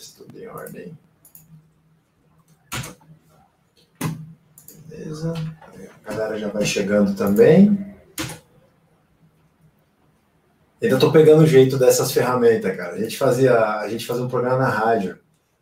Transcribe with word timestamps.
se 0.00 0.16
tudo 0.16 0.38
em 0.38 0.46
ordem. 0.46 0.98
Beleza. 4.88 5.34
A 6.04 6.10
galera 6.10 6.38
já 6.38 6.48
vai 6.48 6.64
chegando 6.64 7.16
também. 7.16 7.94
Ainda 10.82 10.98
tô 10.98 11.10
pegando 11.10 11.42
o 11.42 11.46
jeito 11.46 11.78
dessas 11.78 12.12
ferramentas, 12.12 12.76
cara. 12.76 12.94
A 12.94 12.98
gente 12.98 13.16
fazia, 13.16 13.58
a 13.78 13.88
gente 13.88 14.06
fazia 14.06 14.22
um 14.22 14.28
programa 14.28 14.58
na 14.58 14.68
rádio. 14.68 15.18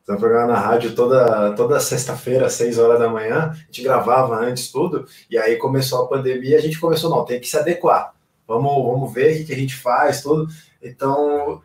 Um 0.08 0.17
programa 0.17 0.53
na 0.53 0.58
rádio 0.58 0.94
toda, 0.94 1.53
toda 1.54 1.80
sexta-feira, 1.80 2.46
às 2.46 2.53
seis 2.53 2.78
horas 2.78 2.98
da 2.98 3.08
manhã. 3.08 3.53
A 3.53 3.66
gente 3.66 3.82
gravava 3.82 4.37
antes 4.37 4.71
tudo. 4.71 5.06
E 5.30 5.38
aí 5.38 5.56
começou 5.56 6.03
a 6.03 6.08
pandemia, 6.08 6.58
a 6.58 6.60
gente 6.60 6.78
começou, 6.78 7.08
não, 7.08 7.24
tem 7.24 7.40
que 7.40 7.48
se 7.48 7.56
adequar. 7.56 8.12
Vamos, 8.46 8.85
vamos 8.85 9.12
ver 9.14 9.40
o 9.40 9.46
que 9.46 9.53
a 9.53 9.56
gente 9.56 9.76
faz, 9.76 10.21
tudo. 10.22 10.46
Então, 10.82 11.62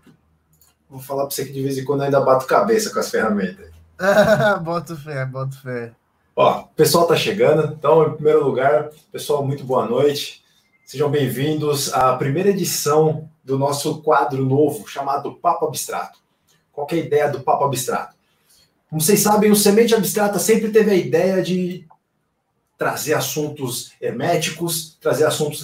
vou 0.90 1.00
falar 1.00 1.28
para 1.28 1.36
você 1.36 1.46
que 1.46 1.54
de 1.54 1.62
vez 1.62 1.78
em 1.78 1.86
quando 1.86 2.00
eu 2.00 2.06
ainda 2.06 2.20
bato 2.20 2.48
cabeça 2.48 2.90
com 2.92 3.00
as 3.00 3.10
ferramentas. 3.10 3.70
boto 4.64 4.98
fé, 4.98 5.26
boto 5.26 5.62
fé. 5.62 5.92
Ó, 6.36 6.62
o 6.62 6.68
pessoal 6.70 7.06
tá 7.06 7.16
chegando. 7.16 7.74
Então, 7.74 8.08
em 8.08 8.14
primeiro 8.14 8.44
lugar, 8.44 8.90
pessoal, 9.12 9.46
muito 9.46 9.64
boa 9.64 9.86
noite. 9.86 10.44
Sejam 10.86 11.12
bem-vindos 11.12 11.94
à 11.94 12.16
primeira 12.16 12.50
edição 12.50 13.30
do 13.44 13.60
nosso 13.60 14.02
quadro 14.02 14.44
novo 14.44 14.88
chamado 14.88 15.36
Papo 15.36 15.66
Abstrato. 15.66 16.20
Qual 16.72 16.88
é 16.92 16.96
a 16.96 16.98
ideia 16.98 17.30
do 17.30 17.42
Papo 17.42 17.66
Abstrato? 17.66 18.16
Como 18.90 19.02
vocês 19.02 19.20
sabem, 19.20 19.52
o 19.52 19.56
Semente 19.56 19.94
Abstrata 19.94 20.40
sempre 20.40 20.72
teve 20.72 20.90
a 20.90 20.96
ideia 20.96 21.44
de 21.44 21.86
trazer 22.78 23.14
assuntos 23.14 23.92
herméticos, 24.02 24.98
trazer 25.02 25.26
assuntos 25.26 25.64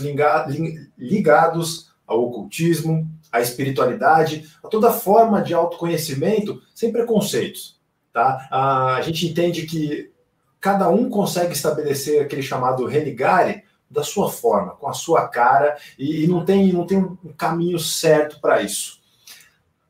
ligados 0.98 1.90
ao 2.06 2.24
ocultismo, 2.26 3.10
à 3.36 3.42
espiritualidade, 3.42 4.50
a 4.64 4.68
toda 4.68 4.92
forma 4.92 5.42
de 5.42 5.54
autoconhecimento, 5.54 6.62
sem 6.74 6.92
preconceitos. 6.92 7.80
Tá? 8.14 8.48
A 8.50 9.02
gente 9.02 9.28
entende 9.28 9.66
que 9.66 10.12
cada 10.60 10.90
um 10.90 11.10
consegue 11.10 11.54
estabelecer 11.54 12.22
aquele 12.22 12.42
chamado 12.42 12.86
religare 12.86 13.64
da 13.90 14.04
sua 14.04 14.32
forma, 14.32 14.72
com 14.72 14.88
a 14.88 14.94
sua 14.94 15.28
cara, 15.28 15.78
e, 15.98 16.28
não 16.28 16.44
tem, 16.44 16.74
não 16.74 16.88
tem 16.88 16.98
um 16.98 17.18
caminho 17.38 17.78
certo 17.78 18.40
para 18.40 18.62
isso. 18.62 19.00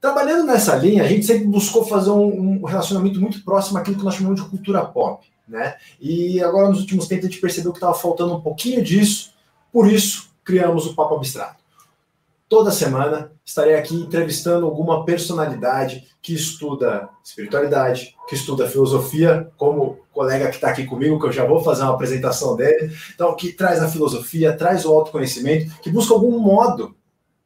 Trabalhando 0.01 0.45
nessa 0.45 0.75
linha, 0.75 1.03
a 1.03 1.07
gente 1.07 1.25
sempre 1.25 1.45
buscou 1.45 1.85
fazer 1.85 2.09
um, 2.09 2.61
um 2.61 2.65
relacionamento 2.65 3.19
muito 3.19 3.43
próximo 3.43 3.77
àquilo 3.77 3.97
que 3.97 4.03
nós 4.03 4.15
chamamos 4.15 4.41
de 4.41 4.49
cultura 4.49 4.85
pop. 4.85 5.25
Né? 5.47 5.75
E 5.99 6.41
agora, 6.43 6.69
nos 6.69 6.81
últimos 6.81 7.07
tempos, 7.07 7.25
a 7.25 7.29
gente 7.29 7.41
percebeu 7.41 7.71
que 7.71 7.77
estava 7.77 7.93
faltando 7.93 8.35
um 8.35 8.41
pouquinho 8.41 8.83
disso, 8.83 9.33
por 9.71 9.91
isso 9.91 10.29
criamos 10.43 10.85
o 10.85 10.93
Papo 10.93 11.15
Abstrato. 11.15 11.64
Toda 12.47 12.71
semana 12.71 13.31
estarei 13.43 13.73
aqui 13.73 13.95
entrevistando 13.95 14.67
alguma 14.67 15.03
personalidade 15.03 16.07
que 16.21 16.33
estuda 16.33 17.09
espiritualidade, 17.23 18.15
que 18.27 18.35
estuda 18.35 18.69
filosofia, 18.69 19.51
como 19.57 19.83
o 19.83 19.97
colega 20.13 20.49
que 20.49 20.55
está 20.55 20.69
aqui 20.69 20.85
comigo, 20.85 21.19
que 21.19 21.25
eu 21.25 21.31
já 21.31 21.43
vou 21.43 21.63
fazer 21.63 21.81
uma 21.81 21.93
apresentação 21.93 22.55
dele. 22.55 22.95
Então, 23.13 23.35
que 23.35 23.51
traz 23.51 23.81
a 23.81 23.87
filosofia, 23.87 24.55
traz 24.55 24.85
o 24.85 24.93
autoconhecimento, 24.93 25.73
que 25.81 25.89
busca 25.89 26.13
algum 26.13 26.37
modo 26.37 26.95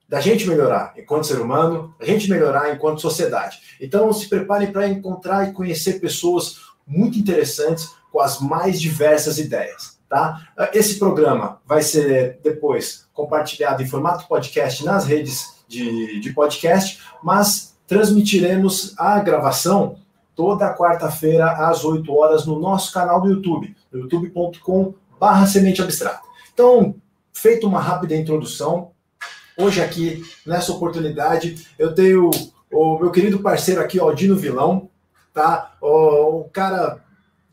da 0.07 0.19
gente 0.19 0.47
melhorar 0.47 0.93
enquanto 0.97 1.27
ser 1.27 1.39
humano, 1.39 1.93
a 1.99 2.05
gente 2.05 2.29
melhorar 2.29 2.73
enquanto 2.73 2.99
sociedade. 2.99 3.59
Então, 3.79 4.11
se 4.11 4.27
preparem 4.27 4.71
para 4.71 4.87
encontrar 4.87 5.47
e 5.47 5.53
conhecer 5.53 5.99
pessoas 5.99 6.57
muito 6.85 7.17
interessantes 7.17 7.89
com 8.11 8.19
as 8.19 8.39
mais 8.39 8.81
diversas 8.81 9.37
ideias. 9.37 9.98
Tá? 10.09 10.41
Esse 10.73 10.97
programa 10.97 11.61
vai 11.65 11.83
ser 11.83 12.39
depois 12.43 13.07
compartilhado 13.13 13.83
em 13.83 13.87
formato 13.87 14.27
podcast 14.27 14.83
nas 14.83 15.05
redes 15.05 15.63
de, 15.67 16.19
de 16.19 16.33
podcast, 16.33 16.99
mas 17.21 17.77
transmitiremos 17.85 18.95
a 18.97 19.19
gravação 19.19 19.97
toda 20.35 20.73
quarta-feira 20.73 21.51
às 21.51 21.85
8 21.85 22.11
horas 22.11 22.45
no 22.45 22.59
nosso 22.59 22.91
canal 22.91 23.21
do 23.21 23.29
YouTube, 23.29 23.75
youtube.com/barra 23.93 25.45
semente 25.45 25.81
abstrata. 25.81 26.21
Então, 26.53 26.95
feito 27.33 27.67
uma 27.67 27.79
rápida 27.79 28.15
introdução, 28.15 28.91
hoje 29.57 29.81
aqui, 29.81 30.23
nessa 30.45 30.71
oportunidade, 30.71 31.67
eu 31.77 31.93
tenho 31.93 32.31
o 32.71 32.97
meu 32.97 33.11
querido 33.11 33.39
parceiro 33.39 33.81
aqui, 33.81 33.99
Aldino 33.99 34.35
Vilão, 34.35 34.89
tá? 35.33 35.73
O, 35.81 36.41
o 36.41 36.43
cara 36.45 37.03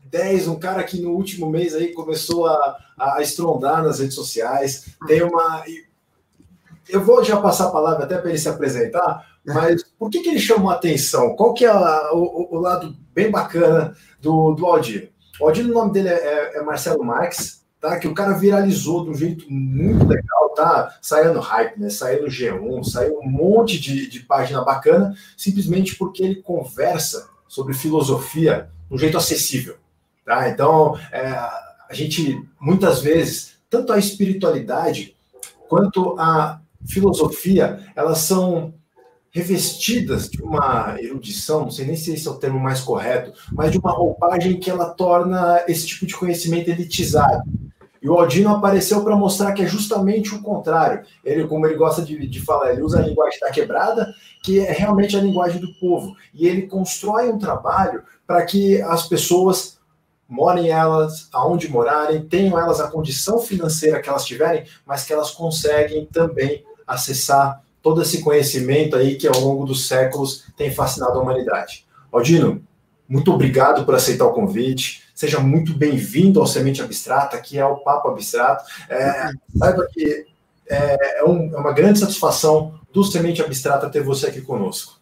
10, 0.09 0.47
um 0.47 0.59
cara 0.59 0.83
que 0.83 1.01
no 1.01 1.11
último 1.11 1.49
mês 1.49 1.75
aí 1.75 1.93
começou 1.93 2.47
a, 2.47 2.77
a 2.97 3.21
estrondar 3.21 3.83
nas 3.83 3.99
redes 3.99 4.15
sociais. 4.15 4.87
Tem 5.05 5.23
uma. 5.23 5.63
Eu 6.89 7.03
vou 7.03 7.23
já 7.23 7.37
passar 7.41 7.67
a 7.67 7.71
palavra 7.71 8.05
até 8.05 8.17
para 8.17 8.29
ele 8.29 8.39
se 8.39 8.47
apresentar, 8.47 9.25
mas 9.45 9.83
por 9.97 10.09
que, 10.09 10.19
que 10.19 10.29
ele 10.29 10.39
chamou 10.39 10.69
a 10.69 10.75
atenção? 10.75 11.35
Qual 11.35 11.53
que 11.53 11.65
é 11.65 11.69
a, 11.69 12.11
o, 12.13 12.55
o, 12.55 12.59
lado 12.59 12.95
bem 13.13 13.31
bacana 13.31 13.95
do, 14.21 14.53
do 14.53 14.65
Aldir? 14.65 15.11
O 15.39 15.45
Aldir, 15.45 15.65
o 15.65 15.73
nome 15.73 15.93
dele 15.93 16.09
é, 16.09 16.57
é, 16.57 16.61
Marcelo 16.61 17.03
Marques, 17.03 17.63
tá? 17.79 17.97
Que 17.97 18.07
o 18.07 18.13
cara 18.13 18.33
viralizou 18.33 19.05
de 19.05 19.09
um 19.09 19.15
jeito 19.15 19.45
muito 19.49 20.05
legal, 20.05 20.49
tá? 20.55 20.97
Saiu 21.01 21.33
no 21.33 21.39
hype, 21.39 21.79
né? 21.79 21.89
Saiu 21.89 22.23
no 22.23 22.27
G1, 22.27 22.83
saiu 22.83 23.19
um 23.19 23.29
monte 23.29 23.79
de, 23.79 24.09
de 24.09 24.19
página 24.21 24.63
bacana, 24.63 25.15
simplesmente 25.37 25.95
porque 25.95 26.23
ele 26.23 26.41
conversa 26.41 27.29
sobre 27.47 27.73
filosofia 27.73 28.69
de 28.89 28.95
um 28.95 28.97
jeito 28.97 29.17
acessível. 29.17 29.75
Tá? 30.27 30.49
Então, 30.49 30.99
é, 31.09 31.25
a 31.25 31.93
gente, 31.93 32.45
muitas 32.59 32.99
vezes, 32.99 33.53
tanto 33.69 33.93
a 33.93 33.97
espiritualidade 33.97 35.15
quanto 35.69 36.19
a 36.19 36.59
filosofia, 36.85 37.79
elas 37.95 38.17
são 38.17 38.73
revestidas 39.31 40.29
de 40.29 40.43
uma 40.43 40.97
erudição, 40.99 41.61
não 41.61 41.71
sei 41.71 41.85
nem 41.85 41.95
se 41.95 42.13
esse 42.13 42.27
é 42.27 42.31
o 42.31 42.35
termo 42.35 42.59
mais 42.59 42.81
correto, 42.81 43.31
mas 43.53 43.71
de 43.71 43.77
uma 43.77 43.91
roupagem 43.91 44.59
que 44.59 44.69
ela 44.69 44.89
torna 44.89 45.63
esse 45.65 45.87
tipo 45.87 46.05
de 46.05 46.13
conhecimento 46.13 46.69
elitizado. 46.69 47.43
E 48.01 48.09
o 48.09 48.15
Aldino 48.15 48.53
apareceu 48.53 49.01
para 49.05 49.15
mostrar 49.15 49.53
que 49.53 49.63
é 49.63 49.67
justamente 49.67 50.35
o 50.35 50.41
contrário. 50.41 51.05
Ele, 51.23 51.47
como 51.47 51.65
ele 51.65 51.75
gosta 51.75 52.01
de, 52.01 52.27
de 52.27 52.41
falar, 52.41 52.73
ele 52.73 52.81
usa 52.81 52.99
a 52.99 53.01
linguagem 53.01 53.39
da 53.39 53.49
quebrada, 53.49 54.13
que 54.43 54.59
é 54.59 54.73
realmente 54.73 55.15
a 55.15 55.21
linguagem 55.21 55.61
do 55.61 55.73
povo. 55.75 56.15
E 56.33 56.47
ele 56.47 56.63
constrói 56.63 57.29
um 57.29 57.39
trabalho 57.39 58.03
para 58.25 58.45
que 58.45 58.81
as 58.81 59.07
pessoas 59.07 59.76
morem 60.27 60.69
elas 60.69 61.29
aonde 61.31 61.69
morarem, 61.69 62.21
tenham 62.21 62.59
elas 62.59 62.79
a 62.79 62.89
condição 62.89 63.39
financeira 63.39 64.01
que 64.01 64.09
elas 64.09 64.25
tiverem, 64.25 64.65
mas 64.85 65.03
que 65.03 65.13
elas 65.13 65.31
conseguem 65.31 66.05
também 66.05 66.63
acessar 66.85 67.63
todo 67.81 68.01
esse 68.01 68.21
conhecimento 68.21 68.95
aí 68.95 69.15
que 69.15 69.27
ao 69.27 69.39
longo 69.39 69.65
dos 69.65 69.87
séculos 69.87 70.45
tem 70.57 70.71
fascinado 70.71 71.17
a 71.17 71.21
humanidade. 71.21 71.85
Aldino, 72.11 72.61
muito 73.07 73.31
obrigado 73.31 73.85
por 73.85 73.95
aceitar 73.95 74.25
o 74.25 74.33
convite. 74.33 75.03
Seja 75.15 75.39
muito 75.39 75.73
bem-vindo 75.73 76.39
ao 76.39 76.47
Semente 76.47 76.81
Abstrata, 76.81 77.39
que 77.39 77.57
é 77.57 77.65
o 77.65 77.77
Papo 77.77 78.09
Abstrato. 78.09 78.65
É, 78.89 79.31
saiba 79.57 79.87
que 79.91 80.25
é, 80.67 80.75
é, 80.75 81.19
é 81.19 81.23
uma 81.23 81.71
grande 81.71 81.99
satisfação 81.99 82.77
do 82.91 83.03
Semente 83.03 83.41
Abstrata 83.41 83.89
ter 83.89 84.03
você 84.03 84.27
aqui 84.27 84.41
conosco. 84.41 84.96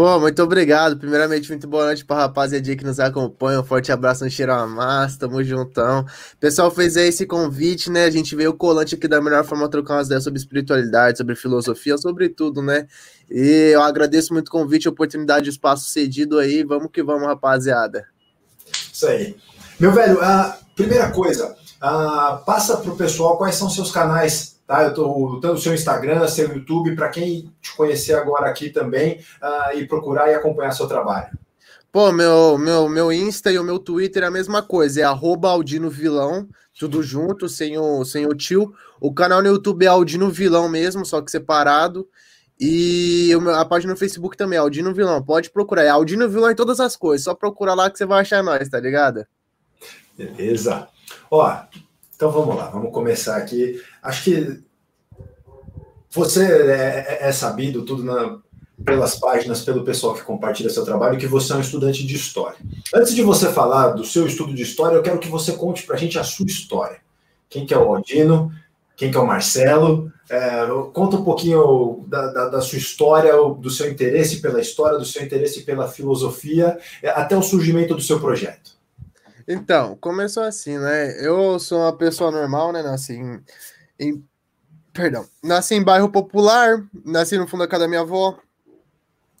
Pô, 0.00 0.18
muito 0.18 0.42
obrigado. 0.42 0.96
Primeiramente, 0.96 1.46
muito 1.50 1.68
boa 1.68 1.84
noite 1.84 2.06
para 2.06 2.22
rapaziada 2.22 2.74
que 2.74 2.82
nos 2.82 2.98
acompanha. 2.98 3.60
Um 3.60 3.62
forte 3.62 3.92
abraço, 3.92 4.24
um 4.24 4.30
cheiro 4.30 4.50
a 4.50 4.66
massa, 4.66 5.18
tamo 5.18 5.44
juntão. 5.44 6.06
Pessoal 6.40 6.70
fez 6.70 6.96
aí 6.96 7.08
esse 7.08 7.26
convite, 7.26 7.90
né? 7.90 8.04
A 8.04 8.10
gente 8.10 8.34
veio 8.34 8.54
colante 8.54 8.94
aqui 8.94 9.06
da 9.06 9.20
melhor 9.20 9.44
forma 9.44 9.68
trocar 9.68 9.96
umas 9.96 10.06
ideias 10.06 10.24
sobre 10.24 10.40
espiritualidade, 10.40 11.18
sobre 11.18 11.36
filosofia, 11.36 11.98
sobre 11.98 12.30
tudo, 12.30 12.62
né? 12.62 12.86
E 13.30 13.72
eu 13.74 13.82
agradeço 13.82 14.32
muito 14.32 14.48
o 14.48 14.50
convite, 14.50 14.88
a 14.88 14.90
oportunidade, 14.90 15.50
o 15.50 15.52
espaço 15.52 15.90
cedido 15.90 16.38
aí. 16.38 16.64
Vamos 16.64 16.88
que 16.90 17.02
vamos, 17.02 17.28
rapaziada. 17.28 18.06
Isso 18.90 19.06
aí. 19.06 19.36
Meu 19.78 19.92
velho, 19.92 20.18
a 20.22 20.60
primeira 20.74 21.10
coisa, 21.10 21.54
a, 21.78 22.40
passa 22.46 22.78
pro 22.78 22.96
pessoal 22.96 23.36
quais 23.36 23.56
são 23.56 23.68
seus 23.68 23.90
canais 23.90 24.59
Tá? 24.70 24.84
Eu 24.84 24.90
estou 24.90 25.40
dando 25.40 25.58
seu 25.58 25.74
Instagram, 25.74 26.28
seu 26.28 26.54
YouTube, 26.54 26.94
para 26.94 27.08
quem 27.08 27.52
te 27.60 27.74
conhecer 27.74 28.14
agora 28.14 28.48
aqui 28.48 28.70
também 28.70 29.18
uh, 29.42 29.76
e 29.76 29.84
procurar 29.84 30.30
e 30.30 30.34
acompanhar 30.34 30.70
seu 30.70 30.86
trabalho. 30.86 31.36
Pô, 31.90 32.12
meu, 32.12 32.56
meu, 32.56 32.88
meu 32.88 33.12
Insta 33.12 33.50
e 33.50 33.58
o 33.58 33.64
meu 33.64 33.80
Twitter 33.80 34.22
é 34.22 34.26
a 34.26 34.30
mesma 34.30 34.62
coisa, 34.62 35.00
é 35.00 35.02
Aldino 35.02 35.90
Vilão, 35.90 36.48
tudo 36.78 37.02
junto, 37.02 37.48
sem 37.48 37.76
o, 37.78 38.04
sem 38.04 38.26
o 38.26 38.32
tio. 38.32 38.72
O 39.00 39.12
canal 39.12 39.42
no 39.42 39.48
YouTube 39.48 39.84
é 39.84 39.88
Aldino 39.88 40.30
Vilão 40.30 40.68
mesmo, 40.68 41.04
só 41.04 41.20
que 41.20 41.32
separado. 41.32 42.08
E 42.60 43.32
a 43.56 43.64
página 43.64 43.92
no 43.92 43.98
Facebook 43.98 44.36
também 44.36 44.56
é 44.56 44.60
Aldino 44.60 44.94
Vilão. 44.94 45.20
Pode 45.20 45.50
procurar. 45.50 45.82
É 45.82 45.88
Aldino 45.88 46.28
Vilão 46.28 46.48
em 46.48 46.54
todas 46.54 46.78
as 46.78 46.94
coisas. 46.94 47.24
Só 47.24 47.34
procura 47.34 47.74
lá 47.74 47.90
que 47.90 47.98
você 47.98 48.06
vai 48.06 48.20
achar 48.20 48.40
nós, 48.40 48.68
tá 48.68 48.78
ligado? 48.78 49.26
Beleza. 50.16 50.86
Ó, 51.28 51.60
então 52.20 52.30
vamos 52.30 52.54
lá, 52.54 52.66
vamos 52.66 52.92
começar 52.92 53.38
aqui. 53.38 53.82
Acho 54.02 54.24
que 54.24 54.62
você 56.10 56.44
é, 56.44 57.18
é, 57.22 57.28
é 57.28 57.32
sabido 57.32 57.84
tudo 57.84 58.02
na, 58.04 58.38
pelas 58.84 59.16
páginas, 59.16 59.62
pelo 59.62 59.84
pessoal 59.84 60.14
que 60.14 60.22
compartilha 60.22 60.70
seu 60.70 60.84
trabalho, 60.84 61.18
que 61.18 61.26
você 61.26 61.52
é 61.52 61.56
um 61.56 61.60
estudante 61.60 62.06
de 62.06 62.14
história. 62.14 62.58
Antes 62.94 63.14
de 63.14 63.22
você 63.22 63.50
falar 63.50 63.90
do 63.90 64.04
seu 64.04 64.26
estudo 64.26 64.54
de 64.54 64.62
história, 64.62 64.96
eu 64.96 65.02
quero 65.02 65.18
que 65.18 65.28
você 65.28 65.52
conte 65.52 65.84
para 65.84 65.96
a 65.96 65.98
gente 65.98 66.18
a 66.18 66.24
sua 66.24 66.46
história. 66.46 66.98
Quem 67.48 67.66
que 67.66 67.74
é 67.74 67.78
o 67.78 67.94
Aldino? 67.94 68.52
quem 69.00 69.10
que 69.10 69.16
é 69.16 69.20
o 69.20 69.26
Marcelo. 69.26 70.12
É, 70.28 70.66
conta 70.92 71.16
um 71.16 71.24
pouquinho 71.24 72.04
da, 72.06 72.30
da, 72.30 72.48
da, 72.50 72.60
sua 72.60 72.76
história, 72.76 73.32
do 73.32 73.70
seu 73.70 73.90
interesse 73.90 74.42
pela 74.42 74.60
história, 74.60 74.98
do 74.98 75.06
seu 75.06 75.22
interesse 75.22 75.62
pela 75.62 75.88
filosofia, 75.88 76.78
é, 77.02 77.08
até 77.08 77.34
o 77.34 77.42
surgimento 77.42 77.94
do 77.94 78.02
seu 78.02 78.20
projeto. 78.20 78.72
Então, 79.48 79.96
começou 79.98 80.42
assim, 80.42 80.76
né? 80.76 81.16
Eu 81.26 81.58
sou 81.58 81.78
uma 81.78 81.96
pessoa 81.96 82.30
normal, 82.30 82.72
né? 82.72 82.82
Nasci 82.82 83.14
em, 83.98 84.22
perdão, 84.92 85.26
nasci 85.42 85.74
em 85.74 85.82
bairro 85.82 86.10
popular, 86.10 86.84
nasci 87.04 87.36
no 87.36 87.46
fundo 87.46 87.60
da 87.60 87.68
casa 87.68 87.84
da 87.84 87.88
minha 87.88 88.00
avó. 88.00 88.38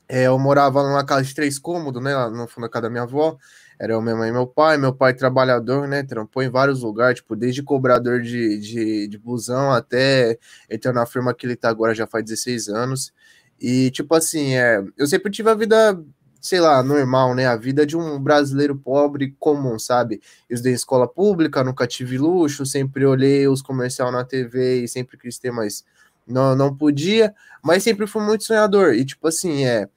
É, 0.08 0.24
eu 0.24 0.38
morava 0.38 0.82
numa 0.82 1.04
casa 1.04 1.22
de 1.22 1.34
três 1.34 1.58
cômodos, 1.58 2.02
né? 2.02 2.12
No 2.30 2.48
fundo 2.48 2.64
da 2.64 2.68
casa 2.68 2.82
da 2.82 2.90
minha 2.90 3.04
avó. 3.04 3.38
Era 3.78 3.98
minha 4.02 4.16
mãe 4.16 4.28
e 4.28 4.32
meu 4.32 4.46
pai, 4.46 4.76
meu 4.76 4.92
pai 4.92 5.14
trabalhador, 5.14 5.88
né? 5.88 6.02
Trampou 6.02 6.42
em 6.42 6.50
vários 6.50 6.82
lugares, 6.82 7.20
tipo, 7.20 7.34
desde 7.34 7.62
cobrador 7.62 8.20
de, 8.20 8.58
de, 8.58 9.08
de 9.08 9.18
busão 9.18 9.70
até 9.72 10.38
entrar 10.68 10.92
na 10.92 11.06
firma 11.06 11.32
que 11.32 11.46
ele 11.46 11.56
tá 11.56 11.70
agora 11.70 11.94
já 11.94 12.06
faz 12.06 12.24
16 12.24 12.68
anos. 12.68 13.12
E, 13.60 13.90
tipo 13.90 14.14
assim, 14.14 14.54
é, 14.54 14.84
eu 14.98 15.06
sempre 15.06 15.30
tive 15.30 15.48
a 15.48 15.54
vida, 15.54 15.98
sei 16.40 16.60
lá, 16.60 16.82
normal, 16.82 17.34
né? 17.34 17.46
A 17.46 17.56
vida 17.56 17.86
de 17.86 17.96
um 17.96 18.18
brasileiro 18.18 18.76
pobre 18.76 19.34
comum, 19.38 19.78
sabe? 19.78 20.20
Eu 20.48 20.54
estudei 20.54 20.72
em 20.72 20.76
escola 20.76 21.06
pública, 21.06 21.62
nunca 21.64 21.86
tive 21.86 22.18
luxo, 22.18 22.64
sempre 22.64 23.04
olhei 23.04 23.46
os 23.46 23.62
comercial 23.62 24.10
na 24.10 24.24
TV 24.24 24.84
e 24.84 24.88
sempre 24.88 25.16
quis 25.18 25.38
ter, 25.38 25.50
mas 25.52 25.84
não, 26.26 26.54
não 26.56 26.74
podia. 26.74 27.34
Mas 27.62 27.82
sempre 27.82 28.06
fui 28.06 28.22
muito 28.22 28.44
sonhador. 28.44 28.94
E, 28.94 29.04
tipo 29.04 29.28
assim, 29.28 29.64
é 29.66 29.88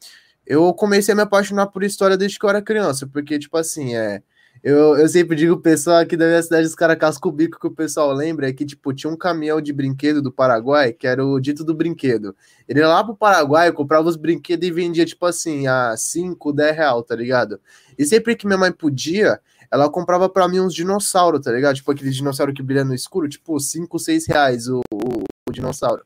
eu 0.45 0.73
comecei 0.73 1.13
a 1.13 1.15
me 1.15 1.21
apaixonar 1.21 1.67
por 1.67 1.83
história 1.83 2.17
desde 2.17 2.37
que 2.37 2.45
eu 2.45 2.49
era 2.49 2.61
criança, 2.61 3.07
porque, 3.07 3.39
tipo 3.39 3.57
assim, 3.57 3.95
é. 3.95 4.21
Eu, 4.63 4.97
eu 4.97 5.09
sempre 5.09 5.35
digo 5.35 5.55
o 5.55 5.59
pessoal 5.59 5.97
aqui 5.97 6.15
da 6.15 6.25
minha 6.25 6.41
cidade, 6.41 6.65
os 6.65 6.73
caras 6.73 6.97
casco 6.97 7.29
bico 7.29 7.59
que 7.59 7.67
o 7.67 7.71
pessoal 7.71 8.13
lembra, 8.13 8.47
é 8.47 8.53
que, 8.53 8.65
tipo, 8.65 8.93
tinha 8.93 9.11
um 9.11 9.17
caminhão 9.17 9.59
de 9.59 9.73
brinquedo 9.73 10.21
do 10.21 10.31
Paraguai, 10.31 10.93
que 10.93 11.05
era 11.05 11.25
o 11.25 11.37
dito 11.37 11.65
do 11.65 11.75
brinquedo. 11.75 12.33
Ele 12.65 12.79
ia 12.79 12.87
lá 12.87 13.03
pro 13.03 13.13
Paraguai, 13.13 13.73
comprava 13.73 14.07
os 14.07 14.15
brinquedos 14.15 14.65
e 14.65 14.71
vendia, 14.71 15.05
tipo 15.05 15.25
assim, 15.25 15.67
a 15.67 15.97
5, 15.97 16.53
10 16.53 16.77
real, 16.77 17.03
tá 17.03 17.13
ligado? 17.13 17.59
E 17.97 18.05
sempre 18.05 18.37
que 18.37 18.47
minha 18.47 18.57
mãe 18.57 18.71
podia, 18.71 19.41
ela 19.69 19.89
comprava 19.89 20.29
para 20.29 20.47
mim 20.47 20.61
uns 20.61 20.73
dinossauros, 20.73 21.41
tá 21.41 21.51
ligado? 21.51 21.75
Tipo 21.75 21.91
aquele 21.91 22.11
dinossauro 22.11 22.53
que 22.53 22.63
brilha 22.63 22.85
no 22.85 22.95
escuro, 22.95 23.27
tipo 23.27 23.59
5, 23.59 23.99
6 23.99 24.27
reais 24.27 24.69
o, 24.69 24.79
o, 24.93 25.23
o 25.49 25.51
dinossauro. 25.51 26.05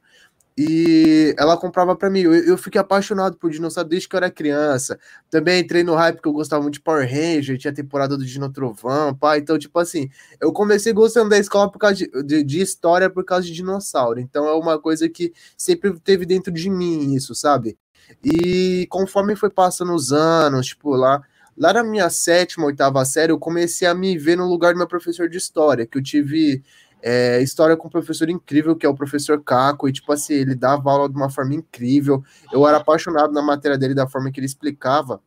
E 0.57 1.35
ela 1.37 1.55
comprava 1.55 1.95
para 1.95 2.09
mim. 2.09 2.21
Eu, 2.21 2.33
eu, 2.33 2.57
fiquei 2.57 2.81
apaixonado 2.81 3.37
por 3.37 3.51
dinossauro 3.51 3.87
desde 3.87 4.09
que 4.09 4.15
eu 4.15 4.17
era 4.17 4.31
criança. 4.31 4.99
Também 5.29 5.61
entrei 5.61 5.83
no 5.83 5.93
hype 5.93 6.19
que 6.19 6.27
eu 6.27 6.33
gostava 6.33 6.63
muito 6.63 6.75
de 6.75 6.81
Power 6.81 7.07
Ranger, 7.07 7.59
tinha 7.59 7.69
a 7.71 7.75
temporada 7.75 8.17
do 8.17 8.25
Dino 8.25 8.51
Trovão, 8.51 9.13
pá. 9.13 9.37
Então, 9.37 9.59
tipo 9.59 9.77
assim, 9.77 10.09
eu 10.41 10.51
comecei 10.51 10.91
gostando 10.93 11.29
da 11.29 11.37
escola 11.37 11.71
por 11.71 11.77
causa 11.77 11.97
de, 11.97 12.09
de, 12.23 12.43
de, 12.43 12.59
história, 12.59 13.07
por 13.07 13.23
causa 13.23 13.45
de 13.45 13.53
dinossauro. 13.53 14.19
Então 14.19 14.47
é 14.47 14.53
uma 14.55 14.79
coisa 14.79 15.07
que 15.07 15.31
sempre 15.55 15.99
teve 15.99 16.25
dentro 16.25 16.51
de 16.51 16.71
mim, 16.71 17.13
isso, 17.13 17.35
sabe? 17.35 17.77
E 18.23 18.87
conforme 18.89 19.35
foi 19.35 19.51
passando 19.51 19.93
os 19.93 20.11
anos, 20.11 20.67
tipo, 20.67 20.95
lá. 20.95 21.21
Lá 21.59 21.73
na 21.73 21.83
minha 21.83 22.07
sétima, 22.11 22.67
oitava 22.67 23.03
série, 23.03 23.31
eu 23.31 23.39
comecei 23.39 23.87
a 23.87 23.93
me 23.95 24.15
ver 24.15 24.37
no 24.37 24.47
lugar 24.47 24.73
do 24.73 24.77
meu 24.77 24.87
professor 24.87 25.27
de 25.27 25.37
história, 25.37 25.87
que 25.87 25.97
eu 25.97 26.03
tive 26.03 26.63
é, 27.01 27.41
história 27.41 27.77
com 27.77 27.87
um 27.87 27.91
professor 27.91 28.29
incrível, 28.29 28.75
que 28.75 28.85
é 28.85 28.89
o 28.89 28.95
professor 28.95 29.41
Caco, 29.43 29.87
e 29.87 29.93
tipo 29.93 30.11
assim, 30.11 30.33
ele 30.33 30.55
dava 30.55 30.91
aula 30.91 31.09
de 31.09 31.15
uma 31.15 31.29
forma 31.29 31.55
incrível. 31.55 32.23
Eu 32.51 32.67
era 32.67 32.77
apaixonado 32.77 33.31
na 33.31 33.41
matéria 33.41 33.77
dele, 33.77 33.93
da 33.93 34.07
forma 34.07 34.31
que 34.31 34.39
ele 34.39 34.47
explicava. 34.47 35.21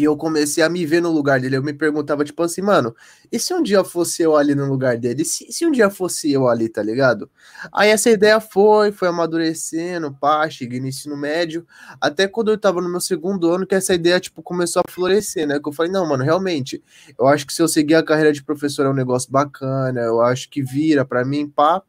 E 0.00 0.04
eu 0.04 0.16
comecei 0.16 0.64
a 0.64 0.68
me 0.70 0.86
ver 0.86 1.02
no 1.02 1.10
lugar 1.10 1.38
dele. 1.38 1.58
Eu 1.58 1.62
me 1.62 1.74
perguntava, 1.74 2.24
tipo 2.24 2.42
assim, 2.42 2.62
mano, 2.62 2.96
e 3.30 3.38
se 3.38 3.52
um 3.52 3.62
dia 3.62 3.84
fosse 3.84 4.22
eu 4.22 4.34
ali 4.34 4.54
no 4.54 4.64
lugar 4.64 4.96
dele? 4.96 5.20
E 5.20 5.24
se, 5.26 5.52
se 5.52 5.66
um 5.66 5.70
dia 5.70 5.90
fosse 5.90 6.32
eu 6.32 6.48
ali, 6.48 6.70
tá 6.70 6.82
ligado? 6.82 7.30
Aí 7.70 7.90
essa 7.90 8.08
ideia 8.08 8.40
foi, 8.40 8.92
foi 8.92 9.08
amadurecendo, 9.08 10.10
pá, 10.18 10.48
cheguei 10.48 10.80
no 10.80 10.86
ensino 10.86 11.18
médio, 11.18 11.66
até 12.00 12.26
quando 12.26 12.50
eu 12.50 12.56
tava 12.56 12.80
no 12.80 12.88
meu 12.88 12.98
segundo 12.98 13.50
ano, 13.50 13.66
que 13.66 13.74
essa 13.74 13.92
ideia, 13.92 14.18
tipo, 14.18 14.42
começou 14.42 14.80
a 14.80 14.90
florescer, 14.90 15.46
né? 15.46 15.60
Que 15.60 15.68
eu 15.68 15.72
falei, 15.72 15.92
não, 15.92 16.08
mano, 16.08 16.24
realmente, 16.24 16.82
eu 17.18 17.26
acho 17.28 17.46
que 17.46 17.52
se 17.52 17.60
eu 17.60 17.68
seguir 17.68 17.96
a 17.96 18.02
carreira 18.02 18.32
de 18.32 18.42
professor 18.42 18.86
é 18.86 18.88
um 18.88 18.94
negócio 18.94 19.30
bacana, 19.30 20.00
eu 20.00 20.22
acho 20.22 20.48
que 20.48 20.62
vira 20.62 21.04
para 21.04 21.26
mim, 21.26 21.46
pá. 21.46 21.82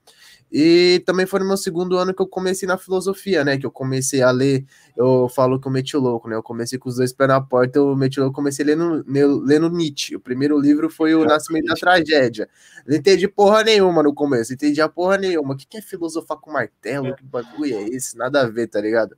E 0.52 1.02
também 1.06 1.26
foi 1.26 1.40
no 1.40 1.48
meu 1.48 1.56
segundo 1.56 1.98
ano 1.98 2.14
que 2.14 2.22
eu 2.22 2.28
comecei 2.28 2.68
na 2.68 2.78
filosofia, 2.78 3.46
né? 3.46 3.58
Que 3.58 3.66
eu 3.66 3.72
comecei 3.72 4.22
a 4.22 4.32
ler, 4.32 4.66
eu 4.98 5.30
falo 5.30 5.58
que 5.58 5.66
eu 5.66 5.72
meti 5.72 5.96
louco, 5.96 6.28
né? 6.28 6.36
Eu 6.36 6.44
comecei 6.44 6.78
com 6.78 6.90
os 6.90 6.98
dois 6.98 7.14
pés 7.14 7.30
na 7.30 7.40
porta, 7.40 7.80
eu 7.80 7.96
meti 7.96 8.20
louco, 8.20 8.36
comecei 8.36 8.66
lendo, 8.66 9.02
lendo 9.08 9.70
Nietzsche. 9.70 10.16
O 10.16 10.20
primeiro 10.20 10.60
livro 10.60 10.90
foi 10.90 11.16
O 11.16 11.24
Nascimento 11.24 11.68
da 11.68 11.76
Tragédia. 11.76 12.50
Não 12.86 12.98
entendi 12.98 13.30
porra 13.30 13.64
nenhuma 13.64 14.04
no 14.04 14.14
começo, 14.14 14.54
entendi 14.54 14.82
a 14.82 14.90
porra 14.90 15.18
nenhuma. 15.18 15.54
O 15.54 15.58
que 15.58 15.78
é 15.78 15.82
filosofar 15.82 16.38
com 16.38 16.52
martelo? 16.52 17.16
Que 17.16 17.24
bagulho 17.24 17.74
é 17.74 17.84
esse? 17.84 18.18
Nada 18.18 18.42
a 18.42 18.50
ver, 18.50 18.68
tá 18.68 18.82
ligado? 18.82 19.16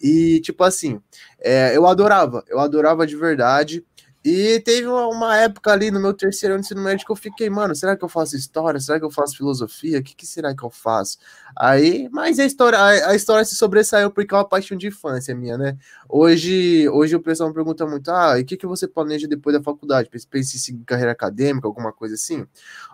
E, 0.00 0.40
tipo 0.40 0.62
assim, 0.62 1.00
é, 1.40 1.76
eu 1.76 1.86
adorava, 1.86 2.44
eu 2.48 2.60
adorava 2.60 3.06
de 3.06 3.16
verdade. 3.16 3.84
E 4.28 4.58
teve 4.58 4.88
uma, 4.88 5.36
época 5.36 5.70
ali 5.70 5.88
no 5.88 6.00
meu 6.00 6.12
terceiro 6.12 6.56
ano 6.56 6.60
de 6.60 6.66
ensino 6.66 6.82
médio 6.82 7.06
que 7.06 7.12
eu 7.12 7.16
fiquei, 7.16 7.48
mano, 7.48 7.76
será 7.76 7.96
que 7.96 8.04
eu 8.04 8.08
faço 8.08 8.34
história? 8.34 8.80
Será 8.80 8.98
que 8.98 9.04
eu 9.04 9.10
faço 9.10 9.36
filosofia? 9.36 10.00
O 10.00 10.02
que, 10.02 10.16
que 10.16 10.26
será 10.26 10.52
que 10.52 10.64
eu 10.64 10.70
faço? 10.70 11.16
Aí, 11.56 12.08
mas 12.10 12.40
a 12.40 12.44
história, 12.44 12.76
a, 12.76 13.10
a, 13.10 13.14
história 13.14 13.44
se 13.44 13.54
sobressaiu 13.54 14.10
porque 14.10 14.34
é 14.34 14.36
uma 14.36 14.44
paixão 14.44 14.76
de 14.76 14.88
infância 14.88 15.32
minha, 15.32 15.56
né? 15.56 15.78
Hoje, 16.08 16.88
hoje 16.88 17.14
o 17.14 17.20
pessoal 17.20 17.50
me 17.50 17.54
pergunta 17.54 17.86
muito, 17.86 18.10
ah, 18.10 18.36
e 18.36 18.42
o 18.42 18.44
que, 18.44 18.56
que 18.56 18.66
você 18.66 18.88
planeja 18.88 19.28
depois 19.28 19.56
da 19.56 19.62
faculdade? 19.62 20.10
Pensa 20.10 20.56
em 20.56 20.58
seguir 20.58 20.84
carreira 20.84 21.12
acadêmica, 21.12 21.68
alguma 21.68 21.92
coisa 21.92 22.16
assim? 22.16 22.44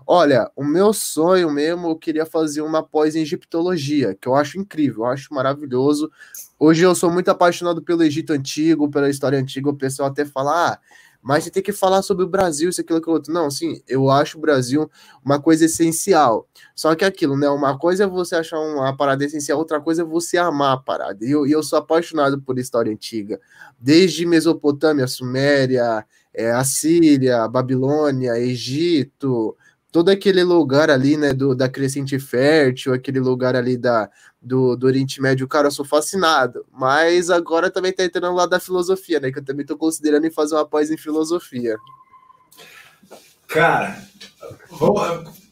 Olha, 0.06 0.50
o 0.54 0.62
meu 0.62 0.92
sonho 0.92 1.50
mesmo, 1.50 1.88
eu 1.88 1.96
queria 1.96 2.26
fazer 2.26 2.60
uma 2.60 2.82
pós 2.82 3.16
em 3.16 3.22
egiptologia, 3.22 4.14
que 4.14 4.28
eu 4.28 4.34
acho 4.34 4.60
incrível, 4.60 5.04
eu 5.04 5.06
acho 5.06 5.32
maravilhoso. 5.32 6.12
Hoje 6.64 6.84
eu 6.84 6.94
sou 6.94 7.10
muito 7.10 7.28
apaixonado 7.28 7.82
pelo 7.82 8.04
Egito 8.04 8.32
Antigo, 8.32 8.88
pela 8.88 9.10
história 9.10 9.36
antiga, 9.36 9.68
o 9.68 9.74
pessoal 9.74 10.08
até 10.08 10.24
fala, 10.24 10.74
ah, 10.74 10.78
mas 11.20 11.42
você 11.42 11.50
tem 11.50 11.60
que 11.60 11.72
falar 11.72 12.02
sobre 12.02 12.24
o 12.24 12.28
Brasil, 12.28 12.70
isso, 12.70 12.80
aquilo, 12.80 13.00
aquilo 13.00 13.14
outro. 13.14 13.32
Não, 13.32 13.50
sim, 13.50 13.82
eu 13.88 14.08
acho 14.08 14.38
o 14.38 14.40
Brasil 14.40 14.88
uma 15.24 15.40
coisa 15.42 15.64
essencial. 15.64 16.46
Só 16.72 16.94
que 16.94 17.04
aquilo, 17.04 17.36
né? 17.36 17.48
Uma 17.48 17.76
coisa 17.76 18.04
é 18.04 18.06
você 18.06 18.36
achar 18.36 18.60
uma 18.60 18.96
parada 18.96 19.24
essencial, 19.24 19.58
outra 19.58 19.80
coisa 19.80 20.02
é 20.02 20.04
você 20.04 20.38
amar 20.38 20.74
a 20.74 20.76
parada. 20.76 21.24
E 21.24 21.32
eu, 21.32 21.44
eu 21.48 21.64
sou 21.64 21.80
apaixonado 21.80 22.40
por 22.40 22.56
história 22.60 22.92
antiga. 22.92 23.40
Desde 23.76 24.24
Mesopotâmia, 24.24 25.08
Suméria, 25.08 26.06
é, 26.32 26.52
Assíria, 26.52 27.48
Babilônia, 27.48 28.38
Egito, 28.38 29.56
todo 29.92 30.08
aquele 30.08 30.42
lugar 30.42 30.90
ali, 30.90 31.18
né, 31.18 31.34
do, 31.34 31.54
da 31.54 31.68
crescente 31.68 32.18
fértil, 32.18 32.94
aquele 32.94 33.20
lugar 33.20 33.54
ali 33.54 33.76
da, 33.76 34.08
do, 34.40 34.74
do 34.74 34.86
Oriente 34.86 35.20
Médio, 35.20 35.46
cara, 35.46 35.66
eu 35.66 35.70
sou 35.70 35.84
fascinado. 35.84 36.64
Mas 36.72 37.28
agora 37.28 37.70
também 37.70 37.92
tá 37.92 38.02
entrando 38.02 38.34
lá 38.34 38.46
da 38.46 38.58
filosofia, 38.58 39.20
né, 39.20 39.30
que 39.30 39.38
eu 39.38 39.44
também 39.44 39.66
tô 39.66 39.76
considerando 39.76 40.26
em 40.26 40.30
fazer 40.30 40.54
uma 40.54 40.64
pós 40.64 40.90
em 40.90 40.96
filosofia. 40.96 41.76
Cara, 43.46 44.02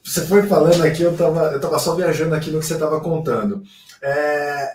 você 0.02 0.26
foi 0.26 0.46
falando 0.46 0.82
aqui, 0.84 1.02
eu 1.02 1.14
tava, 1.14 1.52
eu 1.52 1.60
tava 1.60 1.78
só 1.78 1.94
viajando 1.94 2.34
aqui 2.34 2.50
no 2.50 2.60
que 2.60 2.64
você 2.64 2.78
tava 2.78 2.98
contando. 2.98 3.62
É, 4.00 4.74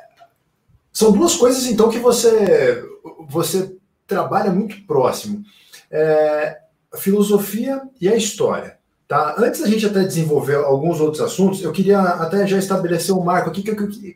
são 0.93 1.11
duas 1.11 1.35
coisas, 1.35 1.65
então, 1.65 1.89
que 1.89 1.97
você, 1.97 2.87
você 3.27 3.75
trabalha 4.05 4.51
muito 4.51 4.85
próximo. 4.85 5.43
É, 5.89 6.59
a 6.93 6.97
filosofia 6.97 7.81
e 7.99 8.07
a 8.07 8.15
história. 8.15 8.74
Tá? 9.07 9.35
Antes 9.37 9.61
da 9.61 9.67
gente 9.67 9.85
até 9.85 10.03
desenvolver 10.03 10.55
alguns 10.55 10.99
outros 10.99 11.21
assuntos, 11.21 11.61
eu 11.61 11.71
queria 11.71 11.99
até 11.99 12.47
já 12.47 12.57
estabelecer 12.57 13.13
um 13.13 13.23
marco 13.23 13.49
aqui 13.49 13.61
que 13.61 13.69
eu 13.69 13.75
queria. 13.75 14.15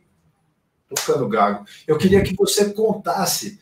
Tô 0.87 0.95
ficando 0.99 1.27
gago. 1.27 1.65
Eu 1.87 1.97
queria 1.97 2.23
que 2.23 2.35
você 2.35 2.71
contasse 2.71 3.59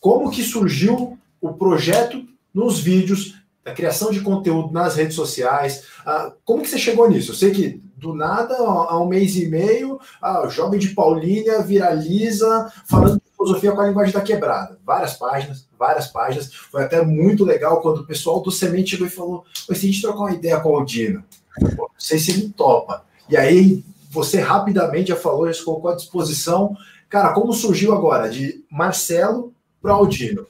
como 0.00 0.30
que 0.30 0.42
surgiu 0.42 1.16
o 1.40 1.52
projeto 1.52 2.26
nos 2.52 2.80
vídeos, 2.80 3.36
da 3.64 3.72
criação 3.72 4.10
de 4.10 4.20
conteúdo 4.20 4.72
nas 4.72 4.96
redes 4.96 5.14
sociais. 5.14 5.84
Ah, 6.04 6.32
como 6.44 6.62
que 6.62 6.68
você 6.68 6.78
chegou 6.78 7.08
nisso? 7.08 7.30
Eu 7.30 7.34
sei 7.34 7.50
que 7.50 7.82
do 7.96 8.14
nada, 8.14 8.54
há 8.58 9.00
um 9.00 9.08
mês 9.08 9.34
e 9.36 9.48
meio, 9.48 9.98
a 10.20 10.46
jovem 10.48 10.78
de 10.78 10.88
Paulínia 10.90 11.62
viraliza 11.62 12.70
falando 12.84 13.22
filosofia 13.44 13.72
com 13.72 13.80
a 13.80 13.86
linguagem 13.86 14.14
da 14.14 14.20
quebrada. 14.20 14.78
Várias 14.84 15.14
páginas, 15.14 15.68
várias 15.78 16.06
páginas. 16.06 16.52
Foi 16.52 16.82
até 16.82 17.02
muito 17.02 17.44
legal 17.44 17.80
quando 17.80 17.98
o 17.98 18.06
pessoal 18.06 18.40
do 18.40 18.50
Semente 18.50 18.90
chegou 18.90 19.06
e 19.06 19.10
falou: 19.10 19.44
se 19.54 19.72
a 19.72 19.74
gente 19.74 20.00
trocar 20.00 20.20
uma 20.20 20.32
ideia 20.32 20.58
com 20.60 20.70
o 20.70 20.76
Aldino, 20.76 21.22
não 21.60 21.88
sei 21.98 22.18
se 22.18 22.30
ele 22.30 22.48
topa. 22.56 23.04
E 23.28 23.36
aí 23.36 23.84
você 24.10 24.40
rapidamente 24.40 25.08
já 25.08 25.16
falou, 25.16 25.46
já 25.46 25.54
se 25.54 25.64
colocou 25.64 25.90
à 25.90 25.94
disposição. 25.94 26.76
Cara, 27.08 27.32
como 27.32 27.52
surgiu 27.52 27.92
agora 27.92 28.28
de 28.28 28.64
Marcelo 28.70 29.52
para 29.80 29.92
Aldino? 29.92 30.46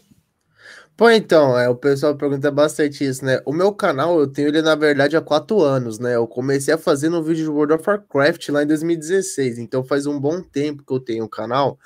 Pô, 0.96 1.10
então, 1.10 1.58
é, 1.58 1.68
o 1.68 1.74
pessoal 1.74 2.14
pergunta 2.14 2.52
bastante 2.52 3.04
isso, 3.04 3.24
né? 3.24 3.40
O 3.44 3.52
meu 3.52 3.72
canal, 3.72 4.20
eu 4.20 4.28
tenho 4.28 4.46
ele, 4.46 4.62
na 4.62 4.76
verdade, 4.76 5.16
há 5.16 5.20
quatro 5.20 5.60
anos, 5.60 5.98
né? 5.98 6.14
Eu 6.14 6.28
comecei 6.28 6.72
a 6.72 6.78
fazer 6.78 7.08
no 7.08 7.20
vídeo 7.20 7.44
de 7.44 7.50
World 7.50 7.74
of 7.74 7.82
Warcraft 7.84 8.48
lá 8.50 8.62
em 8.62 8.66
2016, 8.66 9.58
então 9.58 9.82
faz 9.82 10.06
um 10.06 10.20
bom 10.20 10.40
tempo 10.40 10.84
que 10.86 10.92
eu 10.92 11.00
tenho 11.00 11.24
o 11.24 11.28
canal. 11.28 11.80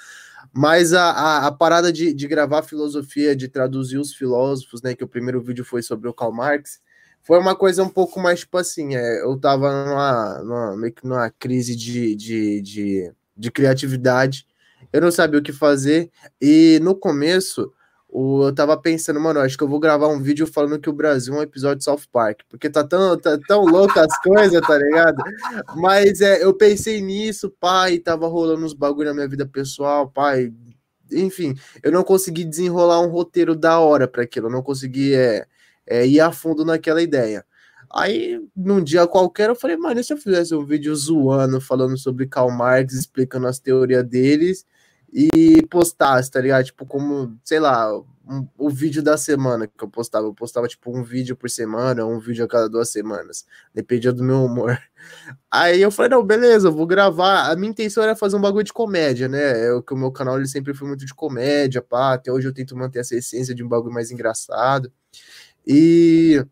Mas 0.58 0.92
a, 0.92 1.10
a, 1.12 1.46
a 1.46 1.52
parada 1.52 1.92
de, 1.92 2.12
de 2.12 2.26
gravar 2.26 2.64
filosofia, 2.64 3.36
de 3.36 3.46
traduzir 3.46 3.96
os 3.96 4.12
filósofos, 4.12 4.82
né? 4.82 4.92
Que 4.92 5.04
o 5.04 5.08
primeiro 5.08 5.40
vídeo 5.40 5.64
foi 5.64 5.82
sobre 5.82 6.08
o 6.08 6.12
Karl 6.12 6.32
Marx, 6.32 6.80
foi 7.22 7.38
uma 7.38 7.54
coisa 7.54 7.84
um 7.84 7.88
pouco 7.88 8.18
mais, 8.18 8.40
tipo 8.40 8.58
assim, 8.58 8.96
é, 8.96 9.22
eu 9.22 9.38
tava 9.38 9.70
numa, 9.84 10.42
numa, 10.42 10.76
meio 10.76 10.92
que 10.92 11.06
numa 11.06 11.30
crise 11.30 11.76
de, 11.76 12.16
de, 12.16 12.60
de, 12.60 13.12
de 13.36 13.50
criatividade, 13.52 14.48
eu 14.92 15.00
não 15.00 15.12
sabia 15.12 15.38
o 15.38 15.42
que 15.44 15.52
fazer, 15.52 16.10
e 16.42 16.80
no 16.82 16.92
começo 16.92 17.72
o, 18.20 18.48
eu 18.48 18.52
tava 18.52 18.76
pensando, 18.76 19.20
mano, 19.20 19.38
acho 19.38 19.56
que 19.56 19.62
eu 19.62 19.68
vou 19.68 19.78
gravar 19.78 20.08
um 20.08 20.20
vídeo 20.20 20.44
falando 20.44 20.80
que 20.80 20.90
o 20.90 20.92
Brasil 20.92 21.32
é 21.34 21.38
um 21.38 21.42
episódio 21.42 21.78
de 21.78 21.84
South 21.84 22.00
Park, 22.10 22.40
porque 22.48 22.68
tá 22.68 22.82
tão, 22.82 23.16
tá 23.16 23.38
tão 23.46 23.64
louco 23.64 23.96
as 23.96 24.20
coisas, 24.22 24.60
tá 24.60 24.76
ligado? 24.76 25.22
Mas 25.76 26.20
é, 26.20 26.42
eu 26.42 26.52
pensei 26.52 27.00
nisso, 27.00 27.48
pai, 27.60 28.00
tava 28.00 28.26
rolando 28.26 28.66
uns 28.66 28.74
bagulho 28.74 29.10
na 29.10 29.14
minha 29.14 29.28
vida 29.28 29.46
pessoal, 29.46 30.10
pai. 30.10 30.52
Enfim, 31.12 31.54
eu 31.80 31.92
não 31.92 32.02
consegui 32.02 32.44
desenrolar 32.44 33.00
um 33.00 33.08
roteiro 33.08 33.54
da 33.54 33.78
hora 33.78 34.08
para 34.08 34.24
aquilo, 34.24 34.48
eu 34.48 34.52
não 34.52 34.64
consegui 34.64 35.14
é, 35.14 35.46
é, 35.86 36.04
ir 36.04 36.18
a 36.18 36.32
fundo 36.32 36.64
naquela 36.64 37.00
ideia. 37.00 37.44
Aí, 37.88 38.40
num 38.56 38.82
dia 38.82 39.06
qualquer, 39.06 39.48
eu 39.48 39.54
falei, 39.54 39.76
mano, 39.76 40.00
e 40.00 40.02
se 40.02 40.12
eu 40.12 40.16
fizesse 40.16 40.52
um 40.56 40.64
vídeo 40.66 40.94
zoando, 40.96 41.60
falando 41.60 41.96
sobre 41.96 42.26
Karl 42.26 42.50
Marx, 42.50 42.94
explicando 42.94 43.46
as 43.46 43.60
teorias 43.60 44.04
deles, 44.04 44.66
e 45.12 45.62
postasse, 45.70 46.30
tá 46.30 46.40
ligado? 46.40 46.66
Tipo, 46.66 46.84
como, 46.86 47.38
sei 47.44 47.58
lá, 47.60 47.90
um, 48.28 48.46
o 48.58 48.68
vídeo 48.68 49.02
da 49.02 49.16
semana 49.16 49.66
que 49.66 49.82
eu 49.82 49.88
postava. 49.88 50.26
Eu 50.26 50.34
postava, 50.34 50.68
tipo, 50.68 50.96
um 50.96 51.02
vídeo 51.02 51.34
por 51.34 51.48
semana, 51.48 52.04
um 52.04 52.18
vídeo 52.18 52.44
a 52.44 52.48
cada 52.48 52.68
duas 52.68 52.90
semanas. 52.90 53.46
Dependia 53.74 54.12
do 54.12 54.22
meu 54.22 54.44
humor. 54.44 54.78
Aí 55.50 55.80
eu 55.80 55.90
falei, 55.90 56.10
não, 56.10 56.22
beleza, 56.22 56.68
eu 56.68 56.72
vou 56.72 56.86
gravar. 56.86 57.50
A 57.50 57.56
minha 57.56 57.70
intenção 57.70 58.02
era 58.02 58.14
fazer 58.14 58.36
um 58.36 58.40
bagulho 58.40 58.64
de 58.64 58.72
comédia, 58.72 59.28
né? 59.28 59.68
É, 59.68 59.82
que 59.82 59.94
o 59.94 59.96
meu 59.96 60.12
canal 60.12 60.36
ele 60.36 60.48
sempre 60.48 60.74
foi 60.74 60.86
muito 60.86 61.06
de 61.06 61.14
comédia, 61.14 61.80
pá. 61.80 62.14
Até 62.14 62.30
hoje 62.30 62.46
eu 62.48 62.54
tento 62.54 62.76
manter 62.76 63.00
essa 63.00 63.16
essência 63.16 63.54
de 63.54 63.64
um 63.64 63.68
bagulho 63.68 63.94
mais 63.94 64.10
engraçado. 64.10 64.92
E 65.66 66.44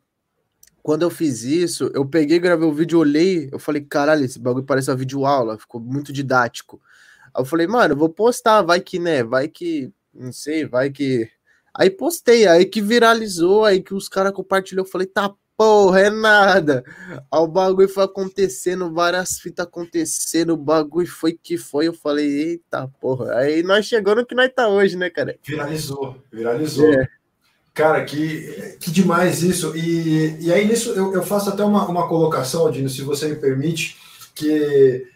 quando 0.82 1.02
eu 1.02 1.10
fiz 1.10 1.42
isso, 1.42 1.90
eu 1.94 2.06
peguei, 2.06 2.38
gravei 2.38 2.66
o 2.66 2.72
vídeo, 2.72 2.98
olhei, 2.98 3.48
eu 3.52 3.58
falei, 3.58 3.82
caralho, 3.82 4.24
esse 4.24 4.38
bagulho 4.38 4.64
parece 4.64 4.90
uma 4.90 4.96
videoaula, 4.96 5.58
ficou 5.58 5.80
muito 5.80 6.12
didático. 6.12 6.80
Aí 7.36 7.42
eu 7.42 7.44
falei, 7.44 7.66
mano, 7.66 7.92
eu 7.92 7.98
vou 7.98 8.08
postar, 8.08 8.62
vai 8.62 8.80
que, 8.80 8.98
né? 8.98 9.22
Vai 9.22 9.46
que, 9.46 9.92
não 10.14 10.32
sei, 10.32 10.64
vai 10.64 10.90
que. 10.90 11.28
Aí 11.74 11.90
postei, 11.90 12.46
aí 12.46 12.64
que 12.64 12.80
viralizou, 12.80 13.64
aí 13.64 13.82
que 13.82 13.92
os 13.92 14.08
caras 14.08 14.32
compartilhou, 14.32 14.86
eu 14.86 14.90
falei, 14.90 15.06
tá 15.06 15.34
porra, 15.54 16.00
é 16.00 16.10
nada. 16.10 16.82
Aí 17.30 17.40
o 17.40 17.46
bagulho 17.46 17.88
foi 17.88 18.04
acontecendo, 18.04 18.92
várias 18.92 19.38
fitas 19.38 19.66
acontecendo, 19.66 20.54
o 20.54 20.56
bagulho 20.56 21.06
foi 21.06 21.32
que 21.32 21.58
foi. 21.58 21.88
Eu 21.88 21.92
falei, 21.92 22.26
eita 22.26 22.88
porra. 23.00 23.36
Aí 23.36 23.62
nós 23.62 23.84
chegamos 23.84 24.20
no 24.22 24.26
que 24.26 24.34
nós 24.34 24.50
tá 24.54 24.68
hoje, 24.68 24.96
né, 24.96 25.10
cara? 25.10 25.38
Viralizou, 25.42 26.16
viralizou. 26.32 26.90
É. 26.90 27.06
Cara, 27.74 28.02
que, 28.06 28.78
que 28.80 28.90
demais 28.90 29.42
isso. 29.42 29.76
E, 29.76 30.38
e 30.40 30.50
aí 30.50 30.66
nisso 30.66 30.92
eu, 30.92 31.12
eu 31.12 31.22
faço 31.22 31.50
até 31.50 31.62
uma, 31.62 31.86
uma 31.86 32.08
colocação, 32.08 32.70
Dino, 32.70 32.88
se 32.88 33.02
você 33.02 33.28
me 33.28 33.36
permite, 33.36 33.98
que 34.34 35.06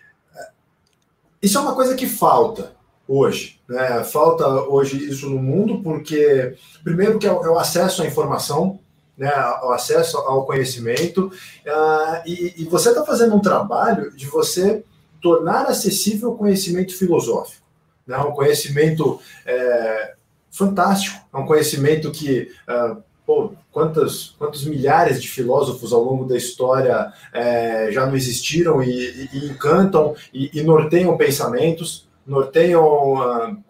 isso 1.42 1.58
é 1.58 1.60
uma 1.60 1.74
coisa 1.74 1.94
que 1.94 2.06
falta 2.06 2.72
hoje. 3.06 3.60
Né? 3.68 4.04
Falta 4.04 4.46
hoje 4.46 5.08
isso 5.08 5.28
no 5.28 5.38
mundo, 5.38 5.82
porque, 5.82 6.56
primeiro, 6.84 7.18
que 7.18 7.26
é 7.26 7.32
o, 7.32 7.56
é 7.56 7.60
acesso 7.60 8.02
à 8.02 8.06
informação, 8.06 8.78
né? 9.16 9.30
o 9.62 9.70
acesso 9.70 10.16
ao 10.18 10.46
conhecimento, 10.46 11.26
uh, 11.26 12.22
e, 12.24 12.62
e, 12.62 12.64
você 12.66 12.90
está 12.90 13.04
fazendo 13.04 13.34
um 13.34 13.40
trabalho 13.40 14.10
de 14.12 14.26
você 14.26 14.84
tornar 15.20 15.66
acessível 15.66 16.30
o 16.30 16.36
conhecimento 16.36 16.96
filosófico, 16.96 17.66
né? 18.06 18.16
um 18.18 18.32
conhecimento 18.32 19.20
é, 19.44 20.14
fantástico, 20.50 21.20
um 21.34 21.46
conhecimento 21.46 22.10
que. 22.10 22.50
Uh, 22.68 23.09
pô, 23.30 23.52
quantos, 23.70 24.34
quantos 24.36 24.64
milhares 24.64 25.22
de 25.22 25.28
filósofos 25.28 25.92
ao 25.92 26.02
longo 26.02 26.24
da 26.24 26.36
história 26.36 27.12
é, 27.32 27.92
já 27.92 28.04
não 28.04 28.16
existiram 28.16 28.82
e, 28.82 28.90
e, 28.90 29.28
e 29.32 29.50
encantam 29.50 30.16
e, 30.34 30.50
e, 30.52 30.64
norteiam 30.64 31.16
pensamentos, 31.16 32.08
norteiam 32.26 33.62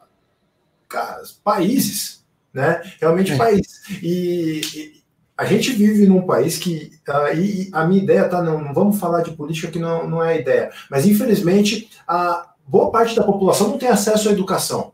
cara, 0.88 1.22
países, 1.44 2.24
né? 2.54 2.80
Realmente 2.98 3.32
é. 3.32 3.36
países. 3.36 3.82
E, 4.02 4.98
a 5.36 5.44
gente 5.44 5.72
vive 5.72 6.06
num 6.06 6.22
país 6.22 6.58
que. 6.58 6.92
Uh, 7.08 7.34
e 7.34 7.70
a 7.72 7.86
minha 7.86 8.02
ideia, 8.02 8.28
tá? 8.28 8.42
Não, 8.42 8.62
não, 8.62 8.74
vamos 8.74 8.98
falar 8.98 9.22
de 9.22 9.32
política 9.32 9.70
que 9.70 9.78
não, 9.78 10.08
não 10.08 10.22
é 10.22 10.34
a 10.34 10.36
ideia. 10.38 10.70
Mas, 10.90 11.06
infelizmente, 11.06 11.90
a 12.06 12.50
boa 12.66 12.90
parte 12.90 13.16
da 13.16 13.24
população 13.24 13.68
não 13.68 13.78
tem 13.78 13.88
acesso 13.88 14.28
à 14.28 14.32
educação. 14.32 14.89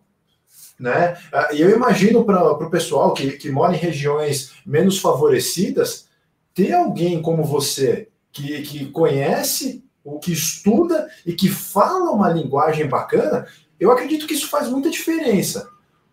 Né? 0.79 1.17
Ah, 1.33 1.49
e 1.53 1.61
eu 1.61 1.71
imagino 1.71 2.25
para 2.25 2.53
o 2.53 2.71
pessoal 2.71 3.15
que, 3.15 3.33
que 3.33 3.51
mora 3.51 3.75
em 3.75 3.79
regiões 3.79 4.53
menos 4.65 4.99
favorecidas, 4.99 6.07
ter 6.55 6.73
alguém 6.73 7.23
como 7.23 7.43
você 7.45 8.09
que, 8.31 8.63
que 8.63 8.87
conhece, 8.87 9.83
o 10.05 10.19
que 10.19 10.33
estuda 10.33 11.09
e 11.25 11.33
que 11.33 11.49
fala 11.49 12.11
uma 12.11 12.29
linguagem 12.29 12.87
bacana, 12.87 13.47
eu 13.81 13.91
acredito 13.91 14.27
que 14.27 14.35
isso 14.35 14.49
faz 14.49 14.69
muita 14.69 14.91
diferença. 14.91 15.69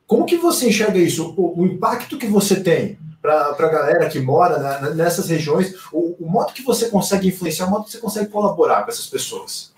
Como 0.08 0.26
que 0.26 0.38
você 0.38 0.70
enxerga 0.70 0.98
isso? 0.98 1.34
O, 1.38 1.62
o 1.62 1.66
impacto 1.66 2.18
que 2.18 2.28
você 2.28 2.62
tem 2.62 2.98
para 3.22 3.56
a 3.58 3.70
galera 3.70 4.10
que 4.10 4.20
mora 4.20 4.60
né, 4.60 4.94
nessas 4.96 5.30
regiões, 5.30 5.76
o, 5.92 6.16
o 6.20 6.30
modo 6.30 6.54
que 6.54 6.62
você 6.62 6.90
consegue 6.90 7.30
influenciar, 7.30 7.68
o 7.68 7.70
modo 7.70 7.86
que 7.86 7.92
você 7.92 8.00
consegue 8.00 8.30
colaborar 8.30 8.84
com 8.84 8.92
essas 8.92 9.08
pessoas? 9.08 9.73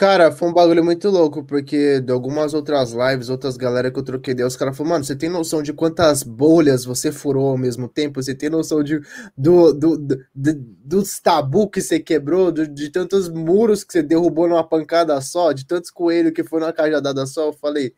Cara, 0.00 0.32
foi 0.32 0.48
um 0.48 0.52
bagulho 0.54 0.82
muito 0.82 1.10
louco, 1.10 1.44
porque 1.44 2.00
de 2.00 2.10
algumas 2.10 2.54
outras 2.54 2.92
lives, 2.92 3.28
outras 3.28 3.58
galera 3.58 3.90
que 3.90 3.98
eu 3.98 4.02
troquei 4.02 4.32
ideia, 4.32 4.46
os 4.46 4.56
caras 4.56 4.74
falaram, 4.74 4.94
mano, 4.94 5.04
você 5.04 5.14
tem 5.14 5.28
noção 5.28 5.62
de 5.62 5.74
quantas 5.74 6.22
bolhas 6.22 6.86
você 6.86 7.12
furou 7.12 7.48
ao 7.48 7.58
mesmo 7.58 7.86
tempo? 7.86 8.22
Você 8.22 8.34
tem 8.34 8.48
noção 8.48 8.82
de, 8.82 8.98
do, 9.36 9.74
do, 9.74 9.98
do, 9.98 10.16
do 10.34 10.54
dos 10.82 11.20
tabu 11.20 11.68
que 11.68 11.82
você 11.82 12.00
quebrou, 12.00 12.50
de, 12.50 12.66
de 12.66 12.88
tantos 12.88 13.28
muros 13.28 13.84
que 13.84 13.92
você 13.92 14.02
derrubou 14.02 14.48
numa 14.48 14.66
pancada 14.66 15.20
só, 15.20 15.52
de 15.52 15.66
tantos 15.66 15.90
coelhos 15.90 16.32
que 16.32 16.44
foi 16.44 16.60
numa 16.60 16.72
cajadada 16.72 17.26
só? 17.26 17.48
Eu 17.48 17.52
falei, 17.52 17.92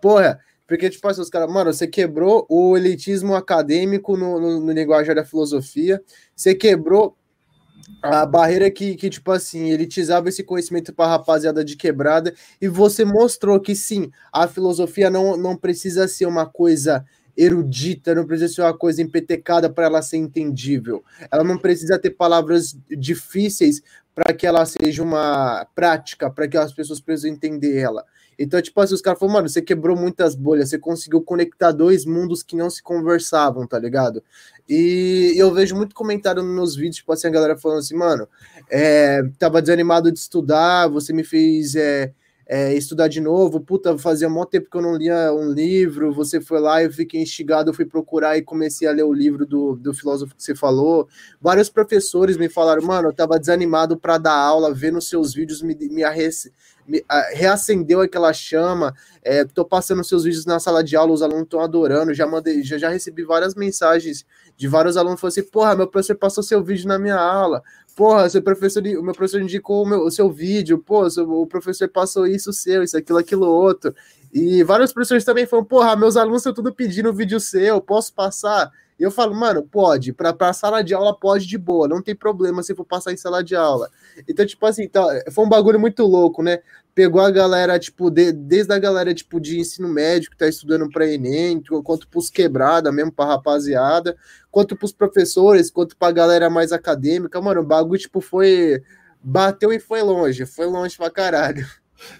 porra, 0.00 0.38
porque, 0.68 0.88
tipo 0.88 1.08
assim, 1.08 1.20
os 1.20 1.28
caras, 1.28 1.52
mano, 1.52 1.72
você 1.72 1.88
quebrou 1.88 2.46
o 2.48 2.76
elitismo 2.76 3.34
acadêmico 3.34 4.16
no, 4.16 4.38
no, 4.38 4.60
no 4.60 5.14
da 5.16 5.24
filosofia, 5.24 6.00
você 6.36 6.54
quebrou 6.54 7.16
a 8.02 8.24
barreira 8.24 8.70
que, 8.70 8.94
que, 8.96 9.10
tipo 9.10 9.30
assim, 9.30 9.70
elitizava 9.70 10.28
esse 10.28 10.42
conhecimento 10.42 10.92
para 10.92 11.10
rapaziada 11.10 11.64
de 11.64 11.76
quebrada, 11.76 12.34
e 12.60 12.68
você 12.68 13.04
mostrou 13.04 13.60
que 13.60 13.74
sim, 13.74 14.10
a 14.32 14.48
filosofia 14.48 15.10
não, 15.10 15.36
não 15.36 15.56
precisa 15.56 16.08
ser 16.08 16.26
uma 16.26 16.46
coisa 16.46 17.04
erudita, 17.36 18.14
não 18.14 18.26
precisa 18.26 18.52
ser 18.52 18.62
uma 18.62 18.76
coisa 18.76 19.02
empetecada 19.02 19.70
para 19.70 19.86
ela 19.86 20.02
ser 20.02 20.16
entendível. 20.16 21.04
Ela 21.30 21.44
não 21.44 21.58
precisa 21.58 21.98
ter 21.98 22.10
palavras 22.10 22.76
difíceis 22.90 23.82
para 24.14 24.34
que 24.34 24.46
ela 24.46 24.66
seja 24.66 25.02
uma 25.02 25.66
prática, 25.74 26.30
para 26.30 26.48
que 26.48 26.56
as 26.56 26.72
pessoas 26.72 27.00
precisam 27.00 27.30
entender 27.30 27.78
ela. 27.78 28.04
Então, 28.38 28.60
tipo 28.60 28.80
assim, 28.80 28.94
os 28.94 29.02
caras 29.02 29.18
falaram, 29.18 29.34
mano, 29.38 29.48
você 29.48 29.60
quebrou 29.60 29.96
muitas 29.96 30.34
bolhas, 30.34 30.70
você 30.70 30.78
conseguiu 30.78 31.20
conectar 31.20 31.72
dois 31.72 32.04
mundos 32.04 32.42
que 32.42 32.56
não 32.56 32.70
se 32.70 32.82
conversavam, 32.82 33.66
tá 33.66 33.78
ligado? 33.78 34.22
E 34.68 35.34
eu 35.36 35.52
vejo 35.52 35.76
muito 35.76 35.94
comentário 35.94 36.42
nos 36.42 36.54
meus 36.54 36.76
vídeos, 36.76 36.96
tipo 36.96 37.12
assim, 37.12 37.26
a 37.28 37.30
galera 37.30 37.56
falando 37.56 37.78
assim, 37.78 37.96
mano, 37.96 38.26
é, 38.70 39.22
tava 39.38 39.60
desanimado 39.60 40.10
de 40.10 40.18
estudar, 40.18 40.88
você 40.88 41.12
me 41.12 41.24
fez 41.24 41.74
é, 41.74 42.12
é, 42.52 42.74
estudar 42.74 43.06
de 43.06 43.20
novo, 43.20 43.60
puta, 43.60 43.96
fazia 43.96 44.28
muito 44.28 44.48
tempo 44.48 44.68
que 44.68 44.76
eu 44.76 44.82
não 44.82 44.96
lia 44.96 45.32
um 45.32 45.52
livro, 45.52 46.12
você 46.12 46.40
foi 46.40 46.58
lá, 46.58 46.82
eu 46.82 46.90
fiquei 46.90 47.22
instigado, 47.22 47.70
eu 47.70 47.74
fui 47.74 47.84
procurar 47.84 48.36
e 48.36 48.42
comecei 48.42 48.88
a 48.88 48.90
ler 48.90 49.04
o 49.04 49.12
livro 49.12 49.46
do, 49.46 49.76
do 49.76 49.94
filósofo 49.94 50.34
que 50.34 50.42
você 50.42 50.52
falou. 50.52 51.06
Vários 51.40 51.70
professores 51.70 52.36
me 52.36 52.48
falaram, 52.48 52.82
mano, 52.82 53.10
eu 53.10 53.12
tava 53.12 53.38
desanimado 53.38 53.96
para 53.96 54.18
dar 54.18 54.34
aula, 54.34 54.74
vendo 54.74 55.00
seus 55.00 55.32
vídeos 55.32 55.62
me, 55.62 55.76
me, 55.76 56.02
arrece, 56.02 56.52
reacendeu 57.32 58.00
aquela 58.00 58.32
chama. 58.32 58.94
É, 59.22 59.44
tô 59.44 59.64
passando 59.64 60.02
seus 60.02 60.24
vídeos 60.24 60.46
na 60.46 60.58
sala 60.58 60.82
de 60.82 60.96
aula, 60.96 61.12
os 61.12 61.22
alunos 61.22 61.44
estão 61.44 61.60
adorando. 61.60 62.14
Já 62.14 62.26
mandei, 62.26 62.62
já, 62.62 62.78
já 62.78 62.88
recebi 62.88 63.22
várias 63.22 63.54
mensagens 63.54 64.24
de 64.56 64.68
vários 64.68 64.96
alunos 64.96 65.20
falando 65.20 65.32
assim: 65.32 65.42
porra, 65.50 65.74
meu 65.74 65.86
professor 65.86 66.16
passou 66.16 66.42
seu 66.42 66.62
vídeo 66.62 66.88
na 66.88 66.98
minha 66.98 67.16
aula. 67.16 67.62
Porra, 67.96 68.28
seu 68.28 68.42
professor, 68.42 68.82
o 68.82 69.02
meu 69.02 69.12
professor 69.12 69.40
indicou 69.40 69.82
o, 69.82 69.86
meu, 69.86 70.00
o 70.00 70.10
seu 70.10 70.30
vídeo. 70.30 70.78
Pô, 70.78 71.06
o 71.06 71.46
professor 71.46 71.88
passou 71.88 72.26
isso 72.26 72.52
seu, 72.52 72.82
isso, 72.82 72.96
aquilo, 72.96 73.18
aquilo 73.18 73.46
outro. 73.46 73.94
E 74.32 74.62
vários 74.62 74.92
professores 74.92 75.24
também 75.24 75.46
falam: 75.46 75.64
porra, 75.64 75.96
meus 75.96 76.16
alunos 76.16 76.40
estão 76.40 76.54
tudo 76.54 76.72
pedindo 76.72 77.12
vídeo 77.12 77.40
seu, 77.40 77.80
posso 77.80 78.12
passar? 78.14 78.70
Eu 79.00 79.10
falo, 79.10 79.34
mano, 79.34 79.62
pode, 79.62 80.12
para 80.12 80.36
a 80.38 80.52
sala 80.52 80.82
de 80.82 80.92
aula 80.92 81.16
pode 81.18 81.46
de 81.46 81.56
boa, 81.56 81.88
não 81.88 82.02
tem 82.02 82.14
problema 82.14 82.62
se 82.62 82.74
for 82.74 82.84
passar 82.84 83.12
em 83.12 83.16
sala 83.16 83.42
de 83.42 83.56
aula. 83.56 83.90
Então, 84.28 84.44
tipo 84.44 84.64
assim, 84.66 84.86
tá, 84.86 85.02
foi 85.32 85.44
um 85.44 85.48
bagulho 85.48 85.80
muito 85.80 86.04
louco, 86.04 86.42
né? 86.42 86.58
Pegou 86.94 87.22
a 87.22 87.30
galera, 87.30 87.78
tipo, 87.78 88.10
de, 88.10 88.30
desde 88.30 88.72
a 88.74 88.78
galera, 88.78 89.14
tipo, 89.14 89.40
de 89.40 89.58
ensino 89.58 89.88
médio 89.88 90.30
que 90.30 90.36
tá 90.36 90.46
estudando 90.46 90.88
para 90.90 91.06
Enem, 91.06 91.62
quanto 91.82 92.06
pros 92.08 92.28
quebrada 92.28 92.92
mesmo, 92.92 93.10
pra 93.10 93.24
rapaziada, 93.24 94.14
quanto 94.50 94.76
pros 94.76 94.92
professores, 94.92 95.70
quanto 95.70 95.96
pra 95.96 96.10
galera 96.10 96.50
mais 96.50 96.70
acadêmica, 96.70 97.40
mano, 97.40 97.62
o 97.62 97.64
bagulho, 97.64 98.00
tipo, 98.00 98.20
foi. 98.20 98.82
Bateu 99.22 99.72
e 99.72 99.78
foi 99.78 100.02
longe, 100.02 100.46
foi 100.46 100.66
longe 100.66 100.96
pra 100.96 101.10
caralho. 101.10 101.66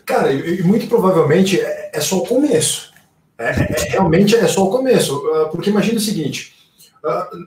Cara, 0.05 0.33
e 0.33 0.63
muito 0.63 0.87
provavelmente 0.87 1.59
é, 1.59 1.91
é 1.95 2.01
só 2.01 2.19
o 2.19 2.27
começo. 2.27 2.93
É, 3.39 3.49
é, 3.49 3.91
realmente 3.93 4.37
é 4.37 4.47
só 4.47 4.65
o 4.65 4.71
começo. 4.71 5.27
Ah, 5.35 5.49
porque 5.51 5.71
imagina 5.71 5.97
o 5.97 6.03
seguinte: 6.03 6.55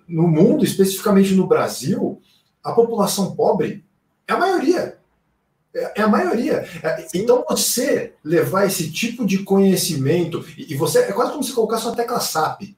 no 0.08 0.28
mundo, 0.28 0.64
especificamente 0.64 1.34
no 1.34 1.48
Brasil, 1.48 2.22
a 2.64 2.72
população 2.72 3.36
pobre 3.36 3.84
é 4.28 4.34
a 4.34 4.38
maioria. 4.38 4.98
É, 5.76 6.00
é 6.00 6.02
a 6.02 6.08
maioria. 6.08 6.66
É, 6.84 7.08
então, 7.14 7.44
você 7.50 8.14
levar 8.24 8.66
esse 8.66 8.92
tipo 8.92 9.26
de 9.26 9.40
conhecimento, 9.40 10.46
e 10.58 10.76
você 10.76 11.00
é 11.00 11.12
quase 11.12 11.32
como 11.32 11.44
se 11.44 11.54
colocasse 11.54 11.86
uma 11.86 11.96
tecla 11.96 12.20
SAP. 12.20 12.76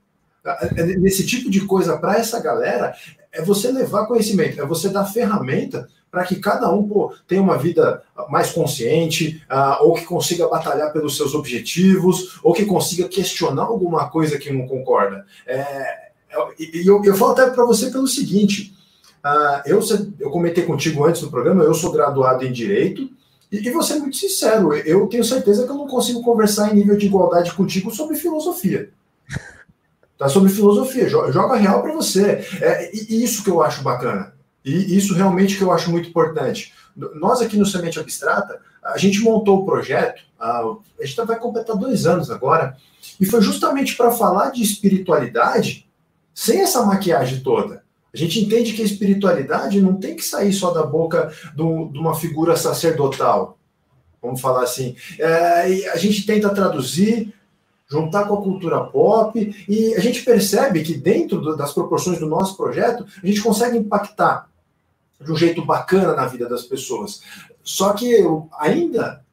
Nesse 1.00 1.26
tipo 1.26 1.50
de 1.50 1.62
coisa 1.66 1.98
para 1.98 2.18
essa 2.18 2.40
galera, 2.40 2.96
é 3.32 3.42
você 3.42 3.72
levar 3.72 4.06
conhecimento, 4.06 4.62
é 4.62 4.66
você 4.66 4.90
dar 4.90 5.06
ferramenta 5.06 5.88
para 6.10 6.24
que 6.24 6.38
cada 6.38 6.72
um 6.72 6.88
pô, 6.88 7.14
tenha 7.28 7.42
uma 7.42 7.58
vida 7.58 8.02
mais 8.30 8.52
consciente, 8.52 9.44
uh, 9.52 9.84
ou 9.84 9.96
que 9.96 10.06
consiga 10.06 10.48
batalhar 10.48 10.94
pelos 10.94 11.18
seus 11.18 11.36
objetivos, 11.36 12.40
ou 12.42 12.54
que 12.54 12.66
consiga 12.66 13.10
questionar 13.10 13.64
alguma 13.64 14.10
coisa 14.10 14.38
que 14.38 14.54
não 14.54 14.66
concorda. 14.66 15.26
É, 15.46 16.12
e 16.60 16.88
eu, 16.88 17.04
eu 17.04 17.16
falo 17.16 17.32
até 17.32 17.50
para 17.50 17.66
você 17.66 17.90
pelo 17.90 18.08
seguinte: 18.08 18.76
uh, 19.24 19.62
eu, 19.66 19.80
eu 20.20 20.30
comentei 20.30 20.64
contigo 20.64 21.06
antes 21.06 21.22
do 21.22 21.30
programa, 21.30 21.64
eu 21.64 21.74
sou 21.74 21.92
graduado 21.92 22.46
em 22.46 22.52
Direito, 22.52 23.10
e, 23.52 23.68
e 23.68 23.72
vou 23.72 23.84
ser 23.84 23.96
muito 23.96 24.18
sincero, 24.18 24.74
eu 24.74 25.08
tenho 25.08 25.24
certeza 25.24 25.66
que 25.66 25.72
eu 25.72 25.78
não 25.78 25.88
consigo 25.88 26.22
conversar 26.22 26.72
em 26.72 26.76
nível 26.76 26.98
de 26.98 27.06
igualdade 27.06 27.54
contigo 27.54 27.92
sobre 27.92 28.18
filosofia. 28.18 28.90
Tá 30.18 30.30
sobre 30.30 30.50
filosofia, 30.50 31.10
joga 31.10 31.58
real 31.58 31.82
para 31.82 31.92
você. 31.92 32.42
É, 32.62 32.90
e 32.96 33.22
isso 33.22 33.44
que 33.44 33.50
eu 33.50 33.62
acho 33.62 33.84
bacana. 33.84 34.34
E 34.64 34.98
isso 34.98 35.14
realmente 35.14 35.58
que 35.58 35.62
eu 35.62 35.74
acho 35.74 35.92
muito 35.92 36.08
importante. 36.08 36.74
Nós 37.16 37.42
aqui 37.42 37.58
no 37.58 37.66
Semente 37.66 38.00
Abstrata, 38.00 38.62
a 38.82 38.98
gente 38.98 39.20
montou 39.20 39.60
o 39.60 39.66
projeto, 39.66 40.24
a, 40.40 40.64
gente 41.02 41.16
vai 41.26 41.38
completar 41.38 41.76
dois 41.76 42.06
anos 42.06 42.32
agora, 42.32 42.78
e 43.20 43.26
foi 43.26 43.42
justamente 43.42 43.96
para 43.96 44.10
falar 44.12 44.52
de 44.52 44.64
espiritualidade 44.64 45.85
sem 46.36 46.60
essa 46.60 46.86
maquiagem 46.86 47.40
toda. 47.40 47.86
A 48.14 48.18
gente 48.18 48.42
entende 48.42 48.74
que 48.74 48.82
a 48.82 48.86
espiritualidade 48.86 49.82
não 49.82 49.96
tem 49.96 50.16
que 50.16 50.24
sair 50.24 50.52
só 50.52 50.72
da 50.72 50.84
boca 50.84 51.34
do, 51.56 51.88
de 51.88 51.98
uma 51.98 52.14
figura 52.14 52.58
sacerdotal, 52.58 53.58
vamos 54.22 54.42
falar 54.42 54.64
assim. 54.64 54.96
É, 55.18 55.90
a 55.90 55.98
gente 55.98 56.26
tenta 56.26 56.54
traduzir, 56.54 57.34
juntar 57.90 58.26
com 58.26 58.36
a 58.36 58.42
cultura 58.42 58.84
pop, 58.84 59.66
e 59.68 59.96
a 59.96 60.00
gente 60.00 60.24
percebe 60.24 60.84
que 60.84 60.94
dentro 60.96 61.40
do, 61.40 61.56
das 61.56 61.74
proporções 61.74 62.20
do 62.20 62.28
nosso 62.28 62.58
projeto, 62.58 63.06
a 63.24 63.26
gente 63.26 63.42
consegue 63.42 63.78
impactar 63.78 64.50
de 65.20 65.32
um 65.32 65.36
jeito 65.36 65.64
bacana 65.64 66.14
na 66.16 66.26
vida 66.26 66.50
das 66.50 66.64
pessoas. 66.64 67.22
Só 67.64 67.94
que 67.94 68.24
ainda 68.60 69.24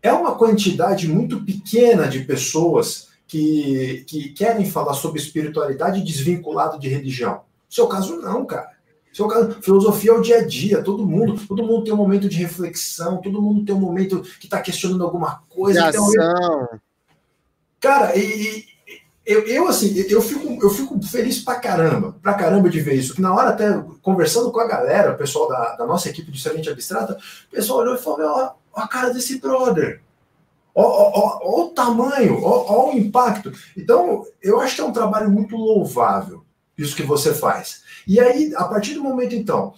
é 0.00 0.12
uma 0.12 0.34
quantidade 0.34 1.08
muito 1.08 1.42
pequena 1.44 2.08
de 2.08 2.20
pessoas 2.20 3.11
que, 3.32 4.04
que 4.06 4.28
querem 4.28 4.70
falar 4.70 4.92
sobre 4.92 5.18
espiritualidade 5.18 6.04
desvinculado 6.04 6.78
de 6.78 6.86
religião. 6.86 7.36
No 7.36 7.74
seu 7.74 7.86
caso, 7.86 8.20
não, 8.20 8.44
cara. 8.44 8.68
No 9.08 9.16
seu 9.16 9.26
caso, 9.26 9.62
filosofia 9.62 10.10
é 10.10 10.14
o 10.14 10.20
dia 10.20 10.38
a 10.40 10.46
dia, 10.46 10.82
todo 10.82 11.06
mundo, 11.06 11.40
todo 11.48 11.64
mundo 11.64 11.82
tem 11.82 11.94
um 11.94 11.96
momento 11.96 12.28
de 12.28 12.36
reflexão, 12.36 13.22
todo 13.22 13.40
mundo 13.40 13.64
tem 13.64 13.74
um 13.74 13.80
momento 13.80 14.20
que 14.38 14.44
está 14.44 14.60
questionando 14.60 15.02
alguma 15.02 15.42
coisa. 15.48 15.86
Ação. 15.86 16.10
Um... 16.10 16.78
Cara, 17.80 18.14
e, 18.18 18.66
eu, 19.24 19.46
eu, 19.46 19.66
assim, 19.66 19.96
eu 20.10 20.20
fico, 20.20 20.58
eu 20.62 20.68
fico 20.68 21.02
feliz 21.02 21.38
pra 21.38 21.58
caramba, 21.58 22.14
pra 22.20 22.34
caramba 22.34 22.68
de 22.68 22.80
ver 22.80 22.96
isso. 22.96 23.14
Que 23.14 23.22
na 23.22 23.34
hora, 23.34 23.48
até 23.48 23.82
conversando 24.02 24.52
com 24.52 24.60
a 24.60 24.68
galera, 24.68 25.12
o 25.12 25.16
pessoal 25.16 25.48
da, 25.48 25.76
da 25.76 25.86
nossa 25.86 26.10
equipe 26.10 26.30
de 26.30 26.38
Semente 26.38 26.68
Abstrata, 26.68 27.16
o 27.48 27.50
pessoal 27.50 27.78
olhou 27.78 27.94
e 27.94 27.98
falou: 27.98 28.26
ó 28.26 28.52
a 28.74 28.86
cara 28.86 29.10
desse 29.10 29.38
brother. 29.38 30.02
Ó 30.74 31.62
o 31.62 31.68
tamanho, 31.70 32.40
ó, 32.42 32.90
o 32.90 32.96
impacto. 32.96 33.52
Então, 33.76 34.24
eu 34.42 34.60
acho 34.60 34.76
que 34.76 34.80
é 34.80 34.84
um 34.84 34.92
trabalho 34.92 35.30
muito 35.30 35.56
louvável, 35.56 36.42
isso 36.76 36.96
que 36.96 37.02
você 37.02 37.34
faz. 37.34 37.82
E 38.06 38.18
aí, 38.18 38.52
a 38.56 38.64
partir 38.64 38.94
do 38.94 39.02
momento, 39.02 39.34
então, 39.34 39.74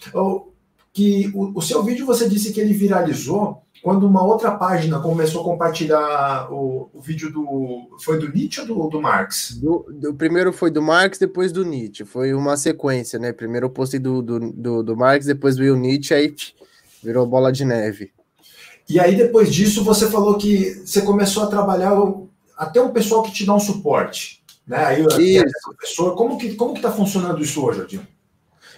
que 0.93 1.33
o, 1.35 1.59
o 1.59 1.63
seu 1.63 1.83
vídeo 1.83 2.07
você 2.07 2.29
disse 2.29 2.53
que 2.53 2.61
ele 2.61 2.73
viralizou 2.73 3.65
quando 3.83 4.07
uma 4.07 4.25
outra 4.25 4.53
página 4.53 4.99
começou 4.99 5.43
a 5.43 5.45
compartilhar 5.45 6.51
o, 6.51 6.89
o 6.95 7.01
vídeo 7.03 7.31
do. 7.31 7.99
Foi 8.01 8.19
do 8.19 8.33
Nietzsche 8.33 8.61
ou 8.63 8.67
do, 8.67 8.89
do 8.89 9.03
Marx? 9.03 9.59
Do, 9.61 9.85
do, 9.91 10.15
primeiro 10.15 10.55
foi 10.55 10.71
do 10.71 10.81
Marx, 10.81 11.19
depois 11.19 11.53
do 11.53 11.65
Nietzsche. 11.65 12.05
Foi 12.05 12.33
uma 12.33 12.57
sequência, 12.57 13.19
né? 13.19 13.33
Primeiro 13.33 13.67
eu 13.67 13.71
postei 13.71 14.01
do, 14.01 14.23
do, 14.23 14.53
do, 14.53 14.83
do 14.83 14.97
Marx, 14.97 15.27
depois 15.27 15.59
veio 15.59 15.75
o 15.75 15.77
Nietzsche, 15.77 16.15
aí 16.15 16.35
virou 17.03 17.27
bola 17.27 17.53
de 17.53 17.65
neve. 17.65 18.11
E 18.89 19.01
aí, 19.01 19.17
depois 19.17 19.53
disso, 19.53 19.83
você 19.83 20.11
falou 20.11 20.37
que 20.37 20.83
você 20.85 21.03
começou 21.03 21.43
a 21.43 21.49
trabalhar 21.49 21.93
até 22.57 22.81
um 22.81 22.93
pessoal 22.93 23.23
que 23.23 23.33
te 23.33 23.45
dá 23.45 23.55
um 23.55 23.61
suporte. 23.61 24.43
Né? 24.67 24.77
Aí, 24.85 25.07
isso. 25.37 25.45
professor, 25.65 26.15
como 26.15 26.39
que 26.39 26.55
como 26.55 26.73
que 26.73 26.79
está 26.79 26.93
funcionando 26.93 27.43
isso 27.43 27.65
hoje, 27.65 27.81
Adinho? 27.83 28.07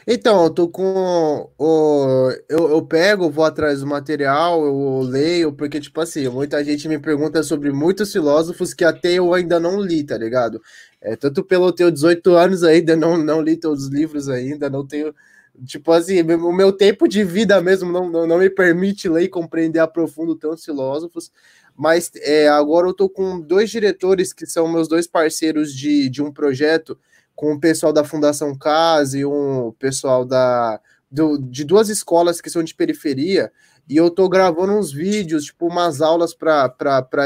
Então, 0.09 0.45
eu 0.45 0.51
tô 0.51 0.69
com 0.69 1.51
o. 1.59 2.31
Eu, 2.49 2.71
eu 2.71 2.83
pego, 2.83 3.29
vou 3.29 3.45
atrás 3.45 3.81
do 3.81 3.89
material, 3.89 4.65
eu 4.65 5.01
leio, 5.01 5.53
porque, 5.53 5.81
tipo 5.81 6.01
assim, 6.01 6.29
muita 6.29 6.63
gente 6.63 6.87
me 6.87 6.97
pergunta 6.97 7.43
sobre 7.43 7.73
muitos 7.73 8.13
filósofos 8.13 8.73
que 8.73 8.85
até 8.85 9.15
eu 9.15 9.35
ainda 9.35 9.59
não 9.59 9.81
li, 9.81 10.05
tá 10.05 10.17
ligado? 10.17 10.63
É, 11.01 11.17
tanto 11.17 11.43
pelo 11.43 11.73
teu 11.73 11.91
18 11.91 12.35
anos 12.35 12.63
ainda, 12.63 12.95
não, 12.95 13.17
não 13.19 13.41
li 13.43 13.57
todos 13.57 13.85
os 13.87 13.91
livros 13.91 14.29
ainda, 14.29 14.71
não 14.71 14.87
tenho. 14.87 15.13
Tipo 15.65 15.93
assim, 15.93 16.21
o 16.23 16.53
meu 16.53 16.73
tempo 16.73 17.09
de 17.09 17.25
vida 17.25 17.61
mesmo 17.61 17.91
não, 17.91 18.11
não, 18.11 18.27
não 18.27 18.39
me 18.39 18.51
permite 18.51 19.09
ler 19.09 19.25
e 19.25 19.29
compreender 19.29 19.79
a 19.79 19.87
profundo 19.87 20.37
tantos 20.37 20.65
filósofos. 20.65 21.33
Mas 21.75 22.11
é, 22.17 22.49
agora 22.49 22.89
eu 22.89 22.95
tô 22.95 23.09
com 23.09 23.41
dois 23.41 23.71
diretores 23.71 24.33
que 24.33 24.47
são 24.47 24.69
meus 24.69 24.89
dois 24.89 25.07
parceiros 25.07 25.75
de, 25.75 26.09
de 26.09 26.23
um 26.23 26.33
projeto 26.33 26.99
com 27.35 27.53
o 27.53 27.61
pessoal 27.61 27.93
da 27.93 28.03
Fundação 28.03 28.57
Casa 28.57 29.19
e 29.19 29.25
um 29.25 29.73
pessoal 29.79 30.25
da, 30.25 30.81
do, 31.11 31.39
de 31.39 31.65
duas 31.65 31.89
escolas 31.89 32.41
que 32.41 32.51
são 32.51 32.63
de 32.63 32.75
periferia, 32.75 33.53
e 33.89 33.97
eu 33.97 34.11
tô 34.11 34.29
gravando 34.29 34.73
uns 34.73 34.93
vídeos, 34.93 35.45
tipo, 35.45 35.67
umas 35.67 36.01
aulas 36.01 36.35
para 36.35 36.73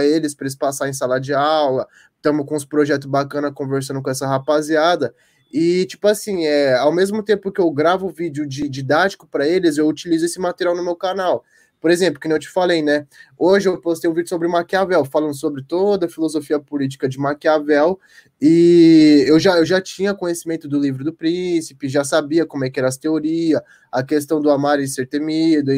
eles, 0.05 0.35
para 0.35 0.45
eles 0.45 0.55
passarem 0.55 0.91
em 0.91 0.95
sala 0.95 1.19
de 1.19 1.33
aula. 1.33 1.89
Estamos 2.17 2.45
com 2.45 2.55
uns 2.55 2.67
projetos 2.67 3.07
bacanas 3.07 3.53
conversando 3.55 4.03
com 4.03 4.11
essa 4.11 4.27
rapaziada. 4.27 5.15
E, 5.53 5.85
tipo 5.87 6.07
assim, 6.07 6.45
é, 6.47 6.75
ao 6.75 6.93
mesmo 6.93 7.23
tempo 7.23 7.51
que 7.51 7.61
eu 7.61 7.71
gravo 7.71 8.09
vídeo 8.09 8.47
de 8.47 8.69
didático 8.69 9.27
para 9.27 9.47
eles, 9.49 9.79
eu 9.79 9.89
utilizo 9.89 10.25
esse 10.25 10.39
material 10.39 10.77
no 10.77 10.85
meu 10.85 10.95
canal. 10.95 11.45
Por 11.81 11.91
exemplo, 11.91 12.21
que 12.21 12.31
eu 12.31 12.39
te 12.39 12.49
falei, 12.49 12.83
né? 12.83 13.07
Hoje 13.39 13.69
eu 13.69 13.81
postei 13.81 14.09
um 14.09 14.13
vídeo 14.13 14.29
sobre 14.29 14.47
Maquiavel, 14.47 15.03
falando 15.05 15.35
sobre 15.35 15.63
toda 15.63 16.07
a 16.07 16.09
filosofia 16.11 16.61
política 16.61 17.09
de 17.09 17.19
Maquiavel, 17.19 17.99
e 18.41 19.25
eu 19.27 19.41
já, 19.41 19.57
eu 19.57 19.65
já 19.65 19.81
tinha 19.81 20.15
conhecimento 20.15 20.69
do 20.69 20.79
livro 20.79 21.03
do 21.03 21.13
príncipe, 21.13 21.89
já 21.89 22.05
sabia 22.05 22.45
como 22.45 22.65
é 22.67 22.71
que 22.71 22.79
era 22.79 22.89
as 22.89 22.99
teorias, 22.99 23.63
a 23.91 24.03
questão 24.03 24.43
do 24.43 24.51
amar 24.51 24.79
e 24.79 24.87
ser 24.87 25.07
temido, 25.07 25.73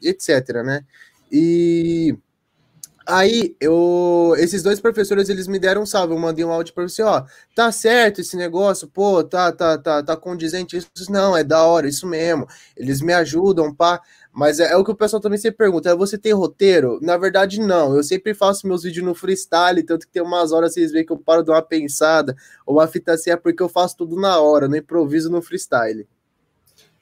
etc, 0.00 0.62
né? 0.64 0.84
E 1.30 2.16
Aí, 3.10 3.56
eu, 3.58 4.34
esses 4.36 4.62
dois 4.62 4.78
professores, 4.80 5.30
eles 5.30 5.48
me 5.48 5.58
deram 5.58 5.80
um 5.80 5.86
salve, 5.86 6.12
eu 6.12 6.18
mandei 6.18 6.44
um 6.44 6.52
áudio 6.52 6.74
para 6.74 6.86
você, 6.86 7.02
ó, 7.02 7.24
tá 7.54 7.72
certo 7.72 8.20
esse 8.20 8.36
negócio, 8.36 8.86
pô, 8.86 9.24
tá, 9.24 9.50
tá, 9.50 9.78
tá, 9.78 10.02
tá 10.02 10.14
condizente 10.14 10.76
isso, 10.76 10.90
não, 11.10 11.34
é 11.34 11.42
da 11.42 11.64
hora, 11.64 11.88
isso 11.88 12.06
mesmo, 12.06 12.46
eles 12.76 13.00
me 13.00 13.14
ajudam, 13.14 13.74
pá, 13.74 14.02
mas 14.30 14.60
é, 14.60 14.72
é, 14.72 14.76
o 14.76 14.84
que 14.84 14.90
o 14.90 14.94
pessoal 14.94 15.22
também 15.22 15.38
sempre 15.38 15.56
pergunta, 15.56 15.96
você 15.96 16.18
tem 16.18 16.34
roteiro? 16.34 16.98
Na 17.00 17.16
verdade, 17.16 17.58
não, 17.58 17.96
eu 17.96 18.02
sempre 18.02 18.34
faço 18.34 18.66
meus 18.66 18.82
vídeos 18.82 19.06
no 19.06 19.14
freestyle, 19.14 19.82
tanto 19.82 20.06
que 20.06 20.12
tem 20.12 20.22
umas 20.22 20.52
horas 20.52 20.74
vocês 20.74 20.92
veem 20.92 21.06
que 21.06 21.12
eu 21.12 21.16
paro 21.16 21.42
de 21.42 21.50
uma 21.50 21.62
pensada, 21.62 22.36
ou 22.66 22.76
uma 22.76 22.86
fita 22.86 23.12
assim, 23.14 23.30
é 23.30 23.36
porque 23.36 23.62
eu 23.62 23.70
faço 23.70 23.96
tudo 23.96 24.20
na 24.20 24.38
hora, 24.38 24.68
não 24.68 24.76
improviso 24.76 25.30
no 25.30 25.40
freestyle. 25.40 26.06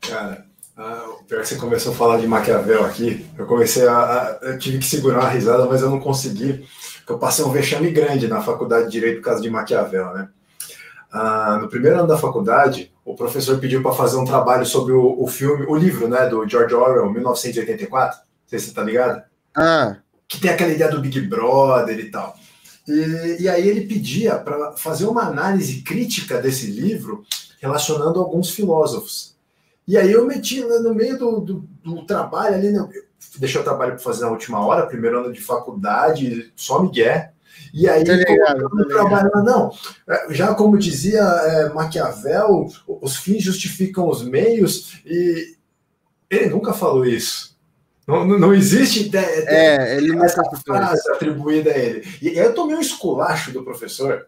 Cara, 0.00 0.46
ah, 0.76 1.08
pior 1.26 1.40
que 1.40 1.48
você 1.48 1.56
começou 1.56 1.92
a 1.92 1.96
falar 1.96 2.18
de 2.18 2.26
Maquiavel 2.26 2.84
aqui, 2.84 3.26
eu 3.38 3.46
comecei 3.46 3.86
a, 3.88 3.96
a, 3.96 4.38
Eu 4.42 4.58
tive 4.58 4.78
que 4.78 4.84
segurar 4.84 5.20
uma 5.20 5.30
risada, 5.30 5.64
mas 5.64 5.80
eu 5.80 5.88
não 5.88 5.98
consegui, 5.98 6.66
porque 6.98 7.12
eu 7.12 7.18
passei 7.18 7.44
um 7.44 7.50
vexame 7.50 7.90
grande 7.90 8.28
na 8.28 8.42
faculdade 8.42 8.86
de 8.86 8.92
Direito 8.92 9.16
por 9.16 9.24
causa 9.24 9.40
de 9.40 9.48
Maquiavel, 9.48 10.12
né? 10.12 10.28
Ah, 11.10 11.58
no 11.62 11.68
primeiro 11.68 11.98
ano 11.98 12.08
da 12.08 12.18
faculdade, 12.18 12.92
o 13.04 13.14
professor 13.14 13.58
pediu 13.58 13.82
para 13.82 13.94
fazer 13.94 14.18
um 14.18 14.24
trabalho 14.24 14.66
sobre 14.66 14.92
o, 14.92 15.22
o, 15.22 15.26
filme, 15.26 15.64
o 15.66 15.74
livro, 15.74 16.08
né, 16.08 16.28
do 16.28 16.46
George 16.46 16.74
Orwell, 16.74 17.10
1984. 17.10 18.18
Não 18.18 18.24
sei 18.46 18.58
se 18.58 18.66
você 18.66 18.74
tá 18.74 18.82
ligado. 18.82 19.22
Ah. 19.56 19.96
Que 20.28 20.40
tem 20.40 20.50
aquela 20.50 20.72
ideia 20.72 20.90
do 20.90 21.00
Big 21.00 21.20
Brother 21.22 21.98
e 21.98 22.10
tal. 22.10 22.36
E, 22.86 23.42
e 23.42 23.48
aí 23.48 23.66
ele 23.66 23.86
pedia 23.86 24.34
para 24.34 24.72
fazer 24.72 25.06
uma 25.06 25.22
análise 25.22 25.80
crítica 25.82 26.38
desse 26.38 26.66
livro 26.66 27.24
relacionando 27.60 28.20
alguns 28.20 28.50
filósofos. 28.50 29.35
E 29.86 29.96
aí 29.96 30.10
eu 30.10 30.26
meti 30.26 30.60
no 30.60 30.94
meio 30.94 31.18
do, 31.18 31.40
do, 31.40 31.68
do 31.82 32.06
trabalho 32.06 32.56
ali, 32.56 32.72
né? 32.72 32.88
deixei 33.38 33.60
o 33.60 33.64
trabalho 33.64 33.92
para 33.92 34.02
fazer 34.02 34.24
na 34.24 34.30
última 34.30 34.64
hora, 34.64 34.86
primeiro 34.86 35.20
ano 35.20 35.32
de 35.32 35.40
faculdade, 35.40 36.52
só 36.56 36.82
Miguel. 36.82 37.28
E 37.72 37.88
aí, 37.88 38.04
ligado, 38.04 38.68
trabalhando, 38.88 39.42
não, 39.44 39.70
é, 40.08 40.34
já 40.34 40.54
como 40.54 40.78
dizia 40.78 41.20
é, 41.20 41.72
Maquiavel, 41.72 42.70
os 42.86 43.16
fins 43.16 43.42
justificam 43.42 44.08
os 44.08 44.22
meios, 44.22 45.00
e 45.04 45.56
ele 46.30 46.50
nunca 46.50 46.72
falou 46.72 47.04
isso. 47.04 47.56
Não, 48.06 48.24
não 48.24 48.54
existe 48.54 49.06
ideia, 49.06 49.44
é, 49.48 49.96
ele 49.96 50.16
essa 50.22 50.42
frase 50.64 51.10
atribuída 51.10 51.72
a 51.72 51.78
ele. 51.78 52.06
E 52.22 52.28
aí 52.28 52.38
eu 52.38 52.54
tomei 52.54 52.76
um 52.76 52.80
esculacho 52.80 53.52
do 53.52 53.64
professor, 53.64 54.26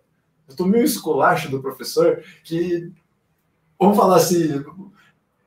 eu 0.48 0.56
tomei 0.56 0.80
um 0.80 0.84
esculacho 0.84 1.50
do 1.50 1.60
professor 1.60 2.22
que 2.42 2.90
vamos 3.78 3.96
falar 3.96 4.16
assim, 4.16 4.64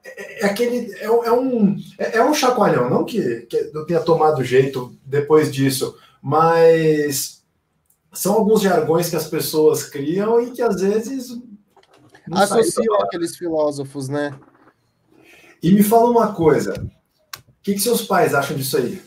é, 0.04 0.44
é 0.44 0.46
aquele 0.46 0.94
é, 0.96 1.06
é 1.06 1.32
um 1.32 1.78
é, 1.98 2.18
é, 2.18 2.24
um 2.24 2.34
chacoalhão, 2.34 2.90
não 2.90 3.06
que, 3.06 3.42
que 3.42 3.72
eu 3.74 3.86
tenha 3.86 4.00
tomado 4.00 4.44
jeito 4.44 4.96
depois 5.06 5.52
disso, 5.52 5.96
mas 6.22 7.44
são 8.12 8.34
alguns 8.34 8.62
jargões 8.62 9.10
que 9.10 9.16
as 9.16 9.28
pessoas 9.28 9.84
criam 9.84 10.42
e 10.42 10.52
que 10.52 10.62
às 10.62 10.82
vezes 10.82 11.38
associam 12.32 12.96
aqueles 13.02 13.36
filósofos, 13.36 14.10
né? 14.10 14.38
E 15.62 15.72
me 15.72 15.84
fala 15.84 16.10
uma 16.10 16.34
coisa, 16.34 16.74
o 16.74 17.42
que, 17.62 17.74
que 17.74 17.80
seus 17.80 18.02
pais 18.02 18.34
acham 18.34 18.58
disso 18.58 18.78
aí? 18.78 19.02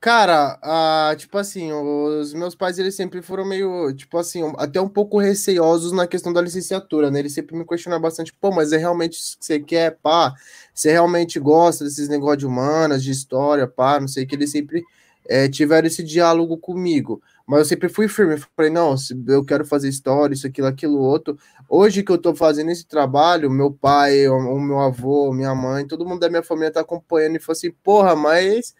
Cara, 0.00 0.58
ah, 0.62 1.14
tipo 1.14 1.36
assim, 1.36 1.70
os 1.72 2.32
meus 2.32 2.54
pais 2.54 2.78
eles 2.78 2.94
sempre 2.94 3.20
foram 3.20 3.44
meio, 3.44 3.92
tipo 3.94 4.16
assim, 4.16 4.40
até 4.56 4.80
um 4.80 4.88
pouco 4.88 5.18
receosos 5.18 5.92
na 5.92 6.06
questão 6.06 6.32
da 6.32 6.40
licenciatura, 6.40 7.10
né? 7.10 7.18
Eles 7.18 7.34
sempre 7.34 7.54
me 7.54 7.66
questionaram 7.66 8.00
bastante, 8.00 8.32
pô, 8.32 8.50
mas 8.50 8.72
é 8.72 8.78
realmente 8.78 9.18
isso 9.18 9.38
que 9.38 9.44
você 9.44 9.60
quer, 9.60 9.98
pá? 10.02 10.32
Você 10.74 10.90
realmente 10.90 11.38
gosta 11.38 11.84
desses 11.84 12.08
negócios 12.08 12.38
de 12.38 12.46
humanas, 12.46 13.02
de 13.04 13.10
história, 13.10 13.66
pá? 13.68 14.00
Não 14.00 14.08
sei, 14.08 14.24
que 14.24 14.34
eles 14.34 14.50
sempre 14.50 14.82
é, 15.28 15.48
tiveram 15.48 15.86
esse 15.86 16.02
diálogo 16.02 16.56
comigo. 16.56 17.22
Mas 17.46 17.58
eu 17.58 17.64
sempre 17.66 17.90
fui 17.90 18.08
firme, 18.08 18.42
falei, 18.56 18.70
não, 18.70 18.94
eu 19.28 19.44
quero 19.44 19.66
fazer 19.66 19.88
história, 19.90 20.32
isso, 20.32 20.46
aquilo, 20.46 20.66
aquilo, 20.68 20.98
outro. 20.98 21.38
Hoje 21.68 22.02
que 22.02 22.10
eu 22.10 22.16
tô 22.16 22.34
fazendo 22.34 22.70
esse 22.70 22.86
trabalho, 22.86 23.50
meu 23.50 23.70
pai, 23.70 24.26
o, 24.28 24.34
o 24.34 24.60
meu 24.60 24.78
avô, 24.80 25.30
minha 25.30 25.54
mãe, 25.54 25.86
todo 25.86 26.06
mundo 26.06 26.20
da 26.20 26.30
minha 26.30 26.42
família 26.42 26.72
tá 26.72 26.80
acompanhando 26.80 27.36
e 27.36 27.40
falou 27.40 27.52
assim, 27.52 27.70
porra, 27.70 28.16
mas 28.16 28.74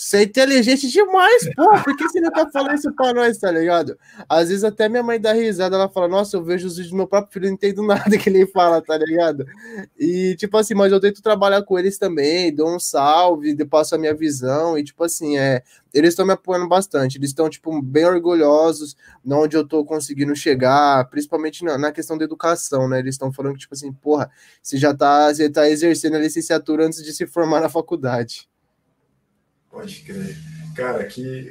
você 0.00 0.16
é 0.16 0.22
inteligente 0.22 0.88
demais, 0.88 1.54
pô. 1.54 1.68
Por 1.84 1.94
que 1.94 2.08
você 2.08 2.20
não 2.22 2.30
tá 2.30 2.48
falando 2.50 2.78
isso 2.78 2.90
pra 2.94 3.12
nós, 3.12 3.36
tá 3.36 3.50
ligado? 3.50 3.98
Às 4.26 4.48
vezes 4.48 4.64
até 4.64 4.88
minha 4.88 5.02
mãe 5.02 5.20
dá 5.20 5.34
risada, 5.34 5.76
ela 5.76 5.90
fala, 5.90 6.08
nossa, 6.08 6.38
eu 6.38 6.42
vejo 6.42 6.66
os 6.66 6.76
vídeos 6.76 6.90
do 6.90 6.96
meu 6.96 7.06
próprio 7.06 7.30
filho, 7.34 7.46
não 7.48 7.52
entendo 7.52 7.82
nada 7.82 8.16
que 8.16 8.30
ele 8.30 8.46
fala, 8.46 8.80
tá 8.80 8.96
ligado? 8.96 9.44
E, 9.98 10.34
tipo 10.36 10.56
assim, 10.56 10.72
mas 10.72 10.90
eu 10.90 10.98
tento 10.98 11.20
trabalhar 11.20 11.62
com 11.64 11.78
eles 11.78 11.98
também, 11.98 12.54
dou 12.54 12.74
um 12.74 12.80
salve, 12.80 13.54
passo 13.66 13.94
a 13.94 13.98
minha 13.98 14.14
visão, 14.14 14.78
e, 14.78 14.82
tipo 14.82 15.04
assim, 15.04 15.36
é, 15.36 15.62
eles 15.92 16.10
estão 16.14 16.24
me 16.24 16.32
apoiando 16.32 16.66
bastante, 16.66 17.18
eles 17.18 17.28
estão, 17.28 17.50
tipo, 17.50 17.82
bem 17.82 18.06
orgulhosos 18.06 18.96
de 19.22 19.34
onde 19.34 19.54
eu 19.54 19.68
tô 19.68 19.84
conseguindo 19.84 20.34
chegar, 20.34 21.10
principalmente 21.10 21.62
na, 21.62 21.76
na 21.76 21.92
questão 21.92 22.16
da 22.16 22.24
educação, 22.24 22.88
né? 22.88 23.00
Eles 23.00 23.16
estão 23.16 23.30
falando 23.30 23.52
que, 23.52 23.60
tipo 23.60 23.74
assim, 23.74 23.92
porra, 23.92 24.30
você 24.62 24.78
já 24.78 24.94
tá, 24.94 25.32
você 25.32 25.50
tá 25.50 25.68
exercendo 25.68 26.16
a 26.16 26.20
licenciatura 26.20 26.86
antes 26.86 27.04
de 27.04 27.12
se 27.12 27.26
formar 27.26 27.60
na 27.60 27.68
faculdade. 27.68 28.49
Pode 29.70 30.00
crer. 30.00 30.36
Cara, 30.74 31.04
que, 31.04 31.50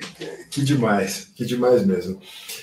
que 0.49 0.61
demais, 0.63 1.29
que 1.35 1.45
demais 1.45 1.85
mesmo. 1.85 2.19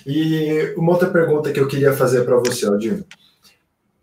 E 0.06 0.74
uma 0.76 0.92
outra 0.92 1.10
pergunta 1.10 1.52
que 1.52 1.60
eu 1.60 1.68
queria 1.68 1.92
fazer 1.92 2.24
para 2.24 2.36
você, 2.36 2.66
Aldino. 2.66 3.04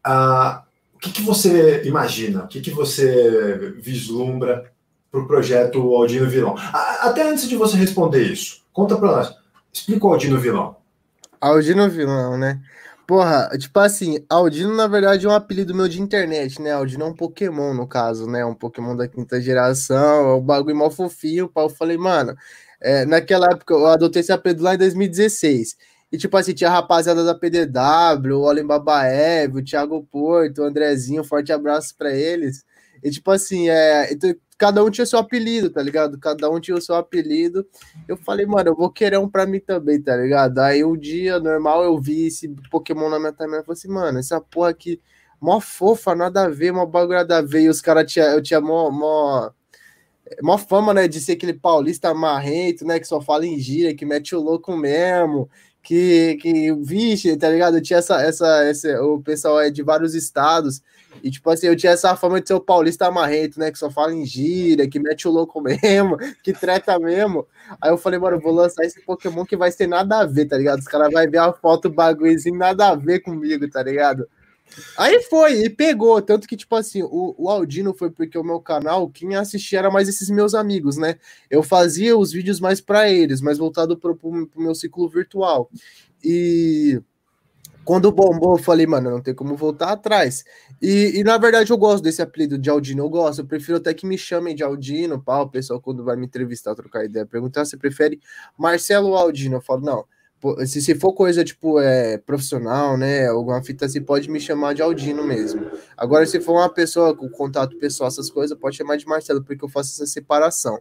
Ah, 0.03 0.63
o 0.93 0.99
que, 0.99 1.11
que 1.11 1.21
você 1.21 1.83
imagina, 1.85 2.43
o 2.43 2.47
que, 2.47 2.61
que 2.61 2.71
você 2.71 3.73
vislumbra 3.79 4.71
para 5.11 5.21
o 5.21 5.27
projeto 5.27 5.79
Aldino 5.93 6.29
Vilão? 6.29 6.55
Até 7.01 7.27
antes 7.29 7.47
de 7.47 7.55
você 7.55 7.77
responder 7.77 8.23
isso, 8.23 8.63
conta 8.71 8.97
para 8.97 9.11
nós. 9.11 9.35
Explica 9.71 10.05
o 10.05 10.11
Aldino 10.11 10.39
Vilão. 10.39 10.75
Aldino 11.41 11.89
Vilão, 11.89 12.37
né? 12.37 12.61
Porra, 13.05 13.49
tipo 13.57 13.77
assim, 13.79 14.25
Aldino 14.29 14.73
na 14.75 14.87
verdade 14.87 15.25
é 15.25 15.29
um 15.29 15.33
apelido 15.33 15.75
meu 15.75 15.89
de 15.89 16.01
internet, 16.01 16.61
né? 16.61 16.71
Aldino 16.71 17.03
é 17.03 17.07
um 17.07 17.13
Pokémon, 17.13 17.73
no 17.73 17.85
caso, 17.85 18.27
né? 18.27 18.45
Um 18.45 18.55
Pokémon 18.55 18.95
da 18.95 19.07
quinta 19.07 19.41
geração, 19.41 20.29
é 20.29 20.35
um 20.35 20.41
bagulho 20.41 20.75
mal 20.75 20.89
fofinho. 20.89 21.49
Pá. 21.49 21.61
Eu 21.63 21.69
falei, 21.69 21.97
mano, 21.97 22.35
é, 22.81 23.05
naquela 23.05 23.47
época 23.47 23.73
eu 23.73 23.87
adotei 23.87 24.21
esse 24.21 24.31
apelido 24.31 24.63
lá 24.63 24.75
em 24.75 24.77
2016. 24.77 25.75
E 26.11 26.17
tipo 26.17 26.37
assim, 26.37 26.53
tinha 26.53 26.69
a 26.69 26.73
rapaziada 26.73 27.23
da 27.25 27.35
PDW, 27.35 28.37
o 28.37 28.41
Olem 28.43 28.65
Babaev, 28.65 29.57
o 29.57 29.63
Thiago 29.63 30.03
Porto, 30.11 30.59
o 30.61 30.65
Andrezinho, 30.65 31.23
forte 31.23 31.51
abraço 31.51 31.95
para 31.97 32.13
eles. 32.15 32.63
E 33.03 33.09
tipo 33.11 33.31
assim, 33.31 33.69
é, 33.69 34.13
então, 34.13 34.33
cada 34.63 34.81
um 34.81 34.89
tinha 34.89 35.05
seu 35.05 35.19
apelido, 35.19 35.69
tá 35.69 35.81
ligado? 35.81 36.17
Cada 36.17 36.49
um 36.49 36.57
tinha 36.57 36.77
o 36.77 36.81
seu 36.81 36.95
apelido. 36.95 37.67
Eu 38.07 38.15
falei, 38.15 38.45
mano, 38.45 38.69
eu 38.69 38.75
vou 38.75 38.89
querer 38.89 39.19
um 39.19 39.27
pra 39.27 39.45
mim 39.45 39.59
também, 39.59 40.01
tá 40.01 40.15
ligado? 40.15 40.57
Aí 40.59 40.85
um 40.85 40.95
dia 40.95 41.37
normal 41.37 41.83
eu 41.83 41.99
vi 41.99 42.27
esse 42.27 42.47
Pokémon 42.71 43.09
na 43.09 43.19
minha 43.19 43.33
timeline 43.33 43.61
e 43.61 43.65
falei 43.65 43.77
assim, 43.77 43.89
mano, 43.89 44.19
essa 44.19 44.39
porra 44.39 44.69
aqui, 44.69 45.01
mó 45.41 45.59
fofa, 45.59 46.15
nada 46.15 46.45
a 46.45 46.47
ver, 46.47 46.71
mó 46.71 46.85
bagulho 46.85 47.17
nada 47.17 47.39
a 47.39 47.41
ver. 47.41 47.63
E 47.63 47.67
os 47.69 47.81
caras 47.81 48.09
tinha, 48.09 48.23
eu 48.27 48.41
tinha 48.41 48.61
mó, 48.61 48.89
mó, 48.89 49.51
mó 50.41 50.57
fama, 50.57 50.93
né, 50.93 51.09
de 51.09 51.19
ser 51.19 51.33
aquele 51.33 51.53
paulista 51.53 52.13
marrento, 52.13 52.85
né, 52.85 53.01
que 53.01 53.07
só 53.07 53.19
fala 53.19 53.45
em 53.45 53.59
gíria, 53.59 53.93
que 53.93 54.05
mete 54.05 54.33
o 54.33 54.39
louco 54.39 54.77
mesmo 54.77 55.49
que, 55.83 56.37
que 56.41 56.73
vixe, 56.75 57.35
tá 57.35 57.49
ligado? 57.49 57.77
Eu 57.77 57.81
tinha 57.81 57.99
essa, 57.99 58.21
essa, 58.21 58.69
esse, 58.69 58.95
o 58.99 59.19
pessoal 59.19 59.59
é 59.59 59.69
de 59.69 59.83
vários 59.83 60.15
estados, 60.15 60.81
e 61.21 61.29
tipo 61.29 61.49
assim, 61.49 61.67
eu 61.67 61.75
tinha 61.75 61.91
essa 61.91 62.15
fama 62.15 62.41
de 62.41 62.47
ser 62.47 62.53
o 62.53 62.61
paulista 62.61 63.11
marrento, 63.11 63.59
né? 63.59 63.71
Que 63.71 63.77
só 63.77 63.89
fala 63.91 64.13
em 64.13 64.25
gíria, 64.25 64.89
que 64.89 64.99
mete 64.99 65.27
o 65.27 65.31
louco 65.31 65.61
mesmo, 65.61 66.17
que 66.43 66.53
treta 66.53 66.97
mesmo. 66.99 67.47
Aí 67.81 67.91
eu 67.91 67.97
falei, 67.97 68.19
mano, 68.19 68.37
eu 68.37 68.41
vou 68.41 68.53
lançar 68.53 68.83
esse 68.85 69.01
Pokémon 69.05 69.45
que 69.45 69.57
vai 69.57 69.71
ter 69.71 69.87
nada 69.87 70.19
a 70.19 70.25
ver, 70.25 70.45
tá 70.45 70.57
ligado? 70.57 70.79
Os 70.79 70.87
caras 70.87 71.11
vão 71.11 71.29
ver 71.29 71.37
a 71.37 71.53
foto, 71.53 71.89
bagulhozinho, 71.89 72.57
nada 72.57 72.89
a 72.89 72.95
ver 72.95 73.19
comigo, 73.19 73.69
tá 73.69 73.83
ligado? 73.83 74.27
Aí 74.97 75.21
foi, 75.23 75.63
e 75.63 75.69
pegou. 75.69 76.21
Tanto 76.21 76.47
que, 76.47 76.57
tipo 76.57 76.75
assim, 76.75 77.03
o, 77.03 77.35
o 77.37 77.49
Aldino 77.49 77.93
foi 77.93 78.09
porque 78.09 78.37
o 78.37 78.43
meu 78.43 78.59
canal, 78.59 79.09
quem 79.09 79.35
assistia 79.35 79.79
era 79.79 79.91
mais 79.91 80.07
esses 80.07 80.29
meus 80.29 80.53
amigos, 80.53 80.97
né? 80.97 81.15
Eu 81.49 81.61
fazia 81.61 82.17
os 82.17 82.31
vídeos 82.31 82.59
mais 82.59 82.81
para 82.81 83.09
eles, 83.09 83.41
mais 83.41 83.57
voltado 83.57 83.97
pro, 83.97 84.15
pro, 84.15 84.47
pro 84.47 84.61
meu 84.61 84.73
ciclo 84.73 85.07
virtual. 85.09 85.69
E 86.23 87.01
quando 87.85 88.11
bombou, 88.11 88.57
eu 88.57 88.63
falei, 88.63 88.85
mano, 88.87 89.09
não 89.09 89.21
tem 89.21 89.33
como 89.33 89.55
voltar 89.55 89.91
atrás. 89.91 90.43
E, 90.81 91.19
e, 91.19 91.23
na 91.23 91.37
verdade 91.37 91.71
eu 91.71 91.77
gosto 91.77 92.03
desse 92.03 92.21
apelido 92.21 92.57
de 92.57 92.69
Aldino, 92.69 93.03
eu 93.03 93.09
gosto. 93.09 93.39
Eu 93.39 93.45
prefiro 93.45 93.77
até 93.77 93.93
que 93.93 94.05
me 94.05 94.17
chamem 94.17 94.55
de 94.55 94.63
Aldino, 94.63 95.21
pá, 95.21 95.39
o 95.41 95.49
pessoal 95.49 95.81
quando 95.81 96.03
vai 96.03 96.15
me 96.15 96.25
entrevistar, 96.25 96.75
trocar 96.75 97.05
ideia, 97.05 97.25
perguntar 97.25 97.65
se 97.65 97.77
prefere 97.77 98.19
Marcelo 98.57 99.09
ou 99.09 99.17
Aldino. 99.17 99.57
Eu 99.57 99.61
falo, 99.61 99.81
não, 99.81 100.05
se, 100.65 100.81
se 100.81 100.95
for 100.95 101.13
coisa 101.13 101.43
tipo 101.43 101.79
é, 101.79 102.17
profissional, 102.17 102.97
né? 102.97 103.27
Alguma 103.27 103.63
fita 103.63 103.85
assim, 103.85 104.01
pode 104.01 104.29
me 104.29 104.39
chamar 104.39 104.73
de 104.73 104.81
Aldino 104.81 105.23
mesmo. 105.23 105.65
Agora, 105.95 106.25
se 106.25 106.39
for 106.41 106.53
uma 106.53 106.69
pessoa 106.69 107.15
com 107.15 107.29
contato 107.29 107.77
pessoal, 107.77 108.09
essas 108.09 108.29
coisas, 108.29 108.57
pode 108.57 108.75
chamar 108.75 108.97
de 108.97 109.05
Marcelo, 109.05 109.43
porque 109.43 109.63
eu 109.63 109.69
faço 109.69 109.91
essa 109.91 110.05
separação. 110.05 110.79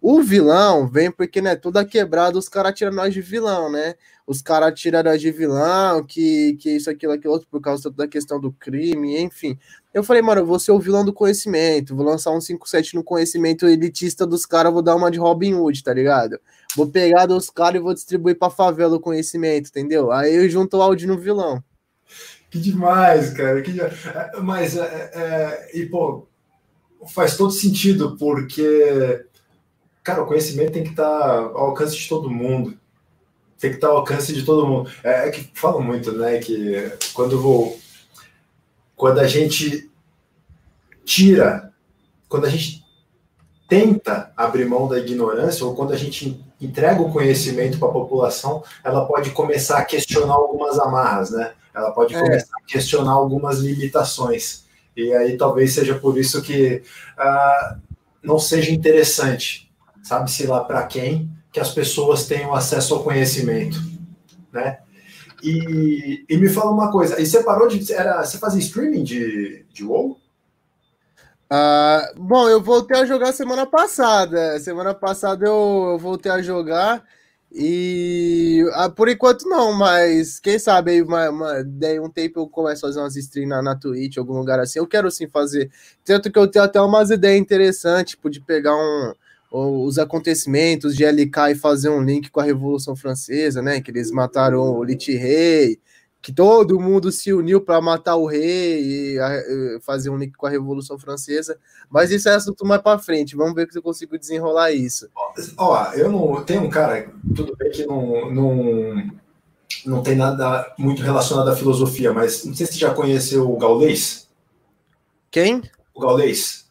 O 0.00 0.20
vilão 0.22 0.86
vem 0.86 1.10
porque, 1.10 1.40
né, 1.40 1.54
toda 1.56 1.84
quebrada, 1.84 2.36
os 2.38 2.48
caras 2.48 2.74
tiram 2.74 2.92
nós 2.92 3.14
de 3.14 3.20
vilão, 3.20 3.70
né? 3.70 3.94
Os 4.26 4.40
caras 4.40 4.78
tiram 4.78 5.02
nós 5.02 5.20
de 5.20 5.30
vilão, 5.30 6.02
que, 6.02 6.54
que 6.54 6.76
isso, 6.76 6.88
aquilo, 6.88 7.12
aquilo 7.12 7.34
outro, 7.34 7.46
por 7.50 7.60
causa 7.60 7.90
da 7.90 8.08
questão 8.08 8.40
do 8.40 8.50
crime, 8.50 9.20
enfim. 9.20 9.58
Eu 9.92 10.02
falei, 10.02 10.22
mano, 10.22 10.40
eu 10.40 10.46
vou 10.46 10.58
ser 10.58 10.72
o 10.72 10.78
vilão 10.78 11.04
do 11.04 11.12
conhecimento, 11.12 11.94
vou 11.94 12.06
lançar 12.06 12.30
um 12.30 12.38
5-7 12.38 12.94
no 12.94 13.04
conhecimento 13.04 13.66
elitista 13.66 14.26
dos 14.26 14.46
caras, 14.46 14.72
vou 14.72 14.80
dar 14.80 14.96
uma 14.96 15.10
de 15.10 15.18
Robin 15.18 15.54
Hood, 15.54 15.82
tá 15.82 15.92
ligado? 15.92 16.40
Vou 16.74 16.86
pegar 16.86 17.26
dos 17.26 17.50
caras 17.50 17.80
e 17.80 17.82
vou 17.82 17.92
distribuir 17.92 18.38
pra 18.38 18.48
favela 18.48 18.96
o 18.96 19.00
conhecimento, 19.00 19.68
entendeu? 19.68 20.10
Aí 20.10 20.34
eu 20.34 20.48
junto 20.48 20.78
o 20.78 20.82
áudio 20.82 21.06
no 21.06 21.18
vilão. 21.18 21.62
Que 22.50 22.58
demais, 22.58 23.30
cara. 23.30 23.60
Que... 23.60 23.78
É, 23.80 24.40
mas, 24.40 24.76
é, 24.76 25.10
é, 25.14 25.78
e 25.78 25.86
pô, 25.86 26.26
faz 27.12 27.36
todo 27.36 27.50
sentido, 27.50 28.16
porque, 28.16 29.26
cara, 30.02 30.22
o 30.22 30.26
conhecimento 30.26 30.72
tem 30.72 30.84
que 30.84 30.90
estar 30.90 31.04
ao 31.04 31.66
alcance 31.66 31.96
de 31.96 32.08
todo 32.08 32.30
mundo. 32.30 32.78
Tem 33.64 33.70
que 33.70 33.78
estar 33.78 33.88
ao 33.88 33.96
alcance 33.96 34.30
de 34.34 34.42
todo 34.42 34.66
mundo. 34.66 34.90
É, 35.02 35.26
é 35.26 35.30
que 35.30 35.50
falam 35.54 35.80
muito, 35.80 36.12
né, 36.12 36.36
que 36.36 36.92
quando 37.14 37.40
vou, 37.40 37.80
quando 38.94 39.20
a 39.20 39.26
gente 39.26 39.90
tira, 41.02 41.72
quando 42.28 42.44
a 42.44 42.50
gente 42.50 42.84
tenta 43.66 44.30
abrir 44.36 44.66
mão 44.66 44.86
da 44.86 44.98
ignorância, 44.98 45.64
ou 45.64 45.74
quando 45.74 45.94
a 45.94 45.96
gente 45.96 46.44
entrega 46.60 47.00
o 47.00 47.10
conhecimento 47.10 47.78
para 47.78 47.88
a 47.88 47.92
população, 47.92 48.62
ela 48.84 49.06
pode 49.06 49.30
começar 49.30 49.78
a 49.78 49.84
questionar 49.86 50.34
algumas 50.34 50.78
amarras, 50.78 51.30
né? 51.30 51.52
Ela 51.74 51.90
pode 51.90 52.14
é. 52.14 52.20
começar 52.20 52.54
a 52.58 52.66
questionar 52.70 53.12
algumas 53.12 53.60
limitações. 53.60 54.66
E 54.94 55.10
aí 55.14 55.38
talvez 55.38 55.72
seja 55.72 55.94
por 55.94 56.18
isso 56.18 56.42
que 56.42 56.82
uh, 57.18 57.80
não 58.22 58.38
seja 58.38 58.70
interessante, 58.70 59.72
sabe-se 60.02 60.46
lá 60.46 60.62
para 60.62 60.86
quem, 60.86 61.30
que 61.54 61.60
as 61.60 61.70
pessoas 61.70 62.26
tenham 62.26 62.52
acesso 62.52 62.94
ao 62.94 63.04
conhecimento, 63.04 63.80
né? 64.52 64.80
E, 65.40 66.24
e 66.28 66.36
me 66.36 66.48
fala 66.48 66.72
uma 66.72 66.90
coisa, 66.90 67.20
e 67.20 67.24
você 67.24 67.44
parou 67.44 67.68
de. 67.68 67.92
Era, 67.92 68.24
você 68.24 68.38
fazia 68.38 68.58
streaming 68.58 69.04
de, 69.04 69.64
de 69.72 69.84
WoW? 69.84 70.18
Uh, 71.44 72.20
bom, 72.20 72.48
eu 72.48 72.60
voltei 72.60 72.98
a 72.98 73.06
jogar 73.06 73.32
semana 73.32 73.64
passada. 73.64 74.58
Semana 74.58 74.92
passada 74.92 75.46
eu, 75.46 75.90
eu 75.92 75.98
voltei 75.98 76.32
a 76.32 76.42
jogar 76.42 77.04
e 77.52 78.64
uh, 78.74 78.90
por 78.90 79.08
enquanto 79.08 79.48
não, 79.48 79.72
mas 79.72 80.40
quem 80.40 80.58
sabe 80.58 80.90
aí 80.90 81.02
uma, 81.02 81.30
uma, 81.30 81.64
daí 81.64 82.00
um 82.00 82.10
tempo 82.10 82.40
eu 82.40 82.48
começo 82.48 82.84
a 82.84 82.88
fazer 82.88 82.98
umas 82.98 83.14
streams 83.14 83.48
na, 83.48 83.62
na 83.62 83.76
Twitch, 83.76 84.16
algum 84.16 84.36
lugar 84.36 84.58
assim. 84.58 84.80
Eu 84.80 84.88
quero 84.88 85.08
sim 85.08 85.28
fazer. 85.28 85.70
Tanto 86.04 86.32
que 86.32 86.38
eu 86.38 86.48
tenho 86.48 86.64
até 86.64 86.80
umas 86.80 87.10
ideias 87.10 87.40
interessantes, 87.40 88.14
tipo, 88.14 88.28
de 88.28 88.40
pegar 88.40 88.74
um, 88.74 89.12
os 89.56 89.98
acontecimentos 89.98 90.96
de 90.96 91.04
LK 91.04 91.52
e 91.52 91.54
fazer 91.54 91.88
um 91.88 92.02
link 92.02 92.30
com 92.30 92.40
a 92.40 92.44
Revolução 92.44 92.96
Francesa, 92.96 93.62
né? 93.62 93.80
Que 93.80 93.90
eles 93.90 94.10
mataram 94.10 94.60
o 94.60 94.82
Lit 94.82 95.12
Rei 95.12 95.78
que 96.24 96.32
todo 96.32 96.80
mundo 96.80 97.12
se 97.12 97.34
uniu 97.34 97.60
para 97.60 97.82
matar 97.82 98.16
o 98.16 98.24
rei 98.24 98.82
e, 98.82 99.18
a, 99.18 99.78
fazer 99.82 100.08
um 100.08 100.16
link 100.16 100.32
com 100.32 100.46
a 100.46 100.50
Revolução 100.50 100.98
Francesa. 100.98 101.58
Mas 101.90 102.10
isso 102.10 102.30
é 102.30 102.34
assunto 102.34 102.64
mais 102.64 102.80
para 102.80 102.98
frente. 102.98 103.36
Vamos 103.36 103.54
ver 103.54 103.70
se 103.70 103.76
eu 103.76 103.82
consigo 103.82 104.18
desenrolar 104.18 104.72
isso. 104.72 105.06
Ó, 105.58 105.92
eu 105.92 106.10
não 106.10 106.42
tenho 106.42 106.62
um 106.62 106.70
cara, 106.70 107.12
tudo 107.36 107.54
bem 107.54 107.70
que 107.70 107.84
não, 107.84 108.32
não, 108.32 109.12
não 109.84 110.02
tem 110.02 110.16
nada 110.16 110.74
muito 110.78 111.02
relacionado 111.02 111.50
à 111.50 111.54
filosofia, 111.54 112.10
mas 112.10 112.42
não 112.46 112.54
sei 112.54 112.64
se 112.64 112.72
você 112.72 112.78
já 112.78 112.94
conheceu 112.94 113.46
o 113.50 113.58
Gaulês. 113.58 114.26
Quem? 115.30 115.60
O 115.94 116.00
Gaulês. 116.00 116.70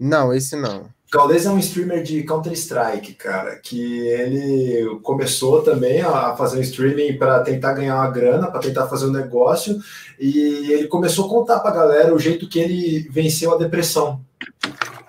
Não, 0.00 0.34
esse 0.34 0.56
não. 0.56 0.88
Gaules 1.10 1.46
é 1.46 1.50
um 1.50 1.58
streamer 1.58 2.02
de 2.02 2.22
Counter-Strike, 2.22 3.14
cara, 3.14 3.56
que 3.56 4.06
ele 4.08 5.00
começou 5.02 5.62
também 5.62 6.02
a 6.02 6.36
fazer 6.36 6.58
um 6.58 6.62
streaming 6.62 7.16
para 7.16 7.40
tentar 7.40 7.72
ganhar 7.72 7.96
uma 7.96 8.10
grana, 8.10 8.50
para 8.50 8.60
tentar 8.60 8.86
fazer 8.88 9.06
um 9.06 9.12
negócio, 9.12 9.78
e 10.20 10.70
ele 10.70 10.86
começou 10.86 11.24
a 11.24 11.28
contar 11.30 11.60
para 11.60 11.70
a 11.70 11.74
galera 11.74 12.14
o 12.14 12.18
jeito 12.18 12.46
que 12.46 12.58
ele 12.58 13.08
venceu 13.10 13.54
a 13.54 13.58
depressão. 13.58 14.20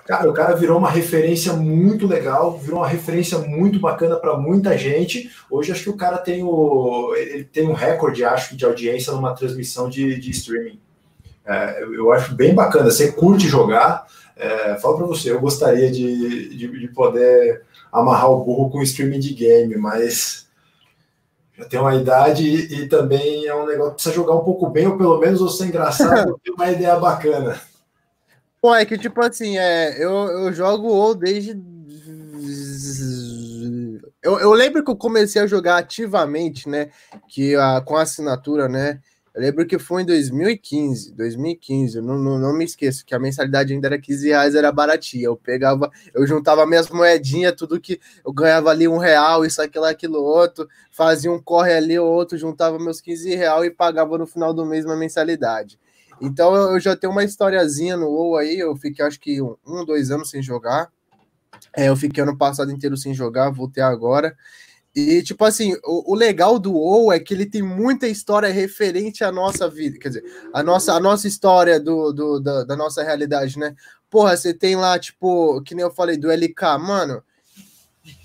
Cara, 0.09 0.27
o 0.27 0.33
cara 0.33 0.55
virou 0.55 0.79
uma 0.79 0.89
referência 0.89 1.53
muito 1.53 2.07
legal, 2.07 2.57
virou 2.57 2.79
uma 2.79 2.87
referência 2.87 3.37
muito 3.37 3.79
bacana 3.79 4.15
para 4.15 4.37
muita 4.37 4.75
gente. 4.77 5.29
Hoje 5.51 5.71
acho 5.71 5.83
que 5.83 5.89
o 5.89 5.97
cara 5.97 6.17
tem 6.17 6.43
o 6.43 7.13
ele 7.15 7.43
tem 7.43 7.67
um 7.67 7.73
recorde, 7.73 8.23
acho, 8.23 8.57
de 8.57 8.65
audiência 8.65 9.13
numa 9.13 9.35
transmissão 9.35 9.87
de, 9.87 10.19
de 10.19 10.31
streaming. 10.31 10.79
É, 11.45 11.83
eu 11.83 12.11
acho 12.11 12.33
bem 12.33 12.55
bacana. 12.55 12.89
Você 12.89 13.11
curte 13.11 13.47
jogar, 13.47 14.07
é, 14.39 14.77
falo 14.77 14.97
para 14.97 15.05
você, 15.05 15.31
eu 15.31 15.41
gostaria 15.41 15.91
de, 15.91 16.55
de, 16.55 16.79
de, 16.79 16.87
poder 16.87 17.63
amarrar 17.91 18.31
o 18.31 18.43
burro 18.43 18.69
com 18.69 18.81
streaming 18.81 19.19
de 19.19 19.33
game, 19.33 19.75
mas 19.75 20.47
já 21.57 21.65
tem 21.65 21.77
uma 21.77 21.93
idade 21.93 22.47
e, 22.47 22.81
e 22.81 22.87
também 22.87 23.45
é 23.45 23.53
um 23.53 23.65
negócio 23.65 23.91
que 23.91 23.95
precisa 23.95 24.15
jogar 24.15 24.35
um 24.35 24.45
pouco 24.45 24.69
bem, 24.69 24.87
ou 24.87 24.97
pelo 24.97 25.19
menos 25.19 25.41
ou 25.41 25.49
ser 25.49 25.65
engraçado, 25.65 26.39
ter 26.43 26.51
uma 26.51 26.71
ideia 26.71 26.95
bacana. 26.95 27.59
Pô, 28.61 28.73
é 28.73 28.85
que 28.85 28.97
tipo 28.97 29.21
assim, 29.21 29.57
é, 29.57 30.01
eu, 30.01 30.11
eu 30.11 30.53
jogo 30.53 30.87
ou 30.87 31.13
desde. 31.13 31.61
Eu, 34.21 34.39
eu 34.39 34.51
lembro 34.53 34.83
que 34.83 34.91
eu 34.91 34.95
comecei 34.95 35.41
a 35.41 35.47
jogar 35.47 35.77
ativamente, 35.77 36.67
né? 36.67 36.89
Que 37.27 37.55
a, 37.55 37.81
com 37.81 37.95
a 37.95 38.03
assinatura, 38.03 38.67
né? 38.67 38.99
Eu 39.33 39.41
lembro 39.41 39.65
que 39.65 39.77
foi 39.77 40.01
em 40.01 40.05
2015, 40.05 41.13
2015, 41.13 41.97
eu 41.97 42.03
não, 42.03 42.17
não, 42.17 42.39
não 42.39 42.53
me 42.53 42.65
esqueço, 42.65 43.05
que 43.05 43.13
a 43.13 43.19
mensalidade 43.19 43.71
ainda 43.73 43.87
era 43.87 43.99
15 43.99 44.27
reais, 44.27 44.55
era 44.55 44.71
baratinha. 44.71 45.25
Eu 45.25 45.35
pegava, 45.37 45.91
eu 46.13 46.25
juntava 46.25 46.65
minhas 46.65 46.89
moedinhas, 46.89 47.53
tudo 47.55 47.79
que 47.79 47.99
eu 48.25 48.33
ganhava 48.33 48.69
ali 48.69 48.87
um 48.87 48.97
real, 48.97 49.45
isso, 49.45 49.61
aquilo, 49.61 49.85
aquilo, 49.85 50.21
outro, 50.21 50.67
fazia 50.91 51.31
um 51.31 51.39
corre 51.39 51.73
ali, 51.73 51.99
outro, 51.99 52.37
juntava 52.37 52.79
meus 52.79 52.99
15 53.01 53.35
reais 53.35 53.65
e 53.65 53.69
pagava 53.69 54.17
no 54.17 54.25
final 54.25 54.53
do 54.53 54.65
mês 54.65 54.85
uma 54.85 54.95
mensalidade. 54.95 55.79
Então 56.21 56.53
eu 56.73 56.79
já 56.79 56.95
tenho 56.95 57.11
uma 57.13 57.23
historiazinha 57.23 57.95
no 57.95 58.07
WoW 58.07 58.37
aí, 58.37 58.59
eu 58.59 58.75
fiquei 58.75 59.05
acho 59.05 59.19
que 59.19 59.41
um, 59.41 59.85
dois 59.85 60.11
anos 60.11 60.29
sem 60.29 60.41
jogar. 60.41 60.91
É, 61.75 61.87
eu 61.87 61.95
fiquei 61.95 62.23
ano 62.23 62.37
passado 62.37 62.71
inteiro 62.71 62.97
sem 62.97 63.13
jogar, 63.13 63.49
voltei 63.49 63.81
agora. 63.81 64.35
E, 64.95 65.21
tipo 65.21 65.45
assim, 65.45 65.75
o, 65.83 66.13
o, 66.13 66.15
legal 66.15 66.57
do 66.57 66.73
WoW 66.73 67.13
é 67.13 67.19
que 67.19 67.33
ele 67.33 67.45
tem 67.45 67.61
muita 67.61 68.07
história 68.07 68.51
referente 68.51 69.23
à 69.23 69.31
nossa 69.31 69.69
vida, 69.69 69.99
quer 69.99 70.09
dizer, 70.09 70.23
a 70.51 70.63
nossa, 70.63 70.93
a 70.93 70.99
nossa 70.99 71.27
história 71.27 71.79
do, 71.79 72.11
do 72.11 72.39
da, 72.39 72.63
da, 72.63 72.75
nossa 72.75 73.03
realidade, 73.03 73.59
né? 73.59 73.75
Porra, 74.09 74.35
você 74.35 74.51
tem 74.51 74.75
lá, 74.75 74.97
tipo, 74.97 75.61
que 75.61 75.75
nem 75.75 75.83
eu 75.83 75.91
falei, 75.91 76.17
do 76.17 76.31
LK, 76.31 76.79
mano, 76.79 77.23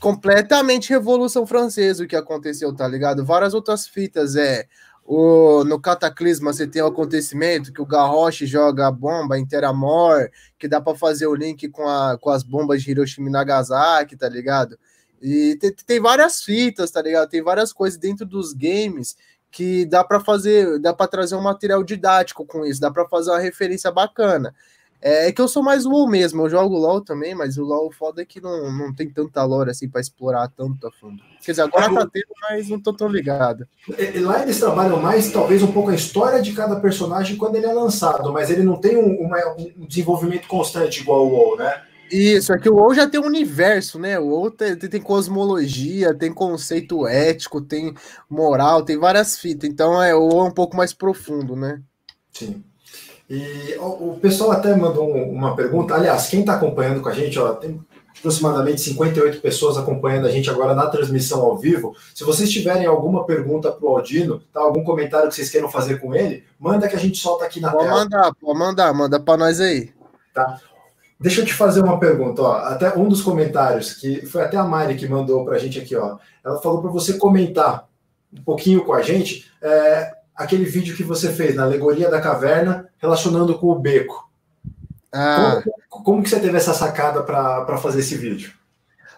completamente 0.01 0.89
Revolução 0.89 1.47
Francesa 1.47 2.05
o 2.05 2.07
que 2.07 2.17
aconteceu, 2.17 2.75
tá 2.75 2.89
ligado? 2.89 3.25
Várias 3.25 3.53
outras 3.53 3.87
fitas, 3.87 4.35
é. 4.35 4.67
O, 5.07 5.65
no 5.65 5.79
Cataclisma 5.79 6.51
você 6.51 6.67
tem 6.67 6.81
o 6.81 6.87
acontecimento 6.87 7.75
que 7.75 7.83
o 7.83 7.87
Garrosh 7.87 8.47
joga 8.47 8.87
a 8.87 8.91
bomba 8.91 9.39
em 9.39 9.47
Teramor, 9.47 10.31
que 10.59 10.67
dá 10.67 10.81
para 10.81 10.97
fazer 10.97 11.27
o 11.27 11.35
link 11.35 11.69
com, 11.69 11.87
a, 11.87 12.17
com 12.19 12.31
as 12.31 12.43
bombas 12.43 12.83
de 12.83 12.91
Hiroshima 12.91 13.29
e 13.29 13.33
Nagasaki, 13.33 14.17
tá 14.17 14.31
ligado? 14.31 14.79
E 15.25 15.57
tem, 15.57 15.73
tem 15.87 16.01
várias 16.01 16.43
fitas, 16.43 16.91
tá 16.91 17.01
ligado? 17.01 17.31
Tem 17.31 17.43
várias 17.43 17.73
coisas 17.73 17.99
dentro 17.99 18.27
dos 18.27 18.53
games 18.53 19.17
que 19.51 19.87
dá 19.87 20.05
para 20.05 20.21
fazer, 20.21 20.79
dá 20.81 20.93
para 20.93 21.09
trazer 21.09 21.35
um 21.35 21.41
material 21.41 21.83
didático 21.83 22.45
com 22.45 22.63
isso, 22.67 22.79
dá 22.79 22.91
para 22.91 23.09
fazer 23.09 23.31
uma 23.31 23.39
referência 23.39 23.91
bacana. 23.91 24.55
É, 25.01 25.29
é 25.29 25.33
que 25.33 25.41
eu 25.41 25.49
sou 25.49 25.63
mais 25.63 25.87
LoL 25.87 26.09
mesmo, 26.09 26.43
eu 26.43 26.51
jogo 26.51 26.77
LoL 26.77 27.01
também, 27.01 27.35
mas 27.35 27.57
o 27.57 27.65
LoL 27.65 27.91
foda 27.91 28.21
é 28.21 28.27
que 28.27 28.39
não, 28.39 28.71
não 28.71 28.93
tem 28.93 29.09
tanta 29.09 29.43
lore 29.45 29.71
assim 29.71 29.89
para 29.89 30.03
explorar 30.03 30.49
tanto 30.49 30.87
a 30.87 30.93
fundo. 30.93 31.23
Quer 31.43 31.53
dizer, 31.53 31.63
agora 31.63 31.95
tá 31.95 32.07
tendo, 32.13 32.27
mas 32.43 32.69
não 32.69 32.79
tô 32.79 32.93
tão 32.93 33.09
ligado. 33.09 33.67
Lá 34.21 34.43
eles 34.43 34.59
trabalham 34.59 35.01
mais, 35.01 35.33
talvez, 35.33 35.63
um 35.63 35.73
pouco 35.73 35.89
a 35.89 35.95
história 35.95 36.43
de 36.43 36.53
cada 36.53 36.77
personagem 36.81 37.39
quando 37.39 37.57
ele 37.57 37.67
é 37.67 37.73
lançado, 37.73 38.31
mas 38.31 38.51
ele 38.51 38.63
não 38.63 38.77
tem 38.77 38.99
um, 38.99 39.21
uma, 39.21 39.39
um 39.57 39.87
desenvolvimento 39.87 40.47
constante 40.49 41.01
igual 41.01 41.27
o 41.27 41.31
WoW, 41.31 41.57
né? 41.57 41.83
Isso, 42.11 42.53
é 42.53 42.59
que 42.59 42.69
o 42.69 42.77
WoW 42.77 42.95
já 42.95 43.09
tem 43.09 43.21
um 43.21 43.27
universo, 43.27 43.99
né? 43.99 44.19
O 44.19 44.27
WoW 44.27 44.51
tem, 44.51 44.77
tem, 44.77 45.01
cosmologia, 45.01 46.15
tem 46.15 46.33
conceito 46.33 47.07
ético, 47.07 47.61
tem 47.61 47.95
moral, 48.29 48.85
tem 48.85 48.99
várias 48.99 49.39
fitas. 49.39 49.69
Então 49.69 50.03
é, 50.03 50.15
o 50.15 50.29
WoW 50.29 50.47
é 50.47 50.49
um 50.49 50.55
pouco 50.55 50.77
mais 50.77 50.93
profundo, 50.93 51.57
né? 51.57 51.81
Sim. 52.33 52.63
E 53.29 53.77
o, 53.79 54.13
o 54.13 54.19
pessoal 54.21 54.53
até 54.53 54.77
mandou 54.77 55.11
uma 55.11 55.57
pergunta. 55.57 55.95
Aliás, 55.95 56.29
quem 56.29 56.41
está 56.41 56.55
acompanhando 56.55 57.01
com 57.01 57.09
a 57.09 57.15
gente, 57.15 57.39
ó, 57.39 57.55
tem 57.55 57.81
aproximadamente 58.19 58.81
58 58.81 59.41
pessoas 59.41 59.77
acompanhando 59.77 60.27
a 60.27 60.31
gente 60.31 60.49
agora 60.49 60.75
na 60.75 60.87
transmissão 60.87 61.43
ao 61.43 61.59
vivo. 61.59 61.95
Se 62.15 62.25
vocês 62.25 62.51
tiverem 62.51 62.87
alguma 62.87 63.25
pergunta 63.25 63.71
para 63.71 63.87
o 63.87 63.97
Aldino, 63.97 64.41
tá, 64.53 64.61
algum 64.61 64.83
comentário 64.83 65.29
que 65.29 65.35
vocês 65.35 65.51
queiram 65.51 65.71
fazer 65.71 66.01
com 66.01 66.15
ele, 66.15 66.45
manda 66.59 66.89
que 66.89 66.97
a 66.97 66.99
gente 66.99 67.19
solta 67.19 67.45
aqui 67.45 67.61
na 67.61 67.71
pode 67.71 67.85
tela. 67.85 67.99
Pode 67.99 68.11
mandar, 68.11 68.35
pode 68.35 68.59
mandar, 68.59 68.95
manda 68.95 69.21
para 69.21 69.37
nós 69.37 69.61
aí. 69.61 69.93
Tá. 70.33 70.59
Deixa 71.25 71.41
eu 71.41 71.47
te 71.47 71.55
fazer 71.55 71.83
uma 71.83 71.99
pergunta, 71.99 72.43
ó. 72.43 72.57
Até 72.57 72.95
um 72.99 73.09
dos 73.09 73.23
comentários, 73.23 73.95
que 73.95 74.27
foi 74.27 74.43
até 74.43 74.59
a 74.59 74.65
Mari 74.65 74.95
que 74.95 75.09
mandou 75.09 75.43
para 75.43 75.57
a 75.57 75.59
gente 75.59 75.81
aqui, 75.81 75.97
ó. 75.97 76.19
Ela 76.45 76.61
falou 76.61 76.83
para 76.83 76.91
você 76.91 77.15
comentar 77.15 77.89
um 78.31 78.43
pouquinho 78.43 78.85
com 78.85 78.93
a 78.93 79.01
gente 79.01 79.51
é, 79.63 80.13
aquele 80.37 80.67
vídeo 80.67 80.95
que 80.95 81.03
você 81.03 81.33
fez 81.33 81.55
na 81.55 81.63
alegoria 81.63 82.11
da 82.11 82.21
caverna, 82.21 82.91
relacionando 82.99 83.59
com 83.59 83.69
o 83.69 83.79
beco. 83.79 84.31
Ah. 85.11 85.63
Como, 85.89 86.05
como 86.05 86.23
que 86.23 86.29
você 86.29 86.39
teve 86.39 86.59
essa 86.59 86.75
sacada 86.75 87.23
para 87.23 87.79
fazer 87.79 88.01
esse 88.01 88.19
vídeo? 88.19 88.53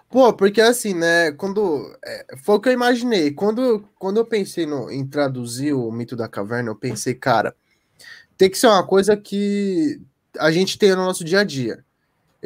Pô, 0.09 0.33
porque 0.33 0.61
assim, 0.61 0.95
né? 0.95 1.33
Quando. 1.33 1.93
É, 2.05 2.37
foi 2.37 2.55
o 2.55 2.61
que 2.61 2.69
eu 2.69 2.73
imaginei. 2.73 3.33
Quando, 3.33 3.85
quando 3.99 4.19
eu 4.19 4.25
pensei 4.25 4.65
no, 4.65 4.89
em 4.93 5.05
traduzir 5.05 5.73
o 5.73 5.91
mito 5.91 6.15
da 6.15 6.29
caverna, 6.29 6.71
eu 6.71 6.77
pensei, 6.77 7.15
cara, 7.15 7.53
tem 8.39 8.49
que 8.49 8.57
ser 8.57 8.69
uma 8.69 8.87
coisa 8.87 9.17
que 9.17 10.01
a 10.39 10.53
gente 10.53 10.79
tem 10.79 10.91
no 10.91 11.05
nosso 11.05 11.25
dia 11.25 11.41
a 11.41 11.45
dia. 11.45 11.85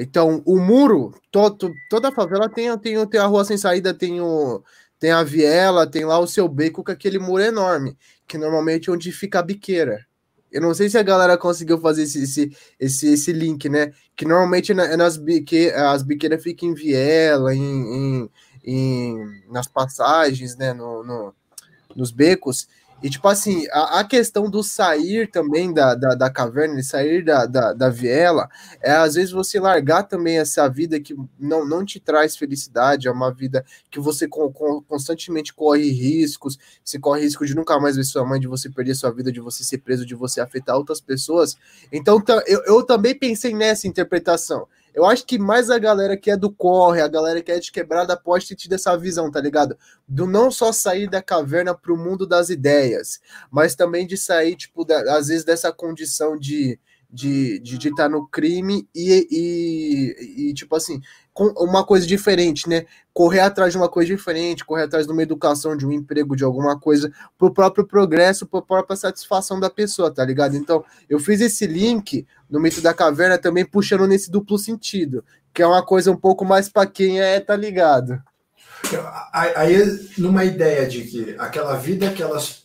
Então, 0.01 0.43
o 0.47 0.59
muro, 0.59 1.15
toda 1.31 2.09
a 2.09 2.13
favela 2.13 2.49
tem, 2.49 2.77
tem, 2.79 3.07
tem 3.07 3.21
a 3.21 3.27
rua 3.27 3.45
sem 3.45 3.59
saída, 3.59 3.93
tem, 3.93 4.19
o, 4.19 4.63
tem 4.99 5.11
a 5.11 5.23
viela, 5.23 5.87
tem 5.87 6.07
lá 6.07 6.19
o 6.19 6.27
seu 6.27 6.49
beco 6.49 6.83
com 6.83 6.91
aquele 6.91 7.19
muro 7.19 7.43
enorme, 7.43 7.99
que 8.27 8.39
normalmente 8.39 8.89
é 8.89 8.93
onde 8.95 9.13
fica 9.13 9.41
a 9.41 9.43
biqueira. 9.43 10.07
Eu 10.51 10.63
não 10.63 10.73
sei 10.73 10.89
se 10.89 10.97
a 10.97 11.03
galera 11.03 11.37
conseguiu 11.37 11.79
fazer 11.79 12.05
esse, 12.05 12.23
esse, 12.23 12.57
esse, 12.79 13.13
esse 13.13 13.31
link, 13.31 13.69
né? 13.69 13.93
Que 14.17 14.25
normalmente 14.25 14.73
é 14.73 14.97
nas 14.97 15.19
bique, 15.19 15.71
as 15.71 16.03
biqueiras 16.03 16.43
ficam 16.43 16.71
em 16.71 16.75
viela, 16.75 17.55
em, 17.55 17.61
em, 17.63 18.31
em, 18.65 19.43
nas 19.51 19.69
passagens, 19.69 20.57
né? 20.57 20.73
No, 20.73 21.05
no, 21.05 21.35
nos 21.95 22.11
becos. 22.11 22.67
E, 23.03 23.09
tipo 23.09 23.27
assim, 23.29 23.67
a, 23.73 24.01
a, 24.01 24.05
questão 24.05 24.51
do 24.51 24.63
sair 24.63 25.31
também 25.31 25.73
da, 25.73 25.95
da, 25.95 26.15
da 26.15 26.31
caverna, 26.31 26.77
de 26.77 26.83
sair 26.83 27.25
da, 27.25 27.47
da, 27.47 27.73
da, 27.73 27.89
viela, 27.89 28.49
é 28.83 28.93
às 28.93 29.15
vezes 29.15 29.31
você 29.31 29.59
largar 29.59 30.03
também 30.03 30.39
essa 30.39 30.69
vida 30.69 31.01
que 31.01 31.17
não, 31.39 31.67
não 31.67 31.85
te 31.85 31.99
traz 31.99 32.37
felicidade, 32.37 33.09
é 33.09 33.11
uma 33.11 33.33
vida 33.33 33.65
que 33.91 33.99
você 33.99 34.29
com, 34.29 34.53
com, 34.53 34.83
constantemente 34.83 35.55
corre 35.55 35.91
riscos, 35.91 36.59
você 36.85 36.99
corre 36.99 37.23
risco 37.23 37.47
de 37.47 37.55
nunca 37.55 37.79
mais 37.81 37.97
ver 37.97 38.05
sua 38.05 38.25
mãe, 38.25 38.39
de 38.39 38.47
você 38.47 38.69
perder 38.69 38.95
sua 38.95 39.11
vida, 39.11 39.33
de 39.33 39.41
você 39.41 39.65
ser 39.65 39.79
preso, 39.79 40.05
de 40.05 40.15
você 40.15 40.41
afetar 40.41 40.77
outras 40.77 41.01
pessoas. 41.01 41.57
Então, 41.91 42.23
eu, 42.47 42.63
eu 42.67 42.83
também 42.83 43.15
pensei 43.19 43.55
nessa 43.55 43.89
interpretação. 43.89 44.67
Eu 44.95 45.05
acho 45.05 45.25
que 45.25 45.39
mais 45.39 45.71
a 45.71 45.79
galera 45.79 46.17
que 46.17 46.31
é 46.31 46.37
do 46.37 46.51
corre, 46.51 47.01
a 47.01 47.09
galera 47.09 47.43
que 47.43 47.53
é 47.53 47.59
de 47.59 47.71
quebrada, 47.71 48.17
pode 48.17 48.49
ter 48.49 48.57
tido 48.57 48.75
essa 48.75 48.97
visão, 48.97 49.31
tá 49.31 49.41
ligado? 49.41 49.77
Do 50.07 50.27
não 50.27 50.51
só 50.51 50.73
sair 50.73 51.09
da 51.09 51.23
caverna 51.23 51.75
para 51.75 51.93
o 51.93 51.97
mundo 51.97 52.27
das 52.27 52.51
ideias, 52.51 53.21
mas 53.51 53.75
também 53.75 54.07
de 54.07 54.17
sair, 54.17 54.57
tipo, 54.57 54.85
da, 54.85 55.17
às 55.17 55.29
vezes 55.29 55.45
dessa 55.45 55.73
condição 55.73 56.37
de 56.37 56.79
de 57.13 57.55
estar 57.55 57.63
de, 57.63 57.79
de 57.79 57.95
tá 57.95 58.09
no 58.09 58.27
crime 58.27 58.89
e, 58.95 59.27
e, 59.31 60.51
e, 60.51 60.55
tipo 60.55 60.77
assim, 60.77 61.01
com 61.33 61.47
uma 61.65 61.85
coisa 61.85 62.07
diferente, 62.07 62.69
né? 62.69 62.87
Correr 63.13 63.41
atrás 63.41 63.73
de 63.73 63.79
uma 63.79 63.89
coisa 63.89 64.15
diferente, 64.15 64.65
correr 64.65 64.85
atrás 64.85 65.07
de 65.07 65.13
uma 65.13 65.23
educação, 65.23 65.77
de 65.77 65.87
um 65.87 65.93
emprego, 65.93 66.37
de 66.37 66.45
alguma 66.45 66.79
coisa, 66.79 67.11
pro 67.39 67.53
próprio 67.53 67.87
progresso, 67.87 68.47
pro 68.47 68.63
própria 68.63 68.97
satisfação 68.97 69.59
da 69.59 69.71
pessoa, 69.71 70.13
tá 70.13 70.25
ligado? 70.25 70.57
Então, 70.57 70.85
eu 71.09 71.19
fiz 71.19 71.41
esse 71.41 71.67
link 71.67 72.27
no 72.49 72.61
mito 72.61 72.81
da 72.81 72.95
caverna 72.95 73.39
também 73.39 73.65
puxando 73.65 74.07
nesse 74.07 74.31
duplo 74.31 74.59
sentido, 74.59 75.25
que 75.53 75.63
é 75.63 75.67
uma 75.67 75.85
coisa 75.85 76.11
um 76.11 76.17
pouco 76.17 76.45
mais 76.45 76.69
para 76.69 76.87
quem 76.87 77.21
é, 77.21 77.41
tá 77.41 77.57
ligado. 77.57 78.23
Aí, 79.33 79.77
numa 80.17 80.45
ideia 80.45 80.87
de 80.87 81.03
que 81.03 81.37
aquela 81.39 81.77
vida 81.77 82.11
que 82.13 82.23
elas 82.23 82.65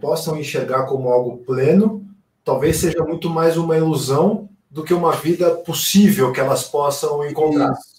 possam 0.00 0.36
enxergar 0.36 0.84
como 0.84 1.08
algo 1.08 1.38
pleno, 1.38 2.04
talvez 2.44 2.76
seja 2.76 3.02
muito 3.02 3.30
mais 3.30 3.56
uma 3.56 3.76
ilusão 3.76 4.48
do 4.70 4.84
que 4.84 4.92
uma 4.92 5.12
vida 5.12 5.50
possível 5.56 6.32
que 6.32 6.40
elas 6.40 6.64
possam 6.64 7.26
encontrar. 7.26 7.72
Isso. 7.72 7.94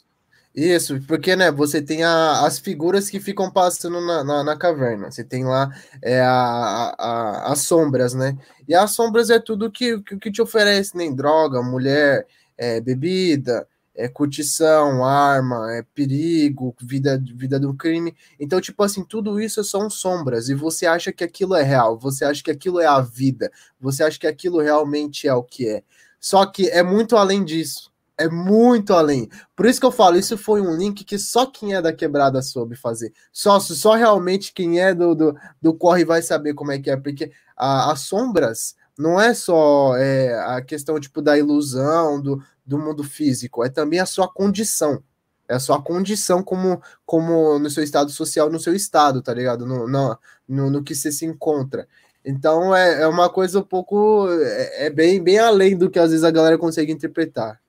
Isso, 0.56 1.02
porque 1.06 1.36
né, 1.36 1.52
você 1.52 1.82
tem 1.82 2.06
a, 2.06 2.46
as 2.46 2.60
figuras 2.60 3.10
que 3.10 3.20
ficam 3.20 3.52
passando 3.52 4.00
na, 4.00 4.24
na, 4.24 4.42
na 4.42 4.56
caverna. 4.56 5.12
Você 5.12 5.22
tem 5.22 5.44
lá 5.44 5.70
é, 6.02 6.22
a, 6.22 6.96
a, 6.98 7.52
as 7.52 7.64
sombras, 7.64 8.14
né? 8.14 8.38
E 8.66 8.74
as 8.74 8.92
sombras 8.92 9.30
é 9.30 9.38
tudo 9.38 9.70
que, 9.70 10.00
que, 10.00 10.18
que 10.18 10.32
te 10.32 10.42
oferece, 10.42 10.96
nem 10.96 11.10
né? 11.10 11.16
droga, 11.16 11.62
mulher, 11.62 12.26
é, 12.58 12.80
bebida, 12.80 13.68
é 13.96 14.08
curtição, 14.08 15.04
arma, 15.06 15.74
é 15.74 15.84
perigo, 15.94 16.76
vida, 16.82 17.22
vida 17.34 17.60
do 17.60 17.74
crime. 17.74 18.16
Então, 18.40 18.60
tipo 18.60 18.84
assim, 18.84 19.04
tudo 19.04 19.40
isso 19.40 19.64
são 19.64 19.90
sombras. 19.90 20.50
E 20.50 20.54
você 20.54 20.86
acha 20.86 21.12
que 21.12 21.24
aquilo 21.24 21.56
é 21.56 21.64
real, 21.64 21.98
você 21.98 22.26
acha 22.26 22.44
que 22.44 22.52
aquilo 22.52 22.80
é 22.80 22.86
a 22.86 23.00
vida, 23.00 23.52
você 23.80 24.04
acha 24.04 24.20
que 24.20 24.28
aquilo 24.28 24.60
realmente 24.60 25.28
é 25.28 25.34
o 25.34 25.44
que 25.44 25.68
é. 25.68 25.84
Só 26.20 26.46
que 26.46 26.68
é 26.70 26.84
muito 26.84 27.16
além 27.16 27.44
disso 27.44 27.94
é 28.18 28.30
muito 28.30 28.94
além. 28.94 29.30
Por 29.56 29.66
isso 29.66 29.80
que 29.80 29.86
eu 29.86 29.92
falo, 29.92 30.18
isso 30.18 30.38
foi 30.38 30.62
um 30.62 30.76
link 30.76 31.04
que 31.04 31.18
só 31.18 31.46
quem 31.46 31.76
é 31.76 31.82
da 31.82 31.94
quebrada 31.94 32.42
soube 32.42 32.76
fazer. 32.76 33.14
Só, 33.32 33.60
só 33.60 33.94
realmente 33.94 34.54
quem 34.54 34.80
é 34.82 34.94
do, 34.94 35.14
do, 35.14 35.36
do 35.62 35.74
corre 35.74 36.06
vai 36.06 36.22
saber 36.22 36.54
como 36.54 36.72
é 36.72 36.80
que 36.80 36.90
é, 36.90 36.98
porque 36.98 37.32
as 37.58 38.02
sombras 38.02 38.76
não 38.98 39.20
é 39.20 39.34
só 39.34 39.96
é, 39.98 40.34
a 40.56 40.62
questão 40.62 41.00
tipo 41.00 41.22
da 41.22 41.38
ilusão 41.38 42.22
do, 42.22 42.42
do 42.66 42.80
mundo 42.80 43.04
físico, 43.04 43.64
é 43.64 43.70
também 43.70 44.00
a 44.00 44.06
sua 44.06 44.28
condição. 44.28 45.04
É 45.48 45.56
a 45.56 45.60
sua 45.60 45.80
condição 45.80 46.42
como, 46.42 46.82
como 47.06 47.60
no 47.60 47.70
seu 47.70 47.84
estado 47.84 48.10
social, 48.10 48.50
no 48.50 48.60
seu 48.60 48.74
estado, 48.74 49.22
tá 49.22 49.34
ligado? 49.34 49.66
No, 49.66 49.88
no, 49.88 50.18
no, 50.48 50.72
no 50.72 50.84
que 50.84 50.96
você 50.96 51.12
se 51.12 51.26
encontra. 51.26 51.88
Então 52.26 52.76
é, 52.76 53.04
é 53.04 53.08
uma 53.08 53.30
coisa 53.30 53.60
um 53.60 53.64
pouco. 53.64 54.28
É, 54.28 54.88
é 54.88 54.90
bem, 54.90 55.22
bem 55.22 55.38
além 55.38 55.78
do 55.78 55.90
que 55.90 56.00
às 56.00 56.10
vezes 56.10 56.24
a 56.24 56.32
galera 56.32 56.58
consegue 56.58 56.92
interpretar. 56.92 57.62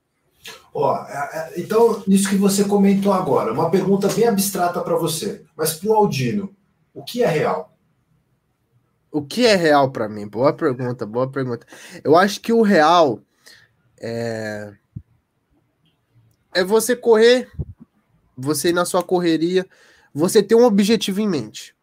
Ó, 0.73 0.97
é, 1.07 1.31
é, 1.33 1.61
então, 1.61 2.03
nisso 2.07 2.31
que 2.31 2.37
você 2.37 2.65
comentou 2.65 3.13
agora, 3.13 3.53
uma 3.53 3.71
pergunta 3.71 4.09
bem 4.09 4.27
abstrata 4.27 4.81
para 4.81 4.97
você, 4.97 5.43
mas 5.57 5.75
para 5.75 5.91
o 5.91 5.95
Aldino, 5.95 6.55
o 6.95 7.03
que 7.03 7.23
é 7.23 7.27
real? 7.27 7.77
O 9.11 9.23
que 9.23 9.47
é 9.47 9.55
real 9.55 9.91
para 9.91 10.09
mim? 10.09 10.27
Boa 10.27 10.53
pergunta, 10.53 11.05
boa 11.05 11.31
pergunta. 11.31 11.67
Eu 12.05 12.17
acho 12.17 12.41
que 12.41 12.53
o 12.53 12.63
real 12.63 13.21
é, 14.01 14.73
é 16.57 16.65
você 16.65 16.97
correr, 16.97 17.51
você 18.35 18.71
ir 18.71 18.73
na 18.73 18.87
sua 18.87 19.03
correria, 19.03 19.67
você 20.13 20.43
ter 20.43 20.55
um 20.55 20.65
objetivo 20.65 21.21
em 21.21 21.29
mente. 21.29 21.75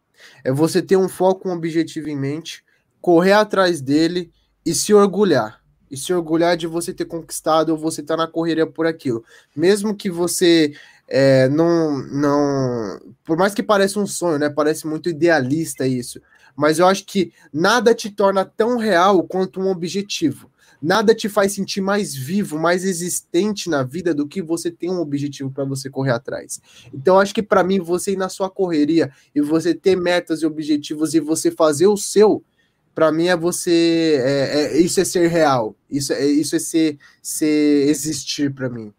É 0.42 0.50
você 0.50 0.82
ter 0.82 0.96
um 0.96 1.08
foco, 1.08 1.48
um 1.48 1.52
objetivo 1.52 2.08
em 2.08 2.16
mente, 2.16 2.64
correr 3.00 3.32
atrás 3.32 3.80
dele 3.80 4.32
e 4.66 4.74
se 4.74 4.92
orgulhar 4.92 5.62
e 5.88 5.96
se 5.96 6.12
orgulhar 6.12 6.56
de 6.56 6.66
você 6.66 6.92
ter 6.92 7.04
conquistado 7.04 7.68
ou 7.70 7.78
você 7.78 8.00
estar 8.00 8.16
tá 8.16 8.24
na 8.24 8.28
correria 8.28 8.66
por 8.66 8.84
aquilo. 8.84 9.24
Mesmo 9.54 9.94
que 9.94 10.10
você 10.10 10.74
é, 11.06 11.48
não, 11.48 11.98
não. 11.98 13.00
Por 13.24 13.36
mais 13.36 13.54
que 13.54 13.62
pareça 13.62 14.00
um 14.00 14.06
sonho, 14.08 14.40
né? 14.40 14.50
Parece 14.50 14.88
muito 14.88 15.08
idealista 15.08 15.86
isso. 15.86 16.20
Mas 16.56 16.80
eu 16.80 16.86
acho 16.88 17.04
que 17.04 17.32
nada 17.52 17.94
te 17.94 18.10
torna 18.10 18.44
tão 18.44 18.76
real 18.76 19.22
quanto 19.22 19.60
um 19.60 19.68
objetivo. 19.68 20.50
Nada 20.84 21.14
te 21.14 21.30
faz 21.30 21.54
sentir 21.54 21.80
mais 21.80 22.14
vivo, 22.14 22.58
mais 22.58 22.84
existente 22.84 23.70
na 23.70 23.82
vida 23.82 24.12
do 24.12 24.28
que 24.28 24.42
você 24.42 24.70
ter 24.70 24.90
um 24.90 24.98
objetivo 24.98 25.50
para 25.50 25.64
você 25.64 25.88
correr 25.88 26.10
atrás. 26.10 26.60
Então, 26.92 27.18
acho 27.18 27.34
que 27.34 27.42
para 27.42 27.64
mim, 27.64 27.80
você 27.80 28.12
ir 28.12 28.18
na 28.18 28.28
sua 28.28 28.50
correria 28.50 29.10
e 29.34 29.40
você 29.40 29.74
ter 29.74 29.96
metas 29.96 30.42
e 30.42 30.46
objetivos 30.46 31.14
e 31.14 31.20
você 31.20 31.50
fazer 31.50 31.86
o 31.86 31.96
seu, 31.96 32.44
para 32.94 33.10
mim 33.10 33.28
é 33.28 33.36
você 33.36 34.20
é, 34.22 34.76
é, 34.76 34.78
isso 34.78 35.00
é 35.00 35.04
ser 35.06 35.28
real. 35.28 35.74
Isso 35.90 36.12
é 36.12 36.26
isso 36.26 36.54
é 36.54 36.58
ser, 36.58 36.98
ser 37.22 37.88
existir 37.88 38.52
para 38.52 38.68
mim 38.68 38.92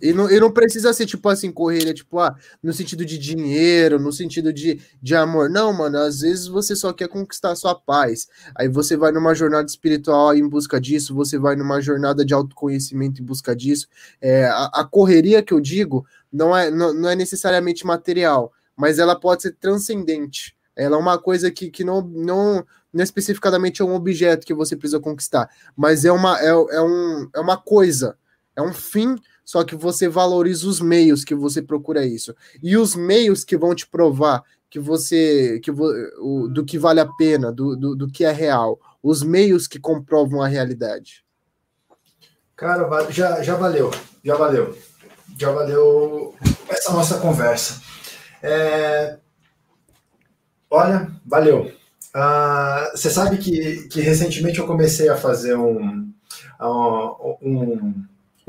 e 0.00 0.12
não, 0.12 0.30
e 0.30 0.38
não 0.40 0.50
precisa 0.50 0.92
ser 0.92 1.06
tipo 1.06 1.28
assim 1.28 1.50
correr 1.50 1.92
tipo 1.94 2.18
ah, 2.18 2.34
no 2.62 2.72
sentido 2.72 3.04
de 3.04 3.18
dinheiro 3.18 3.98
no 3.98 4.12
sentido 4.12 4.52
de, 4.52 4.80
de 5.02 5.14
amor. 5.14 5.50
Não 5.50 5.72
mano 5.72 5.98
às 5.98 6.20
vezes 6.20 6.46
você 6.46 6.74
só 6.74 6.92
quer 6.92 7.08
conquistar 7.08 7.54
sua 7.56 7.74
paz. 7.74 8.28
Aí 8.54 8.68
você 8.68 8.96
vai 8.96 9.12
numa 9.12 9.34
jornada 9.34 9.66
espiritual 9.66 10.34
em 10.34 10.48
busca 10.48 10.80
disso 10.80 11.14
você 11.14 11.38
vai 11.38 11.56
numa 11.56 11.80
jornada 11.80 12.24
de 12.24 12.34
autoconhecimento 12.34 13.22
em 13.22 13.24
busca 13.24 13.54
disso. 13.54 13.86
É, 14.20 14.46
a, 14.46 14.70
a 14.74 14.84
correria 14.84 15.42
que 15.42 15.52
eu 15.52 15.60
digo 15.60 16.06
não 16.32 16.56
é 16.56 16.70
não, 16.70 16.94
não 16.94 17.08
é 17.08 17.16
necessariamente 17.16 17.86
material 17.86 18.52
mas 18.80 18.98
ela 18.98 19.14
pode 19.14 19.42
ser 19.42 19.52
transcendente. 19.60 20.56
Ela 20.74 20.96
é 20.96 20.98
uma 20.98 21.18
coisa 21.18 21.50
que, 21.50 21.70
que 21.70 21.84
não, 21.84 22.00
não, 22.00 22.64
não 22.90 23.00
é 23.00 23.04
especificamente 23.04 23.82
é 23.82 23.84
um 23.84 23.94
objeto 23.94 24.46
que 24.46 24.54
você 24.54 24.74
precisa 24.74 24.98
conquistar, 24.98 25.50
mas 25.76 26.06
é 26.06 26.10
uma, 26.10 26.40
é, 26.40 26.48
é, 26.48 26.80
um, 26.80 27.28
é 27.34 27.40
uma 27.40 27.58
coisa, 27.58 28.16
é 28.56 28.62
um 28.62 28.72
fim, 28.72 29.16
só 29.44 29.64
que 29.64 29.74
você 29.74 30.08
valoriza 30.08 30.68
os 30.68 30.80
meios 30.80 31.24
que 31.24 31.34
você 31.34 31.62
procura 31.62 32.04
isso. 32.04 32.34
E 32.62 32.76
os 32.76 32.94
meios 32.94 33.44
que 33.44 33.56
vão 33.56 33.74
te 33.74 33.86
provar 33.86 34.42
que 34.68 34.78
você 34.78 35.58
que 35.60 35.70
o, 35.70 36.48
do 36.48 36.64
que 36.64 36.78
vale 36.78 37.00
a 37.00 37.06
pena, 37.06 37.50
do, 37.50 37.76
do, 37.76 37.96
do 37.96 38.08
que 38.08 38.24
é 38.24 38.32
real, 38.32 38.78
os 39.02 39.22
meios 39.22 39.66
que 39.66 39.80
comprovam 39.80 40.42
a 40.42 40.46
realidade. 40.46 41.24
Cara, 42.56 43.10
já, 43.10 43.42
já 43.42 43.56
valeu, 43.56 43.90
já 44.22 44.36
valeu. 44.36 44.76
Já 45.38 45.50
valeu 45.52 46.34
essa 46.68 46.92
nossa 46.92 47.18
conversa. 47.18 47.80
É, 48.42 49.18
Olha, 50.70 51.10
valeu. 51.26 51.72
Uh, 52.14 52.96
você 52.96 53.10
sabe 53.10 53.38
que, 53.38 53.88
que 53.88 54.00
recentemente 54.00 54.60
eu 54.60 54.66
comecei 54.66 55.08
a 55.08 55.16
fazer 55.16 55.56
um, 55.56 56.08
um, 56.60 57.36
um, 57.42 58.04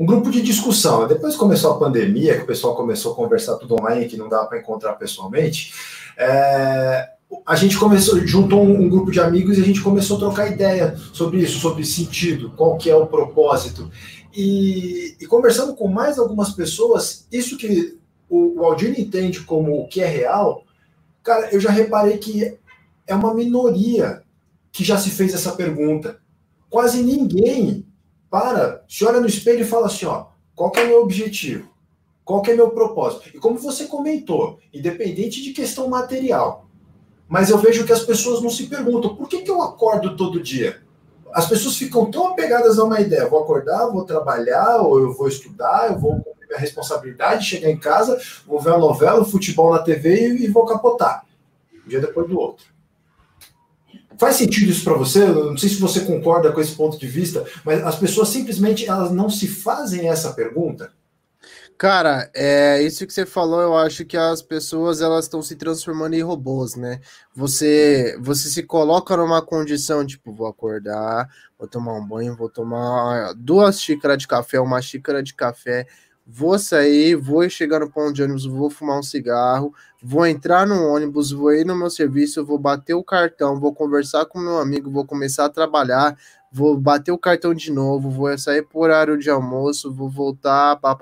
grupo 0.06 0.30
de 0.30 0.42
discussão. 0.42 1.06
Depois 1.06 1.36
começou 1.36 1.72
a 1.72 1.78
pandemia, 1.78 2.36
que 2.36 2.42
o 2.42 2.46
pessoal 2.46 2.74
começou 2.74 3.12
a 3.12 3.16
conversar 3.16 3.56
tudo 3.56 3.74
online, 3.74 4.08
que 4.08 4.16
não 4.16 4.28
dava 4.28 4.46
para 4.46 4.58
encontrar 4.58 4.94
pessoalmente. 4.94 5.72
É, 6.16 7.08
a 7.46 7.56
gente 7.56 7.78
começou, 7.78 8.18
juntou 8.26 8.62
um, 8.62 8.82
um, 8.82 8.88
grupo 8.88 9.10
de 9.10 9.20
amigos 9.20 9.58
e 9.58 9.62
a 9.62 9.64
gente 9.64 9.80
começou 9.80 10.16
a 10.16 10.20
trocar 10.20 10.50
ideia 10.50 10.96
sobre 11.12 11.38
isso, 11.38 11.58
sobre 11.58 11.84
sentido, 11.84 12.52
qual 12.56 12.76
que 12.76 12.90
é 12.90 12.96
o 12.96 13.06
propósito. 13.06 13.90
E, 14.34 15.16
e 15.20 15.26
conversando 15.26 15.74
com 15.74 15.88
mais 15.88 16.18
algumas 16.18 16.50
pessoas, 16.50 17.26
isso 17.30 17.56
que 17.56 17.98
o, 18.28 18.60
o 18.60 18.64
Aldino 18.64 18.94
entende 18.98 19.40
como 19.40 19.80
o 19.80 19.88
que 19.88 20.00
é 20.00 20.06
real, 20.06 20.64
Cara, 21.22 21.50
eu 21.52 21.60
já 21.60 21.70
reparei 21.70 22.18
que 22.18 22.58
é 23.06 23.14
uma 23.14 23.32
minoria 23.32 24.22
que 24.72 24.82
já 24.82 24.98
se 24.98 25.10
fez 25.10 25.32
essa 25.32 25.52
pergunta. 25.52 26.18
Quase 26.68 27.02
ninguém 27.02 27.86
para, 28.32 28.82
se 28.88 29.04
olha 29.04 29.20
no 29.20 29.26
espelho 29.26 29.60
e 29.60 29.66
fala 29.66 29.88
assim, 29.88 30.06
ó, 30.06 30.28
qual 30.56 30.72
é 30.76 30.84
o 30.84 30.86
meu 30.86 31.02
objetivo? 31.02 31.68
Qual 32.24 32.42
é 32.46 32.54
o 32.54 32.56
meu 32.56 32.70
propósito? 32.70 33.28
E 33.34 33.38
como 33.38 33.58
você 33.58 33.84
comentou, 33.84 34.58
independente 34.72 35.42
de 35.42 35.52
questão 35.52 35.86
material, 35.86 36.66
mas 37.28 37.50
eu 37.50 37.58
vejo 37.58 37.84
que 37.84 37.92
as 37.92 38.02
pessoas 38.02 38.40
não 38.40 38.48
se 38.48 38.68
perguntam, 38.68 39.14
por 39.14 39.28
que, 39.28 39.42
que 39.42 39.50
eu 39.50 39.60
acordo 39.60 40.16
todo 40.16 40.42
dia? 40.42 40.80
As 41.30 41.46
pessoas 41.46 41.76
ficam 41.76 42.10
tão 42.10 42.28
apegadas 42.28 42.78
a 42.78 42.84
uma 42.84 43.02
ideia, 43.02 43.28
vou 43.28 43.42
acordar, 43.42 43.88
vou 43.88 44.06
trabalhar, 44.06 44.78
ou 44.78 44.98
eu 44.98 45.12
vou 45.12 45.28
estudar, 45.28 45.92
eu 45.92 45.98
vou 45.98 46.24
minha 46.48 46.58
responsabilidade, 46.58 47.44
chegar 47.44 47.68
em 47.68 47.78
casa, 47.78 48.18
vou 48.46 48.60
ver 48.60 48.72
a 48.72 48.78
novela, 48.78 49.20
o 49.20 49.26
futebol 49.26 49.72
na 49.72 49.80
TV 49.80 50.28
e, 50.28 50.44
e 50.44 50.48
vou 50.48 50.64
capotar. 50.64 51.26
Um 51.84 51.88
dia 51.88 52.00
depois 52.00 52.26
do 52.26 52.38
outro. 52.38 52.71
Faz 54.18 54.36
sentido 54.36 54.70
isso 54.70 54.84
para 54.84 54.94
você? 54.94 55.22
Eu 55.22 55.50
não 55.50 55.56
sei 55.56 55.68
se 55.68 55.76
você 55.76 56.00
concorda 56.00 56.52
com 56.52 56.60
esse 56.60 56.74
ponto 56.74 56.98
de 56.98 57.06
vista, 57.06 57.44
mas 57.64 57.82
as 57.82 57.96
pessoas 57.96 58.28
simplesmente 58.28 58.86
elas 58.86 59.10
não 59.10 59.28
se 59.28 59.48
fazem 59.48 60.08
essa 60.08 60.32
pergunta. 60.32 60.92
Cara, 61.82 62.30
é 62.32 62.80
isso 62.80 63.04
que 63.04 63.12
você 63.12 63.26
falou. 63.26 63.60
Eu 63.60 63.76
acho 63.76 64.04
que 64.04 64.16
as 64.16 64.40
pessoas 64.40 65.00
elas 65.00 65.24
estão 65.24 65.42
se 65.42 65.56
transformando 65.56 66.14
em 66.14 66.22
robôs, 66.22 66.76
né? 66.76 67.00
Você 67.34 68.16
você 68.20 68.48
se 68.48 68.62
coloca 68.62 69.16
numa 69.16 69.42
condição 69.42 70.06
tipo 70.06 70.32
vou 70.32 70.46
acordar, 70.46 71.28
vou 71.58 71.66
tomar 71.66 71.94
um 71.94 72.06
banho, 72.06 72.36
vou 72.36 72.48
tomar 72.48 73.34
duas 73.34 73.80
xícaras 73.80 74.18
de 74.18 74.28
café, 74.28 74.60
uma 74.60 74.80
xícara 74.80 75.22
de 75.22 75.34
café, 75.34 75.86
vou 76.26 76.58
sair, 76.58 77.16
vou 77.16 77.48
chegar 77.48 77.80
no 77.80 77.90
ponto 77.90 78.12
de 78.12 78.22
ônibus, 78.22 78.46
vou 78.46 78.70
fumar 78.70 78.98
um 78.98 79.02
cigarro, 79.02 79.74
vou 80.02 80.26
entrar 80.26 80.66
no 80.66 80.88
ônibus, 80.88 81.30
vou 81.30 81.52
ir 81.52 81.64
no 81.64 81.76
meu 81.76 81.90
serviço, 81.90 82.44
vou 82.44 82.58
bater 82.58 82.94
o 82.94 83.04
cartão, 83.04 83.58
vou 83.58 83.74
conversar 83.74 84.26
com 84.26 84.38
meu 84.38 84.58
amigo, 84.58 84.90
vou 84.90 85.04
começar 85.04 85.44
a 85.44 85.50
trabalhar, 85.50 86.16
vou 86.50 86.76
bater 86.78 87.12
o 87.12 87.18
cartão 87.18 87.54
de 87.54 87.72
novo, 87.72 88.10
vou 88.10 88.36
sair 88.38 88.62
por 88.62 88.84
horário 88.84 89.18
de 89.18 89.30
almoço, 89.30 89.92
vou 89.92 90.08
voltar, 90.08 90.76
pá. 90.76 90.96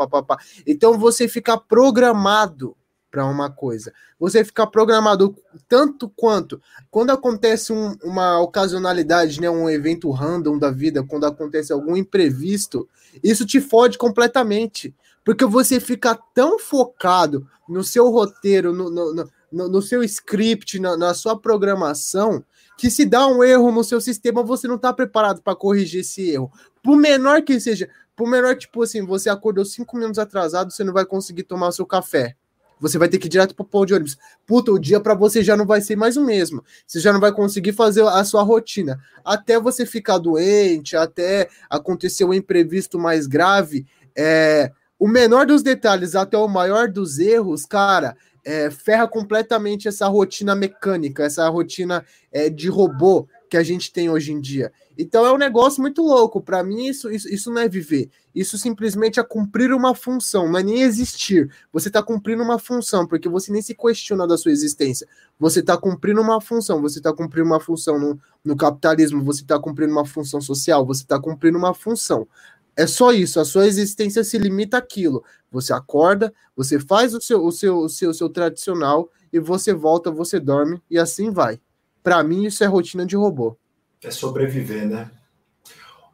Então 0.66 0.99
você 0.99 1.28
fica 1.28 1.59
programado 1.59 2.76
para 3.11 3.26
uma 3.26 3.51
coisa. 3.51 3.92
Você 4.18 4.44
fica 4.44 4.66
programado 4.66 5.36
tanto 5.68 6.09
quanto 6.09 6.61
quando 6.90 7.11
acontece 7.11 7.72
um, 7.72 7.97
uma 8.05 8.38
ocasionalidade, 8.40 9.40
né, 9.40 9.51
um 9.51 9.68
evento 9.68 10.11
random 10.11 10.59
da 10.59 10.70
vida, 10.70 11.03
quando 11.03 11.26
acontece 11.26 11.72
algum 11.72 11.97
imprevisto, 11.97 12.88
isso 13.22 13.44
te 13.44 13.61
fode 13.61 13.99
completamente 13.99 14.94
porque 15.24 15.44
você 15.44 15.80
fica 15.80 16.18
tão 16.34 16.58
focado 16.58 17.46
no 17.68 17.84
seu 17.84 18.08
roteiro, 18.10 18.72
no, 18.72 18.90
no, 18.90 19.28
no, 19.52 19.68
no 19.68 19.82
seu 19.82 20.02
script, 20.02 20.78
na, 20.78 20.96
na, 20.96 21.14
sua 21.14 21.38
programação, 21.38 22.44
que 22.76 22.90
se 22.90 23.04
dá 23.04 23.26
um 23.26 23.44
erro 23.44 23.70
no 23.70 23.84
seu 23.84 24.00
sistema, 24.00 24.42
você 24.42 24.66
não 24.66 24.76
está 24.76 24.92
preparado 24.92 25.42
para 25.42 25.56
corrigir 25.56 26.00
esse 26.00 26.30
erro. 26.30 26.50
Por 26.82 26.96
menor 26.96 27.42
que 27.42 27.60
seja, 27.60 27.88
por 28.16 28.28
menor, 28.28 28.56
tipo 28.56 28.82
assim, 28.82 29.04
você 29.04 29.28
acordou 29.28 29.64
cinco 29.64 29.96
minutos 29.96 30.18
atrasado, 30.18 30.72
você 30.72 30.84
não 30.84 30.92
vai 30.92 31.04
conseguir 31.04 31.44
tomar 31.44 31.68
o 31.68 31.72
seu 31.72 31.86
café. 31.86 32.36
Você 32.80 32.96
vai 32.96 33.08
ter 33.08 33.18
que 33.18 33.26
ir 33.26 33.30
direto 33.30 33.54
pro 33.54 33.64
pão 33.64 33.84
de 33.84 33.92
ônibus. 33.92 34.16
Puta, 34.46 34.72
o 34.72 34.78
dia 34.78 34.98
para 34.98 35.14
você 35.14 35.44
já 35.44 35.54
não 35.54 35.66
vai 35.66 35.82
ser 35.82 35.96
mais 35.96 36.16
o 36.16 36.24
mesmo. 36.24 36.64
Você 36.86 36.98
já 36.98 37.12
não 37.12 37.20
vai 37.20 37.30
conseguir 37.30 37.72
fazer 37.72 38.02
a 38.02 38.24
sua 38.24 38.42
rotina. 38.42 38.98
Até 39.22 39.60
você 39.60 39.84
ficar 39.84 40.16
doente, 40.16 40.96
até 40.96 41.48
acontecer 41.68 42.24
um 42.24 42.32
imprevisto 42.32 42.98
mais 42.98 43.26
grave, 43.26 43.86
é, 44.16 44.72
o 45.01 45.09
menor 45.09 45.46
dos 45.46 45.62
detalhes 45.62 46.14
até 46.14 46.36
o 46.36 46.46
maior 46.46 46.86
dos 46.86 47.18
erros, 47.18 47.64
cara, 47.64 48.14
é, 48.44 48.70
ferra 48.70 49.09
completamente 49.09 49.88
essa 49.88 50.07
rotina 50.07 50.55
mecânica, 50.55 51.24
essa 51.24 51.48
rotina 51.48 52.05
é, 52.30 52.51
de 52.51 52.68
robô 52.68 53.26
que 53.48 53.57
a 53.57 53.62
gente 53.62 53.90
tem 53.90 54.11
hoje 54.11 54.30
em 54.30 54.38
dia. 54.38 54.70
Então 54.98 55.24
é 55.24 55.32
um 55.32 55.38
negócio 55.38 55.80
muito 55.80 56.03
louco. 56.03 56.42
Para 56.42 56.62
mim, 56.62 56.86
isso, 56.86 57.11
isso, 57.11 57.26
isso 57.28 57.51
não 57.51 57.62
é 57.62 57.68
viver. 57.68 58.11
Isso 58.34 58.59
simplesmente 58.59 59.18
é 59.18 59.22
cumprir 59.22 59.72
uma 59.72 59.94
função, 59.94 60.51
não 60.51 60.59
é 60.59 60.62
nem 60.62 60.82
existir. 60.82 61.51
Você 61.72 61.88
está 61.88 62.03
cumprindo 62.03 62.42
uma 62.42 62.59
função, 62.59 63.07
porque 63.07 63.28
você 63.28 63.51
nem 63.51 63.62
se 63.62 63.74
questiona 63.74 64.26
da 64.26 64.36
sua 64.36 64.53
existência. 64.53 65.09
Você 65.38 65.61
está 65.61 65.78
cumprindo 65.78 66.20
uma 66.20 66.42
função, 66.42 66.82
você 66.82 66.98
está 66.98 67.12
cumprindo 67.12 67.46
uma 67.46 67.59
função 67.59 67.98
no, 67.98 68.20
no 68.44 68.55
capitalismo, 68.55 69.24
você 69.24 69.40
está 69.40 69.59
cumprindo 69.59 69.92
uma 69.92 70.05
função 70.05 70.40
social, 70.42 70.84
você 70.84 71.03
está 71.03 71.18
cumprindo 71.18 71.57
uma 71.57 71.72
função. 71.72 72.28
É 72.76 72.86
só 72.86 73.12
isso, 73.12 73.40
a 73.40 73.44
sua 73.44 73.66
existência 73.66 74.24
se 74.24 74.38
limita 74.38 74.78
àquilo. 74.78 75.24
Você 75.50 75.72
acorda, 75.72 76.32
você 76.56 76.78
faz 76.78 77.14
o 77.14 77.20
seu, 77.20 77.44
o 77.44 77.52
seu, 77.52 77.78
o 77.78 77.88
seu, 77.88 78.10
o 78.10 78.14
seu 78.14 78.28
tradicional 78.28 79.10
e 79.32 79.38
você 79.38 79.74
volta, 79.74 80.10
você 80.10 80.38
dorme 80.38 80.80
e 80.90 80.98
assim 80.98 81.30
vai. 81.30 81.60
Para 82.02 82.22
mim, 82.22 82.44
isso 82.44 82.64
é 82.64 82.66
rotina 82.66 83.04
de 83.04 83.16
robô. 83.16 83.56
É 84.02 84.10
sobreviver, 84.10 84.88
né? 84.88 85.10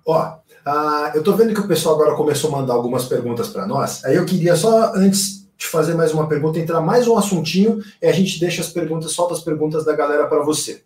Ó, 0.05 0.35
uh, 0.35 1.15
eu 1.15 1.23
tô 1.23 1.35
vendo 1.35 1.55
que 1.55 1.61
o 1.61 1.69
pessoal 1.69 1.95
agora 1.95 2.17
começou 2.17 2.53
a 2.53 2.61
mandar 2.61 2.75
algumas 2.75 3.05
perguntas 3.05 3.49
para 3.49 3.67
nós. 3.67 4.05
Aí 4.05 4.17
eu 4.17 4.25
queria 4.25 4.57
só, 4.57 4.93
antes 4.95 5.47
de 5.57 5.67
fazer 5.67 5.95
mais 5.95 6.13
uma 6.13 6.29
pergunta, 6.29 6.59
entrar 6.59 6.81
mais 6.81 7.07
um 7.07 7.17
assuntinho 7.17 7.83
e 8.03 8.07
a 8.07 8.13
gente 8.13 8.39
deixa 8.41 8.61
as 8.61 8.69
perguntas, 8.69 9.13
solta 9.13 9.35
as 9.35 9.41
perguntas 9.41 9.85
da 9.85 9.95
galera 9.95 10.27
para 10.27 10.43
você. 10.43 10.85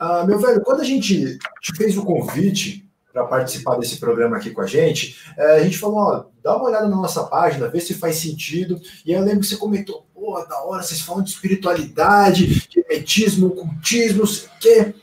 Uh, 0.00 0.26
meu 0.26 0.38
velho, 0.38 0.60
quando 0.62 0.80
a 0.80 0.84
gente 0.84 1.38
te 1.60 1.74
fez 1.74 1.96
o 1.96 2.04
convite 2.04 2.85
para 3.16 3.24
participar 3.24 3.76
desse 3.76 3.96
programa 3.96 4.36
aqui 4.36 4.50
com 4.50 4.60
a 4.60 4.66
gente, 4.66 5.16
é, 5.38 5.56
a 5.56 5.64
gente 5.64 5.78
falou, 5.78 5.96
ó, 5.96 6.24
dá 6.42 6.54
uma 6.54 6.66
olhada 6.66 6.86
na 6.86 6.96
nossa 6.96 7.24
página, 7.24 7.66
vê 7.66 7.80
se 7.80 7.94
faz 7.94 8.16
sentido. 8.16 8.78
E 9.06 9.14
aí 9.14 9.18
eu 9.18 9.24
lembro 9.24 9.40
que 9.40 9.46
você 9.46 9.56
comentou, 9.56 10.04
pô, 10.14 10.38
da 10.44 10.62
hora, 10.62 10.82
vocês 10.82 11.00
falam 11.00 11.22
de 11.22 11.30
espiritualidade, 11.30 12.68
de 12.68 12.84
emetismo, 12.86 13.46
ocultismo, 13.46 14.18
não 14.18 14.26
sei 14.26 14.46
o 14.46 14.50
quê. 14.60 14.94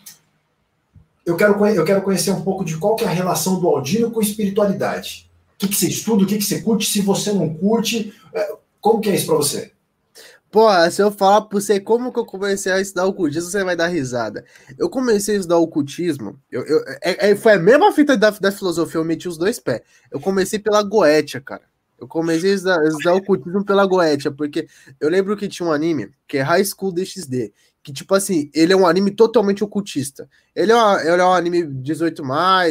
Eu 1.26 1.36
quero, 1.36 1.66
eu 1.66 1.84
quero 1.84 2.04
conhecer 2.04 2.30
um 2.30 2.44
pouco 2.44 2.64
de 2.64 2.78
qual 2.78 2.96
que 2.96 3.04
é 3.04 3.08
a 3.08 3.12
relação 3.12 3.60
do 3.60 3.68
Aldino 3.68 4.12
com 4.12 4.22
espiritualidade. 4.22 5.28
O 5.56 5.58
que, 5.58 5.70
que 5.70 5.76
você 5.76 5.88
estuda, 5.88 6.24
o 6.24 6.28
que, 6.28 6.38
que 6.38 6.44
você 6.44 6.62
curte, 6.62 6.88
se 6.88 7.02
você 7.02 7.34
não 7.34 7.52
curte, 7.52 8.14
é, 8.32 8.54
como 8.80 9.02
que 9.02 9.10
é 9.10 9.16
isso 9.16 9.26
para 9.26 9.38
você? 9.38 9.72
Pô, 10.54 10.70
se 10.92 11.02
eu 11.02 11.10
falar 11.10 11.42
pra 11.42 11.60
você 11.60 11.80
como 11.80 12.14
que 12.14 12.20
eu 12.20 12.26
comecei 12.28 12.72
a 12.72 12.80
estudar 12.80 13.08
ocultismo, 13.08 13.50
você 13.50 13.64
vai 13.64 13.76
dar 13.76 13.88
risada. 13.88 14.46
Eu 14.78 14.88
comecei 14.88 15.34
a 15.36 15.40
estudar 15.40 15.58
ocultismo, 15.58 16.40
eu, 16.52 16.64
eu, 16.64 16.84
é, 17.02 17.32
é, 17.32 17.36
foi 17.36 17.54
a 17.54 17.60
mesma 17.60 17.92
fita 17.92 18.16
da, 18.16 18.30
da 18.30 18.52
filosofia, 18.52 19.00
eu 19.00 19.04
meti 19.04 19.28
os 19.28 19.36
dois 19.36 19.60
pés. 19.60 19.82
Eu 20.12 20.20
comecei 20.20 20.60
pela 20.60 20.84
Goetia, 20.84 21.42
cara. 21.42 21.64
Eu 22.00 22.08
comecei 22.08 22.52
a 22.52 22.54
estudar, 22.54 22.80
a 22.82 22.88
estudar 22.88 23.16
ocultismo 23.16 23.66
pela 23.66 23.84
Goetia, 23.88 24.30
porque 24.32 24.68
eu 25.00 25.10
lembro 25.10 25.36
que 25.36 25.48
tinha 25.48 25.68
um 25.68 25.72
anime, 25.72 26.12
que 26.28 26.38
é 26.38 26.44
High 26.44 26.66
School 26.66 26.92
DxD, 26.92 27.52
que, 27.84 27.92
tipo 27.92 28.16
assim, 28.16 28.50
ele 28.54 28.72
é 28.72 28.76
um 28.76 28.88
anime 28.88 29.12
totalmente 29.12 29.62
ocultista. 29.62 30.30
Ele 30.56 30.72
é, 30.72 30.76
uma, 30.76 31.02
ele 31.02 31.22
é 31.22 31.26
um 31.26 31.34
anime 31.34 31.64
18, 31.64 32.24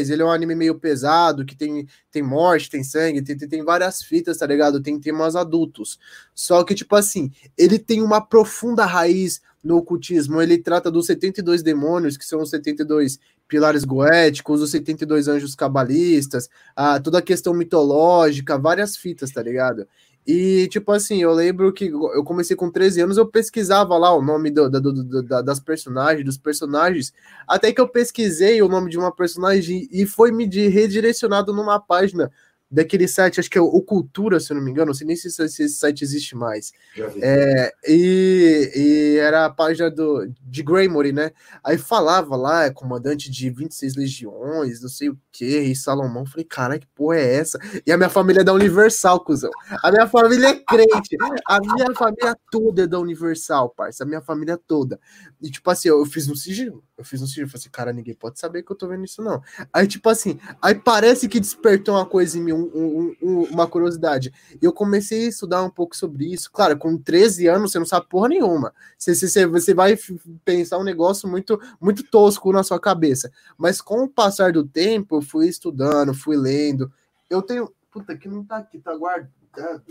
ele 0.09 0.23
é 0.23 0.25
um 0.25 0.31
anime 0.31 0.55
meio 0.55 0.75
pesado, 0.77 1.45
que 1.45 1.55
tem, 1.55 1.87
tem 2.11 2.23
morte, 2.23 2.71
tem 2.71 2.83
sangue, 2.83 3.21
tem, 3.21 3.37
tem, 3.37 3.47
tem 3.47 3.63
várias 3.63 4.03
fitas, 4.03 4.39
tá 4.39 4.47
ligado? 4.47 4.83
Tem 4.83 4.99
temas 4.99 5.37
adultos. 5.37 5.99
Só 6.35 6.65
que, 6.65 6.75
tipo 6.75 6.97
assim, 6.97 7.31
ele 7.59 7.79
tem 7.79 8.01
uma 8.01 8.23
profunda 8.23 8.87
raiz 8.87 9.43
no 9.63 9.77
ocultismo. 9.77 10.41
Ele 10.41 10.57
trata 10.57 10.91
dos 10.91 11.05
72 11.05 11.63
demônios, 11.63 12.17
que 12.17 12.25
são 12.25 12.41
os 12.41 12.49
72 12.49 13.19
pilares 13.47 13.85
goéticos, 13.85 14.63
os 14.63 14.71
72 14.71 15.29
anjos 15.29 15.55
cabalistas, 15.55 16.49
a, 16.75 16.99
toda 16.99 17.19
a 17.19 17.23
questão 17.23 17.53
mitológica, 17.53 18.57
várias 18.57 18.97
fitas, 18.97 19.31
tá 19.31 19.43
ligado? 19.43 19.87
E, 20.27 20.69
tipo 20.69 20.93
assim, 20.93 21.21
eu 21.21 21.33
lembro 21.33 21.73
que 21.73 21.87
eu 21.87 22.23
comecei 22.23 22.55
com 22.55 22.71
13 22.71 23.01
anos, 23.01 23.17
eu 23.17 23.27
pesquisava 23.27 23.97
lá 23.99 24.15
o 24.15 24.23
nome 24.23 24.51
do, 24.51 24.71
do, 24.71 24.81
do, 24.81 25.05
do, 25.05 25.43
das 25.43 25.59
personagens, 25.59 26.25
dos 26.25 26.39
personagens, 26.39 27.13
até 27.47 27.73
que 27.73 27.81
eu 27.81 27.89
pesquisei 27.89 28.63
o 28.63 28.69
nome 28.69 28.89
de 28.89 28.99
uma 28.99 29.11
personagem 29.11 29.89
e 29.91 30.07
foi 30.07 30.31
me 30.31 30.47
redirecionado 30.47 31.53
numa 31.53 31.81
página 31.81 32.31
daquele 32.73 33.07
site, 33.07 33.39
acho 33.39 33.51
que 33.51 33.59
é 33.59 33.61
o 33.61 33.83
Cultura, 33.83 34.41
se 34.41 34.51
eu 34.51 34.57
não 34.57 34.65
me 34.65 34.71
engano, 34.71 34.87
não 34.87 34.95
sei 34.95 35.07
nem 35.07 35.15
se, 35.15 35.31
se 35.31 35.45
esse 35.45 35.69
site 35.69 36.03
existe 36.03 36.35
mais. 36.35 36.73
É, 37.21 37.71
e, 37.87 38.73
e, 38.75 39.19
era 39.19 39.45
a 39.45 39.51
página 39.51 39.91
do, 39.91 40.27
de 40.41 40.63
Greymory, 40.63 41.13
né? 41.13 41.33
Aí 41.63 41.77
falava 41.77 42.35
lá, 42.35 42.65
é 42.65 42.71
comandante 42.71 43.31
de 43.31 43.51
26 43.51 43.97
legiões, 43.97 44.81
não 44.81 44.89
sei 44.89 45.11
o 45.11 45.19
que, 45.31 45.59
e 45.59 45.77
Salomão. 45.77 46.25
Falei, 46.25 46.47
cara, 46.47 46.79
que 46.79 46.87
porra 46.95 47.19
é 47.19 47.35
essa? 47.35 47.59
E 47.87 47.93
a 47.93 47.99
minha 47.99 48.09
família 48.09 48.41
é 48.41 48.45
da 48.45 48.55
Universal, 48.55 49.23
cuzão. 49.23 49.51
A 49.83 49.91
minha 49.91 50.07
família 50.07 50.49
é 50.49 50.55
crente. 50.55 51.17
A 51.47 51.61
minha 51.61 51.95
família 51.95 52.37
toda 52.51 52.85
é 52.85 52.87
da 52.87 52.99
Universal, 52.99 53.69
parça. 53.71 54.05
A 54.05 54.07
minha 54.07 54.23
família 54.23 54.59
toda. 54.67 54.99
E 55.43 55.51
tipo 55.51 55.71
assim, 55.71 55.89
eu, 55.89 55.99
eu 55.99 56.07
fiz 56.07 56.29
um 56.29 56.35
sigilo. 56.35 56.83
Eu 56.97 57.05
fiz 57.05 57.21
um 57.21 57.27
sigilo. 57.27 57.49
Falei 57.49 57.61
assim, 57.61 57.71
cara, 57.71 57.93
ninguém 57.93 58.15
pode 58.15 58.39
saber 58.39 58.63
que 58.63 58.73
eu 58.73 58.77
tô 58.77 58.89
vendo 58.89 59.05
isso, 59.05 59.21
não. 59.23 59.43
Aí, 59.73 59.87
tipo 59.87 60.09
assim, 60.09 60.39
aí 60.63 60.75
parece 60.75 61.29
que 61.29 61.41
despertou 61.41 61.97
uma 61.97 62.07
coisa 62.07 62.39
em 62.39 62.43
mim, 62.43 62.62
um, 62.63 63.17
um, 63.23 63.43
uma 63.45 63.67
curiosidade. 63.67 64.33
E 64.61 64.65
eu 64.65 64.73
comecei 64.73 65.27
a 65.27 65.29
estudar 65.29 65.63
um 65.63 65.71
pouco 65.71 65.97
sobre 65.97 66.33
isso. 66.33 66.51
Claro, 66.53 66.77
com 66.79 66.97
13 66.97 67.47
anos 67.49 67.73
você 67.73 67.79
não 67.79 67.87
sabe 67.87 68.09
porra 68.09 68.29
nenhuma. 68.29 68.75
Você, 68.99 69.15
você, 69.15 69.47
você 69.47 69.75
vai 69.75 69.99
pensar 70.45 70.79
um 70.79 70.85
negócio 70.85 71.29
muito, 71.29 71.61
muito 71.81 72.03
tosco 72.05 72.53
na 72.53 72.63
sua 72.63 72.81
cabeça. 72.81 73.31
Mas 73.57 73.81
com 73.81 74.05
o 74.05 74.09
passar 74.09 74.53
do 74.53 74.67
tempo, 74.67 75.17
eu 75.17 75.23
fui 75.23 75.49
estudando, 75.49 76.15
fui 76.15 76.37
lendo. 76.37 76.93
Eu 77.29 77.43
tenho. 77.43 77.73
Puta, 77.91 78.17
que 78.17 78.29
não 78.29 78.45
tá 78.45 78.59
aqui, 78.59 78.79
tá 78.79 78.95
guardado. 78.95 79.31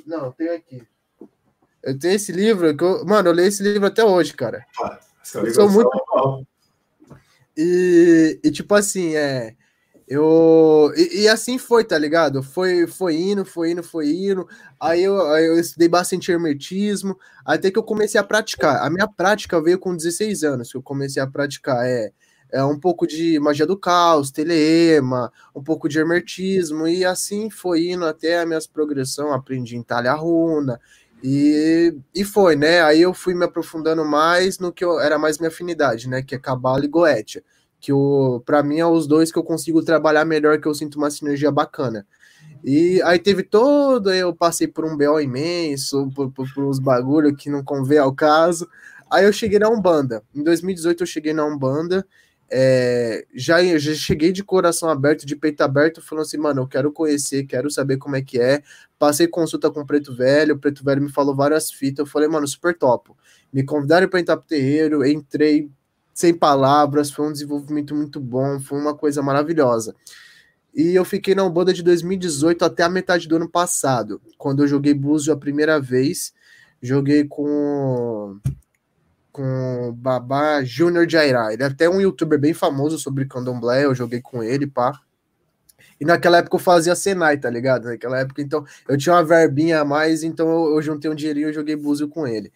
Não, 0.05 0.25
eu 0.25 0.31
tenho 0.31 0.55
aqui. 0.55 0.87
Eu 1.83 1.97
tenho 1.97 2.13
esse 2.13 2.31
livro 2.31 2.75
que 2.75 2.83
eu, 2.83 3.05
mano, 3.05 3.29
eu 3.29 3.33
leio 3.33 3.47
esse 3.47 3.63
livro 3.63 3.87
até 3.87 4.03
hoje, 4.03 4.33
cara. 4.33 4.65
Ah, 4.79 4.99
eu 5.35 5.53
sou 5.53 5.69
muito. 5.69 5.89
E, 7.57 8.39
e 8.43 8.51
tipo 8.51 8.73
assim, 8.75 9.15
é. 9.15 9.55
Eu, 10.13 10.91
e, 10.97 11.21
e, 11.21 11.27
assim 11.29 11.57
foi, 11.57 11.85
tá 11.85 11.97
ligado? 11.97 12.43
Foi, 12.43 12.85
foi 12.85 13.15
indo, 13.15 13.45
foi 13.45 13.71
indo, 13.71 13.81
foi 13.81 14.09
indo. 14.09 14.45
Aí 14.77 15.01
eu, 15.03 15.25
aí 15.31 15.45
eu 15.45 15.57
estudei 15.57 15.87
bastante 15.87 16.29
hermetismo, 16.29 17.17
até 17.45 17.71
que 17.71 17.79
eu 17.79 17.83
comecei 17.83 18.19
a 18.19 18.23
praticar. 18.23 18.85
A 18.85 18.89
minha 18.89 19.07
prática 19.07 19.61
veio 19.61 19.79
com 19.79 19.95
16 19.95 20.43
anos, 20.43 20.69
que 20.69 20.75
eu 20.77 20.83
comecei 20.83 21.23
a 21.23 21.27
praticar. 21.27 21.85
É, 21.85 22.11
é 22.51 22.61
um 22.61 22.77
pouco 22.77 23.07
de 23.07 23.39
magia 23.39 23.65
do 23.65 23.77
caos, 23.77 24.31
teleema, 24.31 25.31
um 25.55 25.63
pouco 25.63 25.87
de 25.87 25.97
hermetismo, 25.97 26.89
e 26.89 27.05
assim 27.05 27.49
foi 27.49 27.87
indo 27.91 28.05
até 28.05 28.41
a 28.41 28.45
minha 28.45 28.59
progressão. 28.73 29.31
Aprendi 29.31 29.77
em 29.77 29.83
talha 29.83 30.11
runa, 30.13 30.77
e, 31.23 31.95
e 32.13 32.25
foi, 32.25 32.57
né? 32.57 32.81
Aí 32.81 33.01
eu 33.01 33.13
fui 33.13 33.33
me 33.33 33.45
aprofundando 33.45 34.03
mais 34.03 34.59
no 34.59 34.73
que 34.73 34.83
eu, 34.83 34.99
era 34.99 35.17
mais 35.17 35.37
minha 35.37 35.47
afinidade, 35.47 36.09
né? 36.09 36.21
Que 36.21 36.35
é 36.35 36.37
Cabala 36.37 36.83
e 36.83 36.89
Goetia 36.89 37.41
que 37.81 37.91
para 38.45 38.61
mim 38.61 38.77
é 38.77 38.85
os 38.85 39.07
dois 39.07 39.31
que 39.31 39.39
eu 39.39 39.43
consigo 39.43 39.83
trabalhar 39.83 40.23
melhor, 40.23 40.61
que 40.61 40.67
eu 40.67 40.73
sinto 40.73 40.97
uma 40.97 41.09
sinergia 41.09 41.51
bacana. 41.51 42.05
E 42.63 43.01
aí 43.01 43.17
teve 43.17 43.41
todo, 43.41 44.13
eu 44.13 44.35
passei 44.35 44.67
por 44.67 44.85
um 44.85 44.95
BO 44.95 45.19
imenso, 45.19 46.09
por, 46.15 46.31
por, 46.31 46.47
por 46.53 46.63
uns 46.63 46.77
bagulho 46.77 47.35
que 47.35 47.49
não 47.49 47.63
convém 47.63 47.97
ao 47.97 48.13
caso. 48.13 48.69
Aí 49.09 49.25
eu 49.25 49.33
cheguei 49.33 49.57
na 49.57 49.67
Umbanda. 49.67 50.23
Em 50.33 50.43
2018 50.43 51.01
eu 51.01 51.07
cheguei 51.07 51.33
na 51.33 51.43
Umbanda, 51.43 52.05
é, 52.53 53.25
já, 53.33 53.63
já 53.77 53.93
cheguei 53.95 54.31
de 54.31 54.43
coração 54.43 54.89
aberto, 54.89 55.25
de 55.25 55.35
peito 55.35 55.61
aberto, 55.61 56.01
falando 56.01 56.25
assim, 56.25 56.37
mano, 56.37 56.61
eu 56.61 56.67
quero 56.67 56.91
conhecer, 56.91 57.45
quero 57.45 57.71
saber 57.71 57.97
como 57.97 58.15
é 58.15 58.21
que 58.21 58.39
é. 58.39 58.61
Passei 58.99 59.25
consulta 59.25 59.71
com 59.71 59.79
o 59.81 59.85
Preto 59.85 60.13
Velho, 60.13 60.55
o 60.55 60.59
Preto 60.59 60.83
Velho 60.83 61.01
me 61.01 61.09
falou 61.09 61.35
várias 61.35 61.71
fitas, 61.71 62.05
eu 62.05 62.05
falei, 62.05 62.27
mano, 62.27 62.47
super 62.47 62.77
top. 62.77 63.11
Me 63.51 63.63
convidaram 63.63 64.07
para 64.07 64.19
entrar 64.19 64.37
pro 64.37 64.45
terreiro, 64.45 65.05
entrei, 65.05 65.69
sem 66.21 66.33
palavras, 66.33 67.11
foi 67.11 67.27
um 67.27 67.31
desenvolvimento 67.31 67.95
muito 67.95 68.19
bom, 68.19 68.59
foi 68.59 68.79
uma 68.79 68.95
coisa 68.95 69.21
maravilhosa. 69.21 69.95
E 70.73 70.95
eu 70.95 71.03
fiquei 71.03 71.35
na 71.35 71.43
Umbanda 71.43 71.73
de 71.73 71.83
2018 71.83 72.63
até 72.63 72.83
a 72.83 72.89
metade 72.89 73.27
do 73.27 73.35
ano 73.35 73.49
passado, 73.49 74.21
quando 74.37 74.63
eu 74.63 74.67
joguei 74.67 74.93
Búzio 74.93 75.33
a 75.33 75.37
primeira 75.37 75.79
vez. 75.79 76.33
Joguei 76.81 77.25
com 77.25 78.39
com 79.31 79.93
Babá 79.93 80.61
Júnior 80.63 81.07
de 81.07 81.17
Airá. 81.17 81.53
Ele 81.53 81.63
é 81.63 81.65
até 81.65 81.89
um 81.89 82.01
youtuber 82.01 82.39
bem 82.39 82.53
famoso 82.53 82.99
sobre 82.99 83.25
candomblé, 83.25 83.85
eu 83.85 83.95
joguei 83.95 84.21
com 84.21 84.43
ele, 84.43 84.67
pá. 84.67 84.91
E 85.99 86.05
naquela 86.05 86.39
época 86.39 86.55
eu 86.55 86.59
fazia 86.59 86.95
Senai, 86.95 87.37
tá 87.37 87.49
ligado? 87.49 87.85
Naquela 87.85 88.19
época, 88.19 88.41
então, 88.41 88.65
eu 88.87 88.97
tinha 88.97 89.15
uma 89.15 89.23
verbinha 89.23 89.81
a 89.81 89.85
mais, 89.85 90.23
então 90.23 90.49
eu, 90.49 90.75
eu 90.75 90.81
juntei 90.81 91.09
um 91.09 91.15
dinheirinho 91.15 91.49
e 91.49 91.53
joguei 91.53 91.75
búzio 91.75 92.09
com 92.09 92.27
ele. 92.27 92.51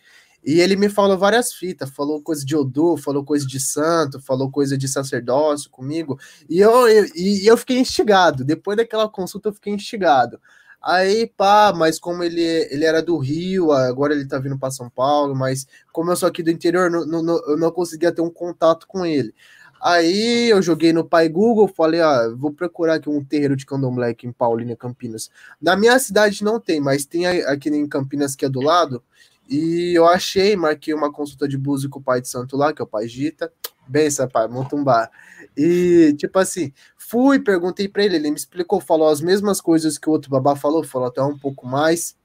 E 0.45 0.59
ele 0.59 0.75
me 0.75 0.89
falou 0.89 1.17
várias 1.17 1.53
fitas, 1.53 1.89
falou 1.89 2.21
coisa 2.21 2.45
de 2.45 2.55
Odu, 2.55 2.97
falou 2.97 3.23
coisa 3.23 3.47
de 3.47 3.59
santo, 3.59 4.21
falou 4.21 4.51
coisa 4.51 4.77
de 4.77 4.87
sacerdócio 4.87 5.71
comigo. 5.71 6.19
E 6.47 6.59
eu, 6.59 6.87
eu, 6.87 7.05
e 7.15 7.47
eu 7.47 7.57
fiquei 7.57 7.79
instigado. 7.79 8.45
Depois 8.45 8.77
daquela 8.77 9.09
consulta, 9.09 9.49
eu 9.49 9.53
fiquei 9.53 9.73
instigado. 9.73 10.39
Aí, 10.79 11.25
pá, 11.35 11.73
mas 11.75 11.97
como 11.97 12.23
ele, 12.23 12.43
ele 12.43 12.85
era 12.85 13.01
do 13.01 13.17
Rio, 13.17 13.71
agora 13.71 14.13
ele 14.13 14.27
tá 14.27 14.37
vindo 14.37 14.59
para 14.59 14.69
São 14.69 14.87
Paulo, 14.87 15.35
mas 15.35 15.65
como 15.91 16.11
eu 16.11 16.15
sou 16.15 16.29
aqui 16.29 16.43
do 16.43 16.51
interior, 16.51 16.91
eu 16.93 17.57
não 17.57 17.71
conseguia 17.71 18.11
ter 18.11 18.21
um 18.21 18.29
contato 18.29 18.85
com 18.87 19.03
ele. 19.03 19.33
Aí 19.81 20.49
eu 20.49 20.61
joguei 20.61 20.93
no 20.93 21.03
Pai 21.03 21.27
Google, 21.27 21.67
falei, 21.67 22.01
ah, 22.01 22.29
vou 22.35 22.51
procurar 22.51 22.95
aqui 22.95 23.09
um 23.09 23.23
terreiro 23.23 23.55
de 23.55 23.65
candomblé 23.65 24.09
aqui 24.09 24.27
em 24.27 24.31
Paulínia, 24.31 24.75
Campinas. 24.75 25.29
Na 25.61 25.75
minha 25.75 25.97
cidade 25.99 26.43
não 26.43 26.59
tem, 26.59 26.79
mas 26.79 27.05
tem 27.05 27.25
aqui 27.27 27.69
em 27.69 27.87
Campinas 27.87 28.35
que 28.35 28.45
é 28.45 28.49
do 28.49 28.61
lado. 28.61 29.03
E 29.47 29.93
eu 29.95 30.07
achei, 30.07 30.55
marquei 30.55 30.93
uma 30.93 31.11
consulta 31.11 31.47
de 31.47 31.57
búzio 31.57 31.89
com 31.89 31.99
o 31.99 32.03
pai 32.03 32.21
de 32.21 32.27
santo 32.27 32.57
lá, 32.57 32.73
que 32.73 32.81
é 32.81 32.85
o 32.85 32.87
pai 32.87 33.07
Gita. 33.07 33.51
Benção, 33.87 34.27
pai, 34.27 34.47
Montumbá. 34.47 35.09
E, 35.55 36.15
tipo 36.17 36.39
assim, 36.39 36.73
fui, 36.97 37.39
perguntei 37.39 37.87
para 37.87 38.03
ele, 38.03 38.15
ele 38.15 38.31
me 38.31 38.35
explicou, 38.35 38.81
falou 38.81 39.07
as 39.07 39.21
mesmas 39.21 39.61
coisas 39.61 39.97
que 39.97 40.09
o 40.09 40.11
outro 40.11 40.29
babá 40.29 40.55
falou, 40.55 40.83
falou 40.83 41.07
até 41.07 41.21
um 41.21 41.37
pouco 41.37 41.67
mais. 41.67 42.15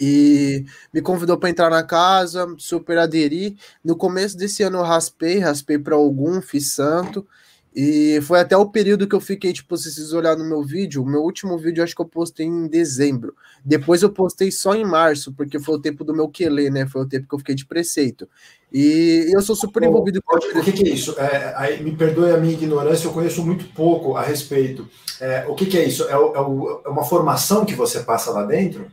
E 0.00 0.64
me 0.92 1.00
convidou 1.00 1.38
para 1.38 1.50
entrar 1.50 1.70
na 1.70 1.82
casa, 1.82 2.46
super 2.58 2.98
aderi. 2.98 3.56
No 3.84 3.94
começo 3.94 4.36
desse 4.36 4.62
ano 4.62 4.78
eu 4.78 4.82
raspei, 4.82 5.38
raspei 5.38 5.78
para 5.78 5.94
algum, 5.94 6.40
fiz 6.40 6.72
santo. 6.72 7.26
E 7.74 8.20
foi 8.22 8.38
até 8.38 8.54
o 8.54 8.68
período 8.68 9.08
que 9.08 9.14
eu 9.14 9.20
fiquei, 9.20 9.52
tipo, 9.52 9.76
se 9.78 9.90
vocês 9.90 10.12
olharem 10.12 10.42
no 10.42 10.48
meu 10.48 10.62
vídeo, 10.62 11.02
o 11.02 11.06
meu 11.06 11.22
último 11.22 11.56
vídeo 11.56 11.82
acho 11.82 11.94
que 11.94 12.02
eu 12.02 12.06
postei 12.06 12.44
em 12.44 12.66
dezembro. 12.66 13.34
Depois 13.64 14.02
eu 14.02 14.10
postei 14.10 14.50
só 14.50 14.74
em 14.74 14.84
março, 14.84 15.32
porque 15.32 15.58
foi 15.58 15.76
o 15.76 15.80
tempo 15.80 16.04
do 16.04 16.14
meu 16.14 16.28
quelê, 16.28 16.68
né? 16.68 16.86
Foi 16.86 17.02
o 17.02 17.08
tempo 17.08 17.26
que 17.26 17.34
eu 17.34 17.38
fiquei 17.38 17.54
de 17.54 17.64
preceito. 17.64 18.28
E 18.70 19.30
eu 19.32 19.40
sou 19.40 19.56
super 19.56 19.82
envolvido 19.82 20.20
com 20.22 20.36
O 20.36 20.62
que, 20.62 20.72
que, 20.72 20.86
é 20.86 20.92
isso? 20.92 21.18
É, 21.18 21.54
aí, 21.56 21.82
me 21.82 21.96
perdoe 21.96 22.30
a 22.30 22.36
minha 22.36 22.52
ignorância, 22.52 23.06
eu 23.06 23.12
conheço 23.12 23.42
muito 23.44 23.64
pouco 23.72 24.16
a 24.16 24.22
respeito. 24.22 24.86
É, 25.18 25.46
o 25.48 25.54
que, 25.54 25.64
que, 25.64 25.78
é 25.78 25.84
isso? 25.84 26.04
É, 26.04 26.12
é, 26.12 26.14
é 26.14 26.88
uma 26.88 27.04
formação 27.04 27.64
que 27.64 27.74
você 27.74 28.00
passa 28.00 28.30
lá 28.32 28.44
dentro? 28.44 28.86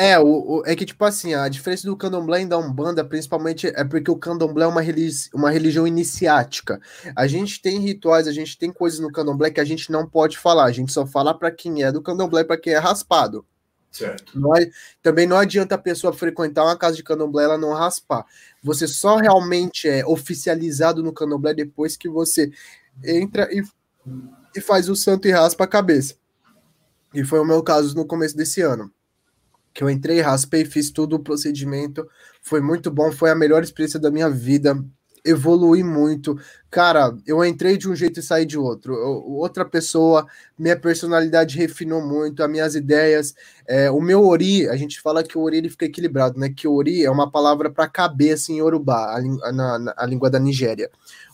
É, 0.00 0.16
o, 0.16 0.26
o, 0.26 0.62
é 0.64 0.76
que, 0.76 0.86
tipo 0.86 1.04
assim, 1.04 1.34
a 1.34 1.48
diferença 1.48 1.84
do 1.88 1.96
candomblé 1.96 2.42
e 2.42 2.46
da 2.46 2.56
Umbanda, 2.56 3.04
principalmente, 3.04 3.66
é 3.66 3.82
porque 3.82 4.08
o 4.08 4.14
candomblé 4.14 4.64
é 4.64 4.68
uma, 4.68 4.80
religi 4.80 5.28
uma 5.34 5.50
religião 5.50 5.88
iniciática. 5.88 6.80
A 7.16 7.26
gente 7.26 7.60
tem 7.60 7.80
rituais, 7.80 8.28
a 8.28 8.32
gente 8.32 8.56
tem 8.56 8.70
coisas 8.70 9.00
no 9.00 9.10
candomblé 9.10 9.50
que 9.50 9.58
a 9.58 9.64
gente 9.64 9.90
não 9.90 10.08
pode 10.08 10.38
falar, 10.38 10.66
a 10.66 10.70
gente 10.70 10.92
só 10.92 11.04
fala 11.04 11.36
para 11.36 11.50
quem 11.50 11.82
é 11.82 11.90
do 11.90 12.00
candomblé 12.00 12.44
para 12.44 12.56
quem 12.56 12.74
é 12.74 12.78
raspado. 12.78 13.44
Certo. 13.90 14.38
Não 14.38 14.54
é, 14.54 14.70
também 15.02 15.26
não 15.26 15.36
adianta 15.36 15.74
a 15.74 15.78
pessoa 15.78 16.12
frequentar 16.12 16.64
uma 16.64 16.78
casa 16.78 16.94
de 16.94 17.02
candomblé 17.02 17.42
ela 17.42 17.58
não 17.58 17.72
raspar. 17.72 18.24
Você 18.62 18.86
só 18.86 19.16
realmente 19.16 19.88
é 19.88 20.06
oficializado 20.06 21.02
no 21.02 21.12
candomblé 21.12 21.54
depois 21.54 21.96
que 21.96 22.08
você 22.08 22.52
entra 23.02 23.48
e, 23.52 23.64
e 24.54 24.60
faz 24.60 24.88
o 24.88 24.94
santo 24.94 25.26
e 25.26 25.32
raspa 25.32 25.64
a 25.64 25.66
cabeça. 25.66 26.14
E 27.12 27.24
foi 27.24 27.40
o 27.40 27.44
meu 27.44 27.64
caso 27.64 27.96
no 27.96 28.06
começo 28.06 28.36
desse 28.36 28.60
ano 28.62 28.92
que 29.72 29.82
eu 29.82 29.90
entrei, 29.90 30.20
raspei, 30.20 30.64
fiz 30.64 30.90
todo 30.90 31.14
o 31.14 31.20
procedimento, 31.20 32.06
foi 32.42 32.60
muito 32.60 32.90
bom, 32.90 33.12
foi 33.12 33.30
a 33.30 33.34
melhor 33.34 33.62
experiência 33.62 34.00
da 34.00 34.10
minha 34.10 34.28
vida, 34.28 34.76
evolui 35.24 35.82
muito. 35.82 36.38
Cara, 36.70 37.16
eu 37.26 37.44
entrei 37.44 37.76
de 37.76 37.88
um 37.88 37.94
jeito 37.94 38.20
e 38.20 38.22
saí 38.22 38.44
de 38.44 38.58
outro. 38.58 38.94
Eu, 38.94 39.24
outra 39.32 39.64
pessoa, 39.64 40.26
minha 40.58 40.78
personalidade 40.78 41.56
refinou 41.56 42.00
muito, 42.00 42.42
as 42.42 42.50
minhas 42.50 42.74
ideias. 42.74 43.34
É, 43.66 43.90
o 43.90 44.00
meu 44.00 44.24
ori, 44.26 44.68
a 44.68 44.76
gente 44.76 45.00
fala 45.00 45.22
que 45.22 45.36
o 45.36 45.42
ori 45.42 45.58
ele 45.58 45.70
fica 45.70 45.86
equilibrado, 45.86 46.38
né? 46.38 46.48
Que 46.48 46.66
ori 46.68 47.04
é 47.04 47.10
uma 47.10 47.30
palavra 47.30 47.70
para 47.70 47.88
cabeça 47.88 48.52
em 48.52 48.58
Yorubá, 48.58 49.16
a, 49.16 49.52
na, 49.52 49.78
na, 49.78 49.94
a 49.96 50.06
língua 50.06 50.30
da 50.30 50.38
Nigéria. 50.38 50.90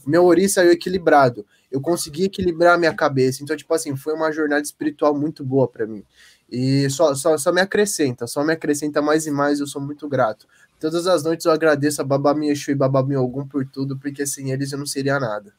O 0.07 0.11
meu 0.11 0.25
ori 0.25 0.49
saiu 0.49 0.71
equilibrado. 0.71 1.47
Eu 1.71 1.81
consegui 1.81 2.25
equilibrar 2.25 2.75
a 2.75 2.79
minha 2.79 2.95
cabeça. 2.95 3.43
Então, 3.43 3.57
tipo 3.57 3.73
assim, 3.75 3.97
foi 3.97 4.15
uma 4.15 4.31
jornada 4.31 4.63
espiritual 4.63 5.15
muito 5.15 5.45
boa 5.45 5.67
para 5.67 5.87
mim. 5.87 6.05
E 6.51 6.89
só, 6.91 7.15
só, 7.15 7.37
só 7.37 7.53
me 7.53 7.61
acrescenta, 7.61 8.27
só 8.27 8.45
me 8.45 8.53
acrescenta 8.53 9.03
mais 9.03 9.27
e 9.27 9.31
mais, 9.31 9.61
eu 9.61 9.67
sou 9.67 9.81
muito 9.81 10.09
grato. 10.09 10.47
Todas 10.79 11.07
as 11.07 11.25
noites 11.25 11.47
eu 11.47 11.53
agradeço 11.53 12.01
a 12.01 12.05
Babá 12.05 12.35
Miexu 12.35 12.71
e 12.71 12.75
Babá 12.75 13.03
Miogum 13.03 13.47
por 13.47 13.67
tudo, 13.67 13.97
porque 13.97 14.27
sem 14.27 14.51
eles 14.51 14.73
eu 14.73 14.79
não 14.79 14.87
seria 14.87 15.19
nada. 15.19 15.53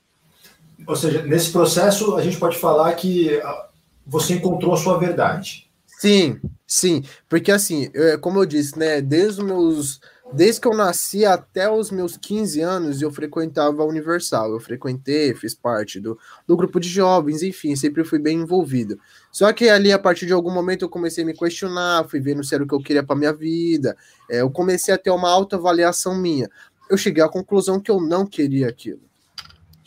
Ou 0.86 0.96
seja, 0.96 1.24
nesse 1.24 1.52
processo 1.52 2.16
a 2.16 2.22
gente 2.22 2.38
pode 2.38 2.58
falar 2.58 2.94
que 2.94 3.40
ah, 3.42 3.70
você 4.06 4.36
encontrou 4.36 4.74
a 4.74 4.78
sua 4.78 4.98
verdade. 4.98 5.70
Sim, 5.88 6.40
sim, 6.68 7.04
porque 7.28 7.52
assim, 7.52 7.90
como 8.22 8.40
eu 8.40 8.46
disse, 8.46 8.78
né, 8.78 9.02
desde 9.02 9.42
os 9.42 9.48
meus 9.48 10.02
Desde 10.34 10.60
que 10.60 10.68
eu 10.68 10.74
nasci 10.74 11.24
até 11.24 11.70
os 11.70 11.92
meus 11.92 12.18
15 12.18 12.60
anos, 12.60 13.02
eu 13.02 13.12
frequentava 13.12 13.84
a 13.84 13.86
Universal. 13.86 14.52
Eu 14.52 14.60
frequentei, 14.60 15.36
fiz 15.36 15.54
parte 15.54 16.00
do, 16.00 16.18
do 16.48 16.58
grupo 16.58 16.80
de 16.80 16.90
jovens, 16.90 17.44
enfim, 17.44 17.76
sempre 17.76 18.04
fui 18.04 18.18
bem 18.18 18.40
envolvido. 18.40 19.00
Só 19.32 19.54
que 19.54 19.70
ali, 19.70 19.92
a 19.92 20.00
partir 20.00 20.26
de 20.26 20.34
algum 20.34 20.52
momento, 20.52 20.84
eu 20.84 20.90
comecei 20.90 21.24
a 21.24 21.28
me 21.28 21.34
questionar, 21.34 22.08
fui 22.10 22.20
vendo 22.20 22.44
se 22.44 22.56
era 22.56 22.64
o 22.64 22.68
que 22.68 22.74
eu 22.74 22.82
queria 22.82 23.04
para 23.04 23.16
minha 23.16 23.34
vida. 23.34 23.96
É, 24.30 24.42
eu 24.42 24.50
comecei 24.50 24.94
a 24.94 24.98
ter 24.98 25.12
uma 25.12 25.30
autoavaliação 25.30 26.16
minha. 26.16 26.50
Eu 26.90 26.98
cheguei 26.98 27.24
à 27.24 27.30
conclusão 27.30 27.80
que 27.80 27.92
eu 27.92 28.02
não 28.02 28.26
queria 28.26 28.68
aquilo. 28.68 29.02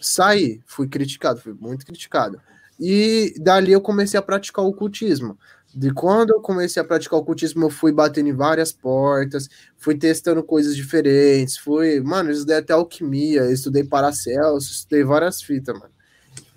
Saí, 0.01 0.63
fui 0.65 0.87
criticado, 0.87 1.41
fui 1.41 1.53
muito 1.53 1.85
criticado. 1.85 2.41
E 2.79 3.35
dali 3.39 3.73
eu 3.73 3.81
comecei 3.81 4.19
a 4.19 4.23
praticar 4.23 4.65
o 4.65 4.69
ocultismo. 4.69 5.37
De 5.75 5.93
quando 5.93 6.31
eu 6.31 6.41
comecei 6.41 6.81
a 6.81 6.85
praticar 6.85 7.19
o 7.19 7.23
ocultismo, 7.23 7.67
eu 7.67 7.71
fui 7.71 7.93
batendo 7.93 8.29
em 8.29 8.35
várias 8.35 8.73
portas, 8.73 9.49
fui 9.77 9.97
testando 9.97 10.43
coisas 10.43 10.75
diferentes, 10.75 11.59
fui, 11.59 12.01
mano, 12.01 12.31
eu 12.31 12.35
estudei 12.35 12.57
até 12.57 12.73
alquimia, 12.73 13.51
estudei 13.53 13.85
Paracelso, 13.85 14.73
estudei 14.73 15.05
várias 15.05 15.43
fitas, 15.43 15.79
mano. 15.79 15.93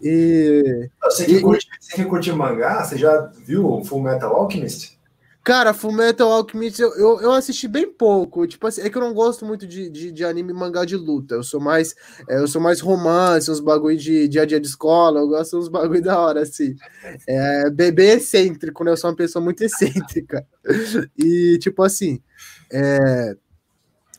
E. 0.01 0.89
Você 1.03 1.25
que, 1.25 1.41
curte, 1.41 1.67
você 1.79 1.95
que 1.95 2.05
curte 2.05 2.31
mangá, 2.31 2.83
você 2.83 2.97
já 2.97 3.31
viu 3.45 3.67
o 3.67 3.83
Full 3.83 4.01
Metal 4.01 4.33
Alchemist? 4.33 4.97
Cara, 5.43 5.73
Fullmetal 5.73 6.31
Alchemist 6.31 6.79
eu, 6.79 6.93
eu, 6.95 7.21
eu, 7.21 7.31
assisti 7.31 7.67
bem 7.67 7.91
pouco. 7.91 8.45
Tipo 8.45 8.67
assim, 8.67 8.81
é 8.81 8.89
que 8.89 8.97
eu 8.97 9.01
não 9.01 9.13
gosto 9.13 9.43
muito 9.43 9.65
de, 9.65 9.89
de, 9.89 10.11
de 10.11 10.23
anime 10.23 10.53
mangá 10.53 10.85
de 10.85 10.95
luta. 10.95 11.33
Eu 11.33 11.43
sou 11.43 11.59
mais 11.59 11.95
é, 12.29 12.37
eu 12.37 12.47
sou 12.47 12.61
mais 12.61 12.79
romance, 12.79 13.49
uns 13.49 13.59
bagulho 13.59 13.97
de 13.97 14.27
dia 14.27 14.43
a 14.43 14.45
dia 14.45 14.59
de 14.59 14.67
escola. 14.67 15.19
Eu 15.19 15.27
gosto 15.27 15.57
uns 15.57 15.67
bagulho 15.67 16.01
da 16.01 16.19
hora, 16.19 16.41
assim. 16.41 16.75
É 17.27 17.69
bem 17.71 18.09
excêntrico, 18.11 18.83
né? 18.83 18.91
Eu 18.91 18.97
sou 18.97 19.09
uma 19.09 19.15
pessoa 19.15 19.43
muito 19.43 19.61
excêntrica. 19.65 20.45
E, 21.17 21.57
tipo 21.59 21.81
assim, 21.81 22.21
é, 22.71 23.35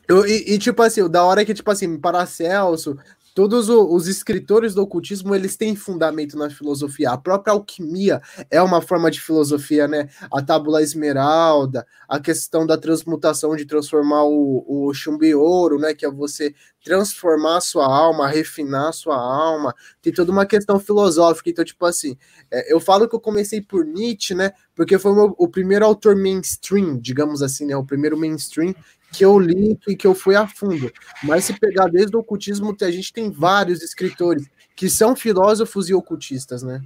eu, 0.07 0.25
e, 0.27 0.53
e, 0.53 0.59
tipo 0.59 0.81
assim, 0.81 1.09
da 1.09 1.23
hora 1.23 1.41
é 1.41 1.45
que, 1.45 1.53
tipo 1.53 1.71
assim, 1.71 1.97
Paracelso, 1.97 2.97
Todos 3.33 3.67
os 3.67 4.07
escritores 4.07 4.75
do 4.75 4.83
ocultismo 4.83 5.33
eles 5.33 5.57
têm 5.57 5.75
fundamento 5.75 6.37
na 6.37 6.51
filosofia. 6.51 7.11
A 7.11 7.17
própria 7.17 7.53
alquimia 7.53 8.21
é 8.49 8.61
uma 8.61 8.79
forma 8.79 9.09
de 9.09 9.19
filosofia, 9.19 9.87
né? 9.87 10.07
A 10.31 10.39
tábula 10.41 10.83
esmeralda, 10.83 11.85
a 12.07 12.19
questão 12.19 12.65
da 12.65 12.77
transmutação 12.77 13.55
de 13.55 13.65
transformar 13.65 14.23
o, 14.23 14.63
o 14.67 14.93
chumbo 14.93 15.25
em 15.25 15.33
ouro, 15.33 15.79
né? 15.79 15.95
Que 15.95 16.05
é 16.05 16.11
você 16.11 16.53
transformar 16.83 17.57
a 17.57 17.61
sua 17.61 17.85
alma, 17.85 18.27
refinar 18.27 18.89
a 18.89 18.93
sua 18.93 19.15
alma. 19.15 19.73
Tem 19.99 20.13
toda 20.13 20.31
uma 20.31 20.45
questão 20.45 20.79
filosófica. 20.79 21.49
Então, 21.49 21.65
tipo 21.65 21.85
assim, 21.85 22.15
é, 22.51 22.71
eu 22.71 22.79
falo 22.79 23.09
que 23.09 23.15
eu 23.15 23.19
comecei 23.19 23.61
por 23.61 23.83
Nietzsche, 23.83 24.35
né? 24.35 24.51
Porque 24.75 24.99
foi 24.99 25.11
o, 25.11 25.15
meu, 25.15 25.35
o 25.39 25.47
primeiro 25.47 25.85
autor 25.85 26.15
mainstream, 26.15 26.99
digamos 26.99 27.41
assim, 27.41 27.65
né? 27.65 27.75
O 27.75 27.85
primeiro 27.85 28.15
mainstream 28.15 28.75
que 29.13 29.23
eu 29.23 29.37
li 29.37 29.77
e 29.87 29.95
que 29.95 30.07
eu 30.07 30.15
fui 30.15 30.35
a 30.35 30.47
fundo. 30.47 30.91
Mas 31.23 31.45
se 31.45 31.53
pegar 31.59 31.87
desde 31.87 32.15
o 32.15 32.19
ocultismo, 32.19 32.75
a 32.81 32.91
gente 32.91 33.13
tem 33.13 33.29
vários 33.29 33.81
escritores 33.81 34.49
que 34.75 34.89
são 34.89 35.15
filósofos 35.15 35.89
e 35.89 35.93
ocultistas, 35.93 36.63
né? 36.63 36.81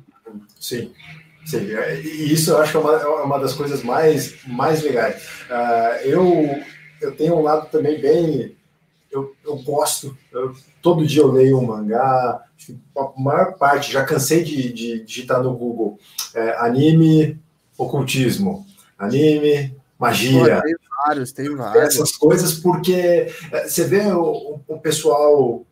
Sim. 0.60 0.92
Sim, 1.46 1.74
é, 1.74 2.02
e 2.02 2.34
isso 2.34 2.52
eu 2.52 2.58
acho 2.58 2.72
que 2.72 2.78
é 2.78 2.80
uma, 2.82 2.94
é 2.94 3.08
uma 3.08 3.40
das 3.40 3.54
coisas 3.54 3.82
mais, 3.82 4.36
mais 4.46 4.84
legais. 4.84 5.24
Uh, 5.50 6.04
eu, 6.04 6.62
eu 7.02 7.16
tenho 7.16 7.38
um 7.38 7.42
lado 7.42 7.70
também 7.72 8.02
bem. 8.02 8.54
Eu, 9.10 9.34
eu 9.46 9.56
gosto, 9.60 10.18
eu, 10.34 10.54
todo 10.82 11.08
dia 11.08 11.22
eu 11.22 11.32
leio 11.32 11.58
um 11.58 11.68
mangá, 11.68 12.44
a 12.98 13.14
maior 13.18 13.54
parte, 13.54 13.94
já 13.94 14.04
cansei 14.04 14.44
de, 14.44 14.74
de 14.74 15.06
digitar 15.06 15.42
no 15.42 15.56
Google 15.56 15.98
é, 16.36 16.58
anime, 16.58 17.40
ocultismo, 17.78 18.66
anime, 19.00 19.74
magia. 20.00 20.62
Pô, 20.62 20.88
vários, 21.06 21.32
tem 21.32 21.56
vários. 21.56 21.96
Essas 21.96 22.16
coisas, 22.16 22.54
porque 22.54 23.32
é, 23.52 23.68
você 23.68 23.84
vê 23.84 24.12
o, 24.12 24.60
o 24.68 24.80
pessoal. 24.80 25.66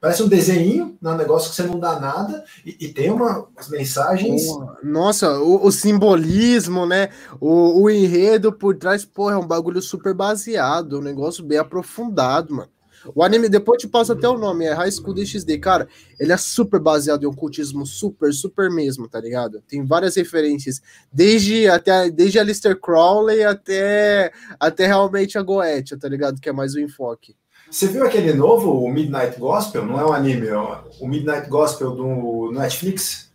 Parece 0.00 0.20
um 0.20 0.28
desenho, 0.28 0.98
né, 1.00 1.12
um 1.12 1.16
negócio 1.16 1.50
que 1.50 1.54
você 1.54 1.62
não 1.62 1.78
dá 1.78 2.00
nada, 2.00 2.44
e, 2.66 2.76
e 2.86 2.88
tem 2.88 3.08
uma, 3.08 3.46
umas 3.54 3.68
mensagens. 3.68 4.42
Nossa, 4.82 5.38
o, 5.38 5.64
o 5.64 5.70
simbolismo, 5.70 6.84
né? 6.84 7.10
O, 7.40 7.82
o, 7.82 7.88
enredo 7.88 8.52
por 8.52 8.76
trás, 8.76 9.04
porra, 9.04 9.34
é 9.34 9.38
um 9.38 9.46
bagulho 9.46 9.80
super 9.80 10.12
baseado, 10.12 10.98
um 10.98 11.02
negócio 11.02 11.44
bem 11.44 11.58
aprofundado, 11.58 12.52
mano. 12.52 12.68
O 13.14 13.22
anime, 13.22 13.48
depois 13.48 13.80
te 13.80 13.88
passo 13.88 14.12
até 14.12 14.28
o 14.28 14.38
nome, 14.38 14.64
é 14.64 14.72
High 14.72 14.92
School 14.92 15.14
DxD. 15.14 15.58
Cara, 15.58 15.88
ele 16.18 16.32
é 16.32 16.36
super 16.36 16.80
baseado 16.80 17.24
em 17.24 17.26
ocultismo, 17.26 17.84
super, 17.86 18.32
super 18.32 18.70
mesmo, 18.70 19.08
tá 19.08 19.20
ligado? 19.20 19.62
Tem 19.66 19.84
várias 19.84 20.16
referências, 20.16 20.80
desde, 21.12 21.68
até, 21.68 22.10
desde 22.10 22.38
a 22.38 22.42
Lister 22.42 22.78
Crowley 22.78 23.42
até, 23.42 24.32
até 24.58 24.86
realmente 24.86 25.38
a 25.38 25.42
Goetia, 25.42 25.98
tá 25.98 26.08
ligado? 26.08 26.40
Que 26.40 26.48
é 26.48 26.52
mais 26.52 26.74
o 26.74 26.80
enfoque. 26.80 27.34
Você 27.70 27.86
viu 27.86 28.04
aquele 28.04 28.34
novo, 28.34 28.84
o 28.84 28.92
Midnight 28.92 29.38
Gospel? 29.38 29.86
Não 29.86 29.98
é 29.98 30.04
um 30.04 30.12
anime, 30.12 30.46
é 30.46 30.56
o 30.56 31.08
Midnight 31.08 31.48
Gospel 31.48 31.92
do 31.92 32.52
Netflix? 32.52 33.32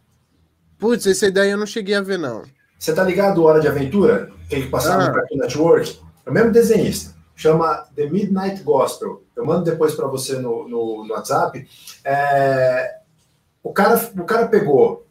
Putz, 0.78 1.08
esse 1.08 1.32
daí 1.32 1.50
eu 1.50 1.58
não 1.58 1.66
cheguei 1.66 1.96
a 1.96 2.02
ver, 2.02 2.20
não. 2.20 2.44
Você 2.78 2.94
tá 2.94 3.04
ligado 3.04 3.44
Hora 3.44 3.60
de 3.60 3.68
Aventura? 3.68 4.30
Tem 4.48 4.62
que 4.62 4.70
passar 4.70 5.00
ah. 5.00 5.08
no 5.08 5.14
Cartoon 5.14 5.38
Network? 5.38 6.00
É 6.24 6.30
o 6.30 6.34
mesmo 6.34 6.52
desenhista. 6.52 7.17
Chama 7.38 7.88
The 7.96 8.08
Midnight 8.08 8.64
Gospel. 8.64 9.22
Eu 9.36 9.46
mando 9.46 9.64
depois 9.64 9.94
para 9.94 10.08
você 10.08 10.40
no, 10.40 10.68
no, 10.68 11.06
no 11.06 11.14
WhatsApp. 11.14 11.68
É... 12.04 12.98
O, 13.62 13.72
cara, 13.72 14.12
o 14.18 14.24
cara 14.24 14.48
pegou 14.48 15.06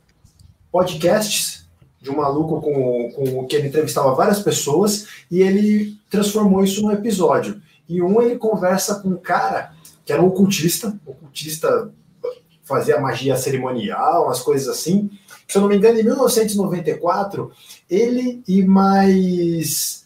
podcasts 0.73 1.65
de 2.03 2.11
um 2.11 2.17
maluco 2.17 2.61
com, 2.61 3.13
com 3.13 3.47
que 3.47 3.55
ele 3.55 3.69
entrevistava 3.69 4.13
várias 4.13 4.41
pessoas 4.41 5.07
e 5.31 5.41
ele 5.41 5.97
transformou 6.11 6.65
isso 6.65 6.83
num 6.83 6.91
episódio. 6.91 7.63
E 7.89 8.03
um 8.03 8.21
ele 8.21 8.37
conversa 8.37 8.97
com 8.97 9.11
um 9.11 9.17
cara 9.17 9.73
que 10.05 10.13
era 10.13 10.21
um 10.21 10.27
ocultista, 10.27 10.99
ocultista 11.07 11.93
fazia 12.65 13.01
magia 13.01 13.37
cerimonial, 13.37 14.25
umas 14.25 14.41
coisas 14.41 14.67
assim. 14.67 15.09
Se 15.47 15.59
eu 15.59 15.63
não 15.63 15.69
me 15.69 15.77
engano, 15.77 16.01
em 16.01 16.03
1994, 16.03 17.53
ele 17.89 18.43
e 18.49 18.65
mais 18.65 20.06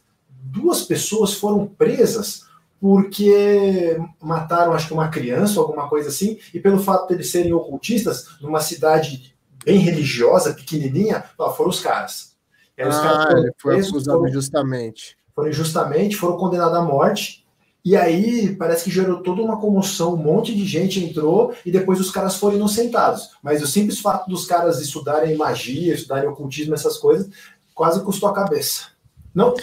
duas 0.51 0.83
pessoas 0.83 1.35
foram 1.35 1.67
presas 1.67 2.49
porque 2.81 4.01
mataram, 4.21 4.73
acho 4.73 4.87
que 4.87 4.95
uma 4.95 5.09
criança 5.09 5.61
ou 5.61 5.67
alguma 5.67 5.89
coisa 5.89 6.09
assim, 6.09 6.39
e 6.55 6.59
pelo 6.59 6.79
fato 6.79 7.09
de 7.09 7.15
eles 7.15 7.31
serem 7.31 7.53
ocultistas, 7.53 8.39
numa 8.41 8.61
cidade 8.61 9.37
bem 9.63 9.79
religiosa, 9.79 10.55
pequenininha, 10.55 11.25
foram 11.57 11.69
os 11.69 11.81
caras. 11.81 12.35
E 12.79 12.83
aí, 12.83 12.89
os 12.89 12.97
ah, 12.97 13.03
caras 13.03 13.25
foram 13.25 13.53
foi 13.59 13.73
presos, 13.75 13.91
acusado 13.91 14.19
foram, 14.19 14.31
injustamente. 14.31 15.19
Foram 15.35 15.51
injustamente, 15.51 16.17
foram 16.17 16.39
condenados 16.39 16.75
à 16.75 16.81
morte, 16.81 17.47
e 17.85 17.95
aí 17.97 18.57
parece 18.57 18.85
que 18.85 18.91
gerou 18.91 19.23
toda 19.23 19.43
uma 19.43 19.61
comoção, 19.61 20.15
um 20.15 20.17
monte 20.17 20.55
de 20.55 20.65
gente 20.67 21.03
entrou 21.03 21.55
e 21.65 21.71
depois 21.71 22.01
os 22.01 22.11
caras 22.11 22.37
foram 22.37 22.57
inocentados. 22.57 23.31
Mas 23.43 23.63
o 23.63 23.67
simples 23.67 24.01
fato 24.01 24.29
dos 24.29 24.47
caras 24.47 24.81
estudarem 24.81 25.37
magia, 25.37 25.95
estudarem 25.95 26.29
ocultismo, 26.29 26.75
essas 26.75 26.99
coisas, 26.99 27.31
quase 27.75 28.03
custou 28.03 28.29
a 28.29 28.35
cabeça. 28.35 28.89
Não? 29.35 29.55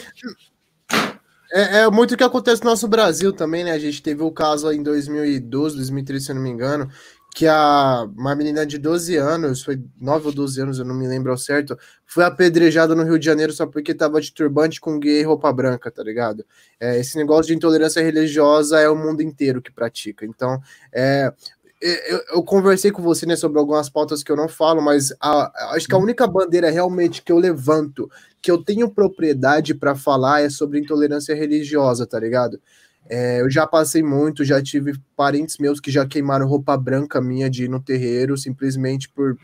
É, 1.51 1.79
é, 1.79 1.89
muito 1.89 2.13
o 2.13 2.17
que 2.17 2.23
acontece 2.23 2.63
no 2.63 2.69
nosso 2.69 2.87
Brasil 2.87 3.31
também, 3.31 3.63
né? 3.63 3.71
A 3.71 3.79
gente 3.79 4.01
teve 4.01 4.21
o 4.21 4.31
caso 4.31 4.71
em 4.71 4.83
2012, 4.83 5.75
2013, 5.77 6.25
se 6.25 6.31
eu 6.31 6.35
não 6.35 6.41
me 6.41 6.49
engano, 6.49 6.89
que 7.33 7.45
a, 7.47 8.09
uma 8.17 8.35
menina 8.35 8.65
de 8.65 8.77
12 8.77 9.15
anos, 9.15 9.61
foi 9.63 9.79
9 10.01 10.27
ou 10.27 10.33
12 10.33 10.59
anos, 10.59 10.79
eu 10.79 10.85
não 10.85 10.95
me 10.95 11.07
lembro 11.07 11.31
ao 11.31 11.37
certo, 11.37 11.77
foi 12.05 12.23
apedrejada 12.23 12.95
no 12.95 13.03
Rio 13.03 13.19
de 13.19 13.25
Janeiro 13.25 13.53
só 13.53 13.65
porque 13.65 13.93
tava 13.93 14.19
de 14.19 14.33
turbante 14.33 14.81
com 14.81 14.99
gay 14.99 15.21
e 15.21 15.23
roupa 15.23 15.53
branca, 15.53 15.91
tá 15.91 16.03
ligado? 16.03 16.43
É, 16.79 16.99
esse 16.99 17.15
negócio 17.15 17.45
de 17.45 17.55
intolerância 17.55 18.01
religiosa 18.01 18.79
é 18.79 18.89
o 18.89 18.95
mundo 18.95 19.21
inteiro 19.21 19.61
que 19.61 19.71
pratica. 19.71 20.25
Então, 20.25 20.59
é, 20.91 21.31
eu, 21.79 22.23
eu, 22.33 22.43
conversei 22.43 22.91
com 22.91 23.03
você 23.03 23.25
né, 23.27 23.35
sobre 23.35 23.59
algumas 23.59 23.87
pautas 23.87 24.23
que 24.23 24.31
eu 24.31 24.35
não 24.35 24.47
falo, 24.47 24.81
mas 24.81 25.13
a, 25.21 25.75
acho 25.75 25.87
que 25.87 25.93
a 25.93 25.99
única 25.99 26.25
bandeira 26.25 26.71
realmente 26.71 27.21
que 27.21 27.31
eu 27.31 27.37
levanto, 27.37 28.09
que 28.47 28.51
eu 28.51 28.63
tenho 28.63 28.89
propriedade 28.89 29.75
para 29.75 29.93
falar, 29.93 30.41
é 30.41 30.49
sobre 30.49 30.79
intolerância 30.79 31.35
religiosa, 31.35 32.07
tá 32.07 32.17
ligado? 32.17 32.61
É, 33.09 33.41
eu 33.41 33.51
já 33.51 33.67
passei 33.67 34.01
muito, 34.01 34.45
já 34.45 34.63
tive 34.63 34.93
parentes 35.17 35.57
meus 35.57 35.81
que 35.81 35.91
já 35.91 36.07
queimaram 36.07 36.47
roupa 36.47 36.77
branca 36.77 37.19
minha 37.19 37.49
de 37.49 37.65
ir 37.65 37.67
no 37.67 37.81
terreiro, 37.81 38.37
simplesmente 38.37 39.09
por, 39.09 39.37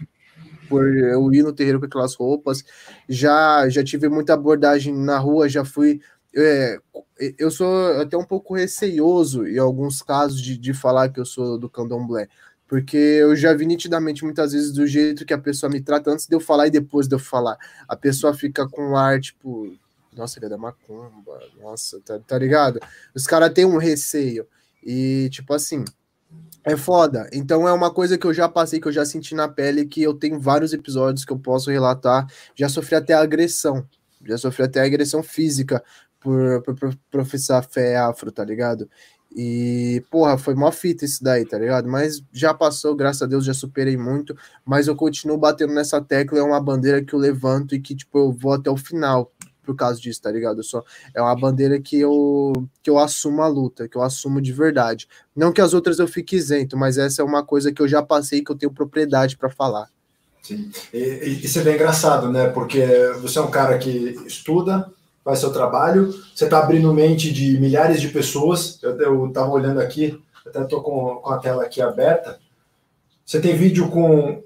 por 0.69 0.87
eu 0.87 1.33
ir 1.33 1.43
no 1.43 1.51
terreiro 1.51 1.81
com 1.81 1.85
aquelas 1.85 2.15
roupas. 2.15 2.63
Já, 3.09 3.67
já 3.67 3.83
tive 3.83 4.07
muita 4.07 4.35
abordagem 4.35 4.95
na 4.95 5.19
rua, 5.19 5.49
já 5.49 5.65
fui. 5.65 5.99
É, 6.33 6.77
eu 7.37 7.51
sou 7.51 7.99
até 7.99 8.15
um 8.15 8.23
pouco 8.23 8.55
receioso 8.55 9.45
em 9.45 9.57
alguns 9.57 10.01
casos 10.01 10.41
de, 10.41 10.57
de 10.57 10.73
falar 10.73 11.09
que 11.09 11.19
eu 11.19 11.25
sou 11.25 11.57
do 11.57 11.69
candomblé, 11.69 12.29
porque 12.73 12.97
eu 12.97 13.35
já 13.35 13.53
vi 13.53 13.67
nitidamente 13.67 14.23
muitas 14.23 14.51
vezes 14.51 14.71
do 14.71 14.87
jeito 14.87 15.27
que 15.27 15.33
a 15.35 15.37
pessoa 15.37 15.71
me 15.71 15.79
trata 15.79 16.09
antes 16.09 16.25
de 16.25 16.35
eu 16.35 16.39
falar 16.39 16.65
e 16.65 16.71
depois 16.71 17.07
de 17.07 17.13
eu 17.13 17.19
falar. 17.19 17.55
A 17.87 17.95
pessoa 17.95 18.33
fica 18.33 18.67
com 18.67 18.97
ar, 18.97 19.21
tipo, 19.21 19.71
nossa, 20.11 20.39
ele 20.39 20.47
é 20.47 20.49
da 20.49 20.57
macumba, 20.57 21.39
nossa, 21.61 22.01
tá, 22.03 22.17
tá 22.17 22.35
ligado? 22.35 22.79
Os 23.13 23.27
caras 23.27 23.53
têm 23.53 23.63
um 23.63 23.77
receio. 23.77 24.47
E, 24.83 25.29
tipo 25.31 25.53
assim, 25.53 25.85
é 26.63 26.75
foda. 26.75 27.29
Então 27.31 27.67
é 27.67 27.73
uma 27.73 27.93
coisa 27.93 28.17
que 28.17 28.25
eu 28.25 28.33
já 28.33 28.49
passei, 28.49 28.79
que 28.79 28.87
eu 28.87 28.91
já 28.91 29.05
senti 29.05 29.35
na 29.35 29.47
pele, 29.47 29.85
que 29.85 30.01
eu 30.01 30.15
tenho 30.15 30.39
vários 30.39 30.73
episódios 30.73 31.23
que 31.23 31.31
eu 31.31 31.37
posso 31.37 31.69
relatar. 31.69 32.25
Já 32.55 32.67
sofri 32.67 32.95
até 32.95 33.13
agressão. 33.13 33.87
Já 34.25 34.35
sofri 34.39 34.63
até 34.63 34.81
agressão 34.81 35.21
física 35.21 35.83
por, 36.19 36.63
por, 36.63 36.75
por 36.75 36.95
professar 37.11 37.63
fé 37.63 37.97
afro, 37.97 38.31
tá 38.31 38.43
ligado? 38.43 38.89
E, 39.35 40.03
porra, 40.11 40.37
foi 40.37 40.53
mó 40.53 40.71
fita 40.71 41.05
isso 41.05 41.23
daí, 41.23 41.43
tá 41.45 41.57
ligado? 41.57 41.89
Mas 41.89 42.21
já 42.31 42.53
passou, 42.53 42.95
graças 42.95 43.21
a 43.23 43.25
Deus, 43.25 43.45
já 43.45 43.53
superei 43.53 43.97
muito. 43.97 44.37
Mas 44.63 44.87
eu 44.87 44.95
continuo 44.95 45.37
batendo 45.37 45.73
nessa 45.73 45.99
tecla, 45.99 46.39
é 46.39 46.43
uma 46.43 46.61
bandeira 46.61 47.03
que 47.03 47.13
eu 47.13 47.19
levanto 47.19 47.73
e 47.73 47.79
que, 47.79 47.95
tipo, 47.95 48.17
eu 48.19 48.31
vou 48.31 48.53
até 48.53 48.69
o 48.69 48.77
final 48.77 49.31
por 49.63 49.75
causa 49.75 49.99
disso, 49.99 50.21
tá 50.21 50.29
ligado? 50.29 50.61
Só, 50.61 50.83
é 51.15 51.21
uma 51.21 51.35
bandeira 51.35 51.79
que 51.79 51.99
eu, 51.99 52.51
que 52.81 52.89
eu 52.89 52.99
assumo 52.99 53.41
a 53.41 53.47
luta, 53.47 53.87
que 53.87 53.95
eu 53.95 54.01
assumo 54.01 54.41
de 54.41 54.51
verdade. 54.51 55.07
Não 55.35 55.51
que 55.51 55.61
as 55.61 55.73
outras 55.73 55.99
eu 55.99 56.07
fique 56.07 56.35
isento, 56.35 56.77
mas 56.77 56.97
essa 56.97 57.21
é 57.21 57.25
uma 57.25 57.43
coisa 57.43 57.71
que 57.71 57.81
eu 57.81 57.87
já 57.87 58.03
passei 58.03 58.43
que 58.43 58.51
eu 58.51 58.57
tenho 58.57 58.71
propriedade 58.71 59.37
para 59.37 59.49
falar. 59.49 59.89
Sim. 60.41 60.69
E, 60.93 60.97
e, 60.97 61.45
isso 61.45 61.59
é 61.59 61.63
bem 61.63 61.75
engraçado, 61.75 62.29
né? 62.29 62.49
Porque 62.49 62.85
você 63.21 63.39
é 63.39 63.41
um 63.41 63.49
cara 63.49 63.77
que 63.77 64.17
estuda, 64.27 64.91
faz 65.23 65.39
seu 65.39 65.51
trabalho, 65.51 66.11
você 66.35 66.43
está 66.43 66.59
abrindo 66.59 66.93
mente 66.93 67.31
de 67.31 67.59
milhares 67.59 68.01
de 68.01 68.09
pessoas. 68.09 68.79
Eu 68.81 69.27
estava 69.27 69.49
olhando 69.49 69.79
aqui, 69.79 70.21
até 70.45 70.61
estou 70.61 70.81
com, 70.81 71.15
com 71.15 71.29
a 71.29 71.37
tela 71.37 71.63
aqui 71.63 71.81
aberta. 71.81 72.39
Você 73.25 73.39
tem 73.39 73.55
vídeo 73.55 73.89
com 73.89 74.43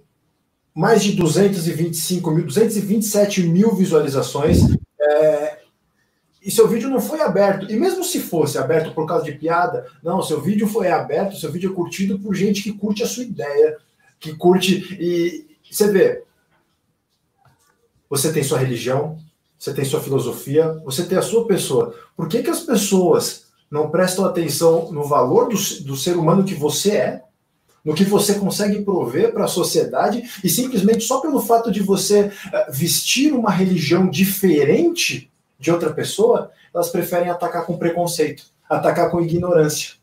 mais 0.73 1.03
de 1.03 1.13
225 1.13 2.29
mil, 2.29 2.45
227 2.45 3.43
mil 3.43 3.73
visualizações. 3.73 4.59
É, 4.99 5.57
e 6.47 6.51
seu 6.51 6.67
vídeo 6.67 6.89
não 6.89 7.01
foi 7.01 7.19
aberto, 7.21 7.69
e 7.69 7.75
mesmo 7.75 8.03
se 8.03 8.19
fosse 8.19 8.57
aberto 8.57 8.93
por 8.93 9.05
causa 9.05 9.25
de 9.25 9.33
piada, 9.33 9.85
não, 10.03 10.21
seu 10.21 10.39
vídeo 10.39 10.67
foi 10.67 10.89
aberto, 10.89 11.35
seu 11.35 11.51
vídeo 11.51 11.71
é 11.71 11.75
curtido 11.75 12.19
por 12.19 12.35
gente 12.35 12.63
que 12.63 12.71
curte 12.71 13.03
a 13.03 13.07
sua 13.07 13.23
ideia, 13.23 13.77
que 14.19 14.35
curte. 14.35 14.95
E 14.99 15.47
você 15.69 15.91
vê, 15.91 16.23
você 18.09 18.31
tem 18.31 18.43
sua 18.43 18.59
religião, 18.59 19.17
você 19.57 19.73
tem 19.73 19.85
sua 19.85 20.01
filosofia, 20.01 20.79
você 20.85 21.03
tem 21.03 21.17
a 21.17 21.21
sua 21.21 21.47
pessoa. 21.47 21.93
Por 22.15 22.27
que, 22.27 22.43
que 22.43 22.49
as 22.49 22.61
pessoas 22.61 23.47
não 23.69 23.89
prestam 23.89 24.25
atenção 24.25 24.91
no 24.91 25.03
valor 25.03 25.49
do, 25.49 25.55
do 25.83 25.95
ser 25.95 26.15
humano 26.15 26.43
que 26.43 26.53
você 26.53 26.91
é, 26.91 27.23
no 27.83 27.93
que 27.93 28.03
você 28.03 28.35
consegue 28.35 28.81
prover 28.81 29.31
para 29.31 29.45
a 29.45 29.47
sociedade 29.47 30.21
e 30.43 30.49
simplesmente 30.49 31.05
só 31.05 31.21
pelo 31.21 31.41
fato 31.41 31.71
de 31.71 31.81
você 31.81 32.31
eh, 32.51 32.67
vestir 32.69 33.31
uma 33.31 33.49
religião 33.49 34.09
diferente 34.09 35.31
de 35.57 35.71
outra 35.71 35.93
pessoa, 35.93 36.51
elas 36.73 36.89
preferem 36.89 37.29
atacar 37.29 37.65
com 37.65 37.77
preconceito, 37.77 38.43
atacar 38.69 39.09
com 39.09 39.21
ignorância. 39.21 39.95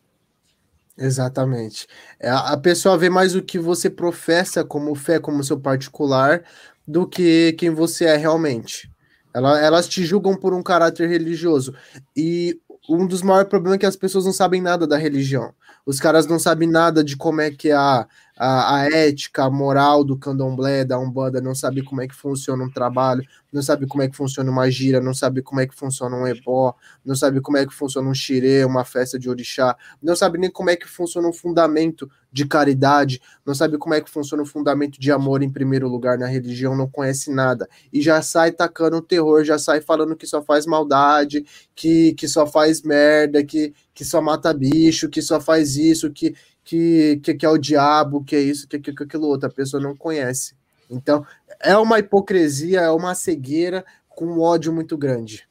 Exatamente. 0.96 1.86
É, 2.18 2.30
a 2.30 2.56
pessoa 2.56 2.96
vê 2.96 3.10
mais 3.10 3.34
o 3.34 3.42
que 3.42 3.58
você 3.58 3.90
professa 3.90 4.64
como 4.64 4.94
fé, 4.94 5.18
como 5.18 5.44
seu 5.44 5.58
particular, 5.58 6.42
do 6.86 7.06
que 7.06 7.54
quem 7.58 7.70
você 7.70 8.06
é 8.06 8.16
realmente. 8.16 8.90
Elas 9.34 9.88
te 9.88 10.04
julgam 10.04 10.36
por 10.36 10.54
um 10.54 10.62
caráter 10.62 11.08
religioso. 11.08 11.74
E 12.16 12.58
um 12.88 13.06
dos 13.06 13.22
maiores 13.22 13.48
problemas 13.48 13.76
é 13.76 13.78
que 13.80 13.86
as 13.86 13.96
pessoas 13.96 14.24
não 14.24 14.32
sabem 14.32 14.60
nada 14.60 14.86
da 14.86 14.96
religião. 14.96 15.52
Os 15.86 15.98
caras 15.98 16.26
não 16.26 16.38
sabem 16.38 16.68
nada 16.68 17.02
de 17.02 17.16
como 17.16 17.40
é 17.40 17.50
que 17.50 17.70
é 17.70 17.74
a, 17.74 18.06
a, 18.36 18.78
a, 18.78 18.90
ética, 18.90 19.44
a 19.44 19.50
moral 19.50 20.02
do 20.02 20.18
candomblé, 20.18 20.84
da 20.84 20.98
Umbanda, 20.98 21.40
não 21.40 21.54
sabe 21.54 21.82
como 21.82 22.00
é 22.00 22.08
que 22.08 22.14
funciona 22.14 22.64
um 22.64 22.70
trabalho, 22.70 23.22
não 23.52 23.62
sabe 23.62 23.86
como 23.86 24.02
é 24.02 24.08
que 24.08 24.16
funciona 24.16 24.50
uma 24.50 24.68
gira, 24.68 25.00
não 25.00 25.14
sabe 25.14 25.40
como 25.40 25.60
é 25.60 25.66
que 25.66 25.74
funciona 25.74 26.16
um 26.16 26.26
ebó, 26.26 26.74
não 27.04 27.14
sabe 27.14 27.40
como 27.40 27.56
é 27.56 27.64
que 27.64 27.72
funciona 27.72 28.08
um 28.08 28.14
xirê, 28.14 28.64
uma 28.64 28.84
festa 28.84 29.18
de 29.18 29.30
orixá, 29.30 29.76
não 30.02 30.16
sabe 30.16 30.38
nem 30.38 30.50
como 30.50 30.70
é 30.70 30.76
que 30.76 30.88
funciona 30.88 31.28
um 31.28 31.32
fundamento 31.32 32.10
de 32.32 32.44
caridade, 32.44 33.22
não 33.46 33.54
sabe 33.54 33.78
como 33.78 33.94
é 33.94 34.00
que 34.00 34.10
funciona 34.10 34.42
o 34.42 34.46
fundamento 34.46 34.98
de 34.98 35.12
amor 35.12 35.40
em 35.40 35.48
primeiro 35.50 35.86
lugar 35.88 36.18
na 36.18 36.26
religião, 36.26 36.76
não 36.76 36.90
conhece 36.90 37.32
nada. 37.32 37.68
E 37.92 38.02
já 38.02 38.20
sai 38.20 38.50
tacando 38.50 38.96
o 38.96 39.02
terror, 39.02 39.44
já 39.44 39.56
sai 39.56 39.80
falando 39.80 40.16
que 40.16 40.26
só 40.26 40.42
faz 40.42 40.66
maldade, 40.66 41.46
que, 41.76 42.12
que 42.14 42.26
só 42.26 42.44
faz 42.44 42.82
merda, 42.82 43.44
que, 43.44 43.72
que 43.94 44.04
só 44.04 44.20
mata 44.20 44.52
bicho, 44.52 45.08
que 45.08 45.22
só 45.22 45.40
faz 45.40 45.76
isso, 45.76 46.10
que, 46.10 46.34
que, 46.64 47.20
que, 47.22 47.34
que 47.34 47.46
é 47.46 47.48
o 47.48 47.58
diabo, 47.58 48.24
que 48.24 48.34
é 48.34 48.40
isso, 48.40 48.66
que, 48.66 48.78
que, 48.78 48.92
que 48.92 49.02
aquilo 49.02 49.28
outro. 49.28 49.48
A 49.48 49.52
pessoa 49.52 49.82
não 49.82 49.94
conhece. 49.94 50.56
Então, 50.90 51.24
é 51.60 51.76
uma 51.76 51.98
hipocrisia, 51.98 52.80
é 52.80 52.90
uma 52.90 53.14
cegueira 53.14 53.84
com 54.08 54.26
um 54.26 54.40
ódio 54.40 54.72
muito 54.72 54.96
grande. 54.96 55.46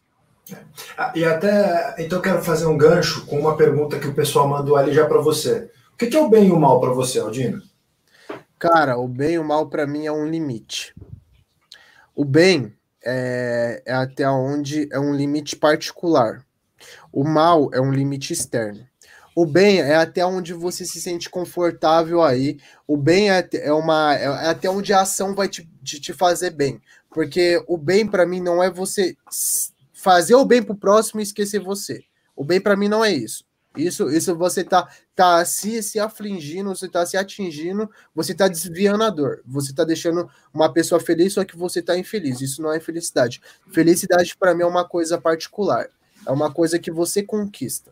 Ah, 0.97 1.14
e 1.16 1.24
até, 1.24 1.95
então 1.99 2.18
eu 2.18 2.22
quero 2.22 2.41
fazer 2.41 2.66
um 2.66 2.78
gancho 2.78 3.26
com 3.26 3.39
uma 3.39 3.55
pergunta 3.55 3.99
que 3.99 4.07
o 4.07 4.14
pessoal 4.14 4.47
mandou 4.47 4.76
ali 4.76 4.93
já 4.93 5.05
para 5.05 5.22
você. 5.22 5.70
O 5.93 5.97
que 5.97 6.16
é 6.16 6.20
o 6.20 6.30
bem 6.30 6.47
e 6.47 6.51
o 6.51 6.59
mal 6.59 6.80
para 6.82 6.91
você, 6.91 7.20
Aldino? 7.20 7.61
Cara, 8.59 8.97
o 8.97 9.07
bem 9.07 9.34
e 9.34 9.39
o 9.39 9.43
mal 9.43 9.68
para 9.68 9.88
mim 9.88 10.05
é 10.05 10.11
um 10.11 10.26
limite. 10.26 10.93
O 12.16 12.26
bem 12.26 12.74
é, 13.03 13.82
é 13.86 13.93
até 13.93 14.30
onde 14.30 14.88
é 14.91 14.99
um 14.99 15.14
limite 15.14 15.55
particular. 15.55 16.45
O 17.11 17.24
mal 17.24 17.70
é 17.74 17.80
um 17.80 17.91
limite 17.91 18.34
externo. 18.34 18.86
O 19.36 19.46
bem 19.46 19.80
é 19.82 19.96
até 19.96 20.26
onde 20.26 20.54
você 20.54 20.86
se 20.86 21.02
sente 21.02 21.30
confortável 21.30 22.22
aí. 22.22 22.58
O 22.88 22.96
bem 22.96 23.32
é, 23.32 23.48
é 23.54 23.74
uma 23.74 24.16
é, 24.16 24.24
é 24.26 24.50
até 24.50 24.70
onde 24.70 24.94
a 24.94 25.02
ação 25.02 25.34
vai 25.34 25.48
te, 25.48 25.68
te, 25.84 26.00
te 26.00 26.14
fazer 26.14 26.52
bem. 26.52 26.82
Porque 27.10 27.64
o 27.68 27.78
bem 27.78 28.08
para 28.08 28.26
mim 28.26 28.42
não 28.42 28.62
é 28.62 28.70
você 28.70 29.16
fazer 29.94 30.36
o 30.36 30.46
bem 30.46 30.62
pro 30.62 30.76
próximo 30.76 31.20
e 31.20 31.24
esquecer 31.24 31.60
você. 31.60 32.04
O 32.36 32.44
bem 32.44 32.62
para 32.62 32.76
mim 32.76 32.88
não 32.88 33.04
é 33.04 33.12
isso. 33.12 33.44
Isso, 33.76 34.08
isso 34.12 34.36
você 34.36 34.64
tá, 34.64 34.88
tá 35.16 35.44
se, 35.46 35.82
se 35.82 36.00
afligindo, 36.00 36.70
você 36.70 36.88
tá 36.88 37.04
se 37.06 37.18
atingindo, 37.18 37.90
você 38.14 38.34
tá 38.36 38.48
desviando 38.48 39.04
a 39.04 39.10
dor. 39.10 39.42
Você 39.46 39.74
tá 39.74 39.84
deixando 39.84 40.30
uma 40.54 40.72
pessoa 40.72 41.02
feliz, 41.02 41.34
só 41.34 41.44
que 41.44 41.58
você 41.58 41.82
tá 41.82 41.98
infeliz. 41.98 42.40
Isso 42.40 42.62
não 42.62 42.72
é 42.72 42.80
felicidade. 42.80 43.42
Felicidade 43.72 44.36
para 44.38 44.54
mim 44.54 44.62
é 44.62 44.68
uma 44.68 44.88
coisa 44.88 45.20
particular. 45.20 45.90
É 46.26 46.32
uma 46.32 46.52
coisa 46.52 46.78
que 46.78 46.92
você 46.92 47.24
conquista. 47.24 47.92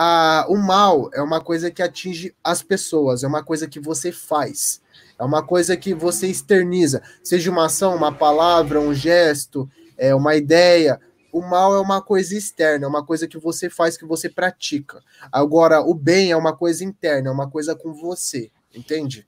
A, 0.00 0.46
o 0.48 0.56
mal 0.56 1.10
é 1.12 1.20
uma 1.20 1.40
coisa 1.40 1.72
que 1.72 1.82
atinge 1.82 2.32
as 2.44 2.62
pessoas, 2.62 3.24
é 3.24 3.26
uma 3.26 3.42
coisa 3.42 3.66
que 3.66 3.80
você 3.80 4.12
faz. 4.12 4.80
É 5.18 5.24
uma 5.24 5.44
coisa 5.44 5.76
que 5.76 5.92
você 5.92 6.28
externiza, 6.28 7.02
seja 7.24 7.50
uma 7.50 7.66
ação, 7.66 7.96
uma 7.96 8.12
palavra, 8.12 8.78
um 8.78 8.94
gesto, 8.94 9.68
é 9.96 10.14
uma 10.14 10.36
ideia. 10.36 11.00
O 11.32 11.40
mal 11.40 11.74
é 11.74 11.80
uma 11.80 12.00
coisa 12.00 12.36
externa, 12.36 12.84
é 12.86 12.88
uma 12.88 13.04
coisa 13.04 13.26
que 13.26 13.36
você 13.38 13.68
faz, 13.68 13.96
que 13.96 14.06
você 14.06 14.28
pratica. 14.28 15.02
Agora, 15.32 15.80
o 15.80 15.92
bem 15.92 16.30
é 16.30 16.36
uma 16.36 16.56
coisa 16.56 16.84
interna, 16.84 17.30
é 17.30 17.32
uma 17.32 17.50
coisa 17.50 17.74
com 17.74 17.92
você, 17.92 18.52
entende? 18.72 19.26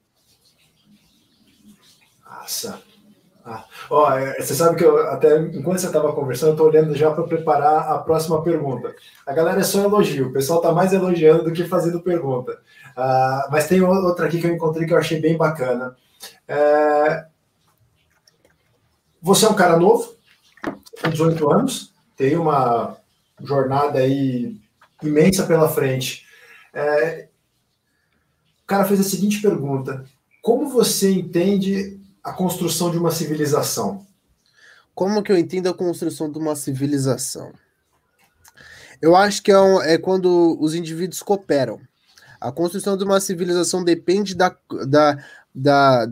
Nossa. 2.24 2.80
Ah, 3.52 3.64
ó, 3.90 4.12
é, 4.16 4.40
você 4.40 4.54
sabe 4.54 4.76
que 4.76 4.84
eu, 4.84 4.96
até 5.08 5.36
enquanto 5.38 5.80
você 5.80 5.88
estava 5.88 6.12
conversando, 6.12 6.50
eu 6.50 6.52
estou 6.52 6.68
olhando 6.68 6.94
já 6.94 7.10
para 7.10 7.24
preparar 7.24 7.90
a 7.90 7.98
próxima 7.98 8.40
pergunta. 8.44 8.94
A 9.26 9.32
galera 9.32 9.58
é 9.58 9.64
só 9.64 9.82
elogio, 9.82 10.28
o 10.28 10.32
pessoal 10.32 10.60
está 10.60 10.70
mais 10.70 10.92
elogiando 10.92 11.42
do 11.42 11.52
que 11.52 11.64
fazendo 11.64 12.00
pergunta. 12.00 12.60
Ah, 12.96 13.48
mas 13.50 13.66
tem 13.66 13.82
outra 13.82 14.26
aqui 14.26 14.40
que 14.40 14.46
eu 14.46 14.54
encontrei 14.54 14.86
que 14.86 14.94
eu 14.94 14.98
achei 14.98 15.20
bem 15.20 15.36
bacana. 15.36 15.96
É... 16.46 17.26
Você 19.20 19.46
é 19.46 19.48
um 19.48 19.54
cara 19.54 19.76
novo, 19.76 20.14
com 21.02 21.10
18 21.10 21.50
anos, 21.50 21.92
tem 22.16 22.36
uma 22.36 22.96
jornada 23.42 23.98
aí 23.98 24.56
imensa 25.02 25.44
pela 25.44 25.68
frente. 25.68 26.24
É, 26.72 27.26
o 28.62 28.66
cara 28.66 28.84
fez 28.84 29.00
a 29.00 29.04
seguinte 29.04 29.42
pergunta: 29.42 30.04
Como 30.40 30.68
você 30.68 31.10
entende 31.10 31.99
a 32.30 32.32
construção 32.32 32.92
de 32.92 32.96
uma 32.96 33.10
civilização? 33.10 34.06
Como 34.94 35.20
que 35.20 35.32
eu 35.32 35.36
entendo 35.36 35.68
a 35.68 35.74
construção 35.74 36.30
de 36.30 36.38
uma 36.38 36.54
civilização? 36.54 37.52
Eu 39.02 39.16
acho 39.16 39.42
que 39.42 39.50
é, 39.50 39.58
um, 39.58 39.82
é 39.82 39.98
quando 39.98 40.56
os 40.60 40.72
indivíduos 40.72 41.22
cooperam. 41.22 41.80
A 42.40 42.52
construção 42.52 42.96
de 42.96 43.02
uma 43.02 43.18
civilização 43.18 43.82
depende 43.82 44.36
da, 44.36 44.56
da, 44.86 45.24
da, 45.52 46.06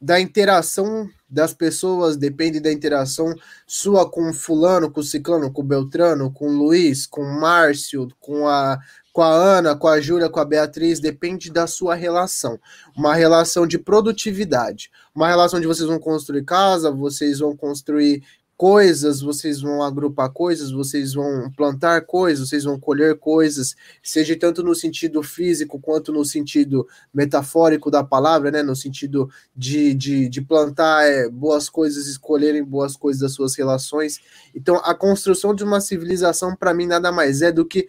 da 0.00 0.18
interação 0.18 1.10
das 1.28 1.52
pessoas, 1.52 2.16
depende 2.16 2.58
da 2.58 2.72
interação 2.72 3.34
sua 3.66 4.10
com 4.10 4.32
fulano, 4.32 4.90
com 4.90 5.02
ciclano, 5.02 5.52
com 5.52 5.62
beltrano, 5.62 6.32
com 6.32 6.48
Luiz, 6.48 7.06
com 7.06 7.22
Márcio, 7.22 8.08
com 8.18 8.48
a 8.48 8.80
com 9.12 9.22
a 9.22 9.28
Ana, 9.30 9.76
com 9.76 9.88
a 9.88 10.00
Júlia, 10.00 10.30
com 10.30 10.40
a 10.40 10.44
Beatriz, 10.44 10.98
depende 10.98 11.50
da 11.50 11.66
sua 11.66 11.94
relação. 11.94 12.58
Uma 12.96 13.14
relação 13.14 13.66
de 13.66 13.78
produtividade. 13.78 14.90
Uma 15.14 15.28
relação 15.28 15.60
de 15.60 15.66
vocês 15.66 15.88
vão 15.88 15.98
construir 15.98 16.44
casa, 16.44 16.90
vocês 16.90 17.40
vão 17.40 17.54
construir 17.54 18.22
coisas, 18.62 19.20
vocês 19.20 19.60
vão 19.60 19.82
agrupar 19.82 20.30
coisas, 20.30 20.70
vocês 20.70 21.14
vão 21.14 21.50
plantar 21.50 22.02
coisas, 22.02 22.48
vocês 22.48 22.62
vão 22.62 22.78
colher 22.78 23.18
coisas, 23.18 23.74
seja 24.00 24.38
tanto 24.38 24.62
no 24.62 24.72
sentido 24.72 25.20
físico 25.20 25.80
quanto 25.80 26.12
no 26.12 26.24
sentido 26.24 26.86
metafórico 27.12 27.90
da 27.90 28.04
palavra, 28.04 28.52
né? 28.52 28.62
No 28.62 28.76
sentido 28.76 29.28
de, 29.56 29.92
de, 29.94 30.28
de 30.28 30.40
plantar 30.40 31.04
é, 31.04 31.28
boas 31.28 31.68
coisas, 31.68 32.06
escolherem 32.06 32.62
boas 32.62 32.96
coisas 32.96 33.20
das 33.20 33.32
suas 33.32 33.56
relações. 33.56 34.20
Então, 34.54 34.76
a 34.84 34.94
construção 34.94 35.52
de 35.52 35.64
uma 35.64 35.80
civilização, 35.80 36.54
para 36.54 36.72
mim, 36.72 36.86
nada 36.86 37.10
mais 37.10 37.42
é 37.42 37.50
do 37.50 37.66
que 37.66 37.88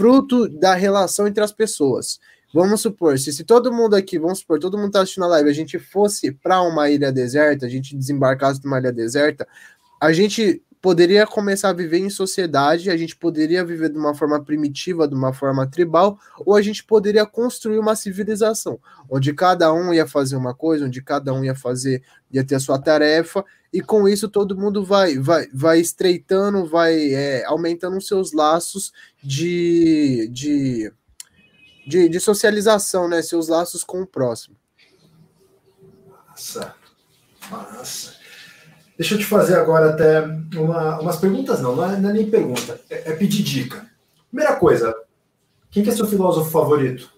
fruto 0.00 0.48
da 0.48 0.74
relação 0.74 1.26
entre 1.26 1.44
as 1.44 1.52
pessoas. 1.52 2.18
Vamos 2.54 2.80
supor, 2.80 3.18
se, 3.18 3.34
se 3.34 3.44
todo 3.44 3.70
mundo 3.70 3.94
aqui, 3.94 4.18
vamos 4.18 4.38
supor, 4.38 4.58
todo 4.58 4.78
mundo 4.78 4.92
tá 4.92 5.02
assistindo 5.02 5.24
a 5.24 5.28
live, 5.28 5.50
a 5.50 5.52
gente 5.52 5.78
fosse 5.78 6.32
para 6.32 6.62
uma 6.62 6.88
ilha 6.88 7.12
deserta, 7.12 7.66
a 7.66 7.68
gente 7.68 7.94
desembarcasse 7.94 8.64
numa 8.64 8.78
ilha 8.78 8.90
deserta, 8.90 9.46
a 10.00 10.10
gente 10.10 10.62
poderia 10.80 11.26
começar 11.26 11.70
a 11.70 11.74
viver 11.74 11.98
em 11.98 12.08
sociedade, 12.08 12.90
a 12.90 12.96
gente 12.96 13.14
poderia 13.14 13.64
viver 13.64 13.90
de 13.90 13.98
uma 13.98 14.14
forma 14.14 14.42
primitiva, 14.42 15.06
de 15.06 15.14
uma 15.14 15.32
forma 15.32 15.66
tribal, 15.66 16.18
ou 16.38 16.54
a 16.54 16.62
gente 16.62 16.82
poderia 16.82 17.26
construir 17.26 17.78
uma 17.78 17.94
civilização, 17.94 18.80
onde 19.08 19.34
cada 19.34 19.72
um 19.72 19.92
ia 19.92 20.06
fazer 20.06 20.36
uma 20.36 20.54
coisa, 20.54 20.86
onde 20.86 21.02
cada 21.02 21.34
um 21.34 21.44
ia 21.44 21.54
fazer, 21.54 22.02
ia 22.30 22.44
ter 22.44 22.54
a 22.54 22.60
sua 22.60 22.78
tarefa, 22.78 23.44
e 23.72 23.80
com 23.80 24.08
isso 24.08 24.28
todo 24.28 24.56
mundo 24.56 24.84
vai 24.84 25.18
vai, 25.18 25.46
vai 25.52 25.80
estreitando, 25.80 26.66
vai 26.66 27.12
é, 27.12 27.44
aumentando 27.44 27.96
os 27.98 28.06
seus 28.06 28.32
laços 28.32 28.92
de, 29.22 30.28
de, 30.32 30.92
de, 31.86 32.08
de 32.08 32.20
socialização, 32.20 33.06
né? 33.06 33.22
Seus 33.22 33.48
laços 33.48 33.84
com 33.84 34.02
o 34.02 34.06
próximo. 34.06 34.56
Massa, 36.26 36.74
massa. 37.50 38.19
Deixa 39.00 39.14
eu 39.14 39.18
te 39.18 39.24
fazer 39.24 39.54
agora 39.54 39.88
até 39.88 40.20
uma, 40.58 41.00
umas 41.00 41.16
perguntas, 41.16 41.58
não, 41.62 41.74
não 41.74 41.90
é, 41.90 41.98
não 41.98 42.10
é 42.10 42.12
nem 42.12 42.28
pergunta, 42.28 42.78
é, 42.90 43.10
é, 43.10 43.16
pedir 43.16 43.42
dica. 43.42 43.86
Primeira 44.28 44.54
coisa, 44.56 44.94
quem 45.70 45.82
que 45.82 45.88
é 45.88 45.92
seu 45.94 46.06
filósofo 46.06 46.50
favorito? 46.50 47.10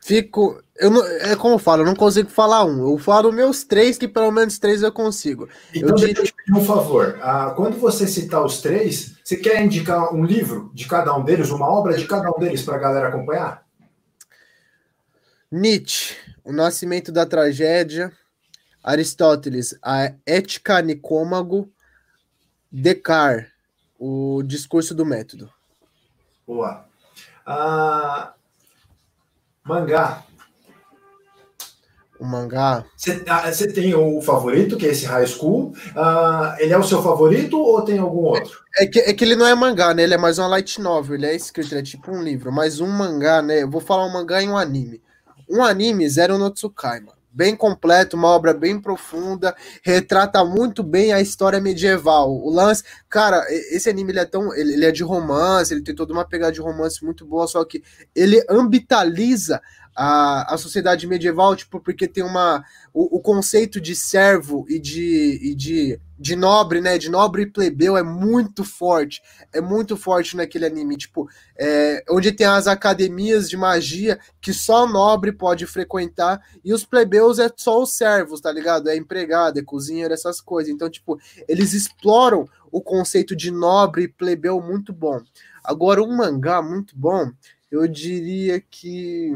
Fico. 0.00 0.60
Eu 0.74 0.90
não, 0.90 1.06
é 1.06 1.36
como 1.36 1.54
eu 1.54 1.58
falo, 1.60 1.82
eu 1.82 1.86
não 1.86 1.94
consigo 1.94 2.28
falar 2.28 2.64
um. 2.64 2.90
Eu 2.90 2.98
falo 2.98 3.30
meus 3.30 3.62
três, 3.62 3.96
que 3.96 4.08
pelo 4.08 4.32
menos 4.32 4.58
três 4.58 4.82
eu 4.82 4.90
consigo. 4.90 5.48
Então, 5.72 5.90
eu 5.90 5.94
deixa 5.94 6.20
eu 6.20 6.24
te 6.24 6.34
pedir 6.34 6.58
um 6.58 6.64
favor. 6.64 7.20
Ah, 7.22 7.52
quando 7.54 7.78
você 7.78 8.04
citar 8.08 8.44
os 8.44 8.60
três, 8.60 9.14
você 9.22 9.36
quer 9.36 9.64
indicar 9.64 10.12
um 10.12 10.24
livro 10.24 10.72
de 10.74 10.88
cada 10.88 11.16
um 11.16 11.22
deles, 11.22 11.50
uma 11.50 11.70
obra 11.70 11.96
de 11.96 12.04
cada 12.04 12.28
um 12.28 12.40
deles 12.40 12.62
para 12.62 12.74
a 12.74 12.80
galera 12.80 13.08
acompanhar? 13.10 13.64
Nietzsche, 15.52 16.16
O 16.44 16.52
Nascimento 16.52 17.12
da 17.12 17.24
Tragédia, 17.24 18.12
Aristóteles, 18.82 19.78
a 19.82 20.12
Ética 20.24 20.80
Nicômago, 20.80 21.70
Descartes, 22.72 23.50
o 23.98 24.42
discurso 24.42 24.94
do 24.94 25.04
método. 25.04 25.50
Boa. 26.46 26.86
Ah, 27.44 28.32
mangá. 29.62 30.24
O 32.18 32.24
mangá. 32.24 32.84
Você 32.96 33.22
ah, 33.28 33.50
tem 33.72 33.94
o 33.94 34.20
favorito, 34.22 34.76
que 34.76 34.86
é 34.86 34.90
esse 34.90 35.04
High 35.04 35.26
School. 35.26 35.74
Ah, 35.94 36.56
ele 36.58 36.72
é 36.72 36.78
o 36.78 36.82
seu 36.82 37.02
favorito 37.02 37.58
ou 37.58 37.82
tem 37.82 37.98
algum 37.98 38.24
outro? 38.24 38.60
É, 38.76 38.84
é, 38.84 38.86
que, 38.86 38.98
é 39.00 39.12
que 39.12 39.24
ele 39.24 39.36
não 39.36 39.46
é 39.46 39.54
mangá, 39.54 39.92
né? 39.92 40.02
Ele 40.02 40.14
é 40.14 40.18
mais 40.18 40.38
uma 40.38 40.48
light 40.48 40.80
novel. 40.80 41.16
Ele 41.16 41.26
é 41.26 41.34
escrito, 41.34 41.72
ele 41.72 41.80
é 41.80 41.84
tipo 41.84 42.10
um 42.10 42.22
livro. 42.22 42.50
Mas 42.52 42.80
um 42.80 42.88
mangá, 42.88 43.42
né? 43.42 43.62
Eu 43.62 43.70
vou 43.70 43.80
falar 43.80 44.06
um 44.06 44.12
mangá 44.12 44.42
e 44.42 44.48
um 44.48 44.56
anime. 44.56 45.02
Um 45.48 45.62
anime, 45.62 46.08
Zero 46.08 46.38
no 46.38 46.50
Tsukaima 46.50 47.19
bem 47.32 47.54
completo, 47.54 48.16
uma 48.16 48.28
obra 48.28 48.52
bem 48.52 48.80
profunda, 48.80 49.54
retrata 49.82 50.44
muito 50.44 50.82
bem 50.82 51.12
a 51.12 51.20
história 51.20 51.60
medieval. 51.60 52.30
O 52.30 52.50
lance, 52.50 52.82
cara, 53.08 53.44
esse 53.48 53.88
anime 53.88 54.12
ele 54.12 54.20
é 54.20 54.24
tão, 54.24 54.54
ele, 54.54 54.72
ele, 54.72 54.84
é 54.84 54.92
de 54.92 55.02
romance, 55.02 55.72
ele 55.72 55.82
tem 55.82 55.94
toda 55.94 56.12
uma 56.12 56.24
pegada 56.24 56.52
de 56.52 56.60
romance 56.60 57.04
muito 57.04 57.24
boa, 57.24 57.46
só 57.46 57.64
que 57.64 57.82
ele 58.14 58.44
ambitaliza 58.48 59.60
a, 60.02 60.54
a 60.54 60.56
sociedade 60.56 61.06
medieval, 61.06 61.54
tipo, 61.54 61.78
porque 61.78 62.08
tem 62.08 62.24
uma 62.24 62.64
o, 62.90 63.18
o 63.18 63.20
conceito 63.20 63.78
de 63.78 63.94
servo 63.94 64.64
e 64.66 64.78
de, 64.78 65.38
e 65.42 65.54
de 65.54 66.00
de 66.18 66.36
nobre, 66.36 66.82
né? 66.82 66.96
De 66.96 67.10
nobre 67.10 67.42
e 67.42 67.46
plebeu 67.46 67.98
é 67.98 68.02
muito 68.02 68.64
forte. 68.64 69.22
É 69.52 69.60
muito 69.60 69.96
forte 69.98 70.36
naquele 70.36 70.64
anime. 70.64 70.96
Tipo, 70.96 71.28
é, 71.58 72.02
onde 72.10 72.32
tem 72.32 72.46
as 72.46 72.66
academias 72.66 73.48
de 73.48 73.58
magia 73.58 74.18
que 74.40 74.52
só 74.52 74.86
nobre 74.86 75.32
pode 75.32 75.66
frequentar 75.66 76.40
e 76.64 76.72
os 76.72 76.84
plebeus 76.84 77.38
é 77.38 77.50
só 77.54 77.82
os 77.82 77.94
servos, 77.94 78.40
tá 78.40 78.50
ligado? 78.50 78.88
É 78.88 78.96
empregado, 78.96 79.58
é 79.58 79.62
cozinheiro, 79.62 80.14
essas 80.14 80.40
coisas. 80.40 80.72
Então, 80.72 80.88
tipo, 80.90 81.18
eles 81.46 81.74
exploram 81.74 82.46
o 82.70 82.80
conceito 82.80 83.36
de 83.36 83.50
nobre 83.50 84.04
e 84.04 84.08
plebeu 84.08 84.62
muito 84.62 84.92
bom. 84.94 85.20
Agora, 85.62 86.02
um 86.02 86.16
mangá 86.16 86.62
muito 86.62 86.96
bom, 86.96 87.30
eu 87.70 87.86
diria 87.86 88.60
que. 88.60 89.32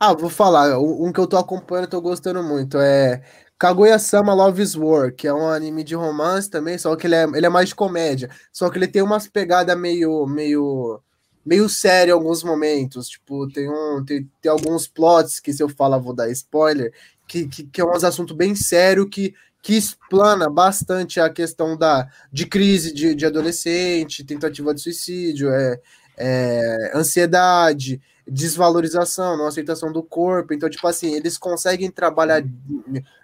Ah, 0.00 0.14
vou 0.14 0.30
falar, 0.30 0.78
um 0.78 1.12
que 1.12 1.18
eu 1.18 1.26
tô 1.26 1.36
acompanhando, 1.36 1.88
tô 1.88 2.00
gostando 2.00 2.40
muito, 2.42 2.78
é 2.78 3.20
Kaguya-sama 3.58 4.32
Love's 4.32 4.76
War, 4.76 5.12
que 5.12 5.26
é 5.26 5.34
um 5.34 5.48
anime 5.48 5.82
de 5.82 5.96
romance 5.96 6.48
também, 6.48 6.78
só 6.78 6.94
que 6.94 7.08
ele 7.08 7.16
é, 7.16 7.24
ele 7.24 7.46
é 7.46 7.48
mais 7.48 7.70
de 7.70 7.74
comédia, 7.74 8.30
só 8.52 8.70
que 8.70 8.78
ele 8.78 8.86
tem 8.86 9.02
umas 9.02 9.26
pegadas 9.26 9.76
meio, 9.76 10.24
meio, 10.26 11.00
meio 11.44 11.68
sério 11.68 12.12
em 12.12 12.14
alguns 12.14 12.44
momentos, 12.44 13.08
tipo, 13.08 13.48
tem, 13.48 13.68
um, 13.68 14.04
tem, 14.04 14.30
tem 14.40 14.52
alguns 14.52 14.86
plots 14.86 15.40
que 15.40 15.52
se 15.52 15.62
eu 15.64 15.68
falar 15.68 15.98
vou 15.98 16.14
dar 16.14 16.30
spoiler, 16.30 16.92
que, 17.26 17.48
que, 17.48 17.64
que 17.64 17.80
é 17.80 17.84
um 17.84 17.90
assunto 17.92 18.34
bem 18.36 18.54
sério 18.54 19.08
que 19.08 19.34
que 19.60 19.76
explana 19.76 20.48
bastante 20.48 21.20
a 21.20 21.28
questão 21.28 21.76
da, 21.76 22.08
de 22.32 22.46
crise 22.46 22.94
de, 22.94 23.12
de 23.14 23.26
adolescente, 23.26 24.24
tentativa 24.24 24.72
de 24.72 24.80
suicídio, 24.80 25.50
é, 25.50 25.80
é, 26.16 26.92
ansiedade, 26.94 28.00
desvalorização, 28.30 29.36
não 29.36 29.46
aceitação 29.46 29.92
do 29.92 30.02
corpo. 30.02 30.52
Então, 30.52 30.68
tipo 30.68 30.86
assim, 30.86 31.14
eles 31.14 31.38
conseguem 31.38 31.90
trabalhar 31.90 32.42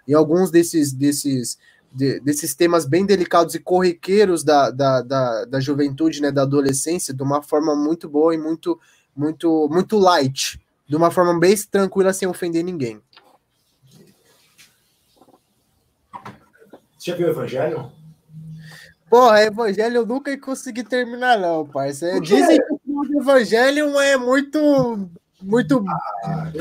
em 0.07 0.13
alguns 0.13 0.51
desses, 0.51 0.91
desses, 0.91 1.57
de, 1.91 2.19
desses 2.19 2.53
temas 2.55 2.85
bem 2.85 3.05
delicados 3.05 3.55
e 3.55 3.59
corriqueiros 3.59 4.43
da, 4.43 4.69
da, 4.69 5.01
da, 5.01 5.45
da, 5.45 5.59
juventude, 5.59 6.21
né, 6.21 6.31
da 6.31 6.41
adolescência, 6.41 7.13
de 7.13 7.23
uma 7.23 7.41
forma 7.41 7.75
muito 7.75 8.09
boa 8.09 8.33
e 8.33 8.37
muito, 8.37 8.79
muito, 9.15 9.69
muito 9.71 9.97
light, 9.97 10.59
de 10.87 10.95
uma 10.95 11.11
forma 11.11 11.39
bem 11.39 11.55
tranquila, 11.69 12.13
sem 12.13 12.27
ofender 12.27 12.63
ninguém. 12.63 13.01
Você 16.97 17.11
já 17.11 17.15
viu 17.15 17.27
o 17.27 17.31
Evangelho? 17.31 17.91
Porra, 19.09 19.43
Evangelho 19.43 19.97
eu 19.97 20.05
nunca 20.05 20.35
consegui 20.39 20.83
terminar, 20.83 21.39
não, 21.39 21.65
parceiro. 21.65 22.19
Dizem 22.19 22.57
que 22.57 22.74
o 23.25 23.31
Evangelho 23.31 23.99
é 23.99 24.17
muito. 24.17 25.09
Muito. 25.41 25.83
Ah, 26.23 26.51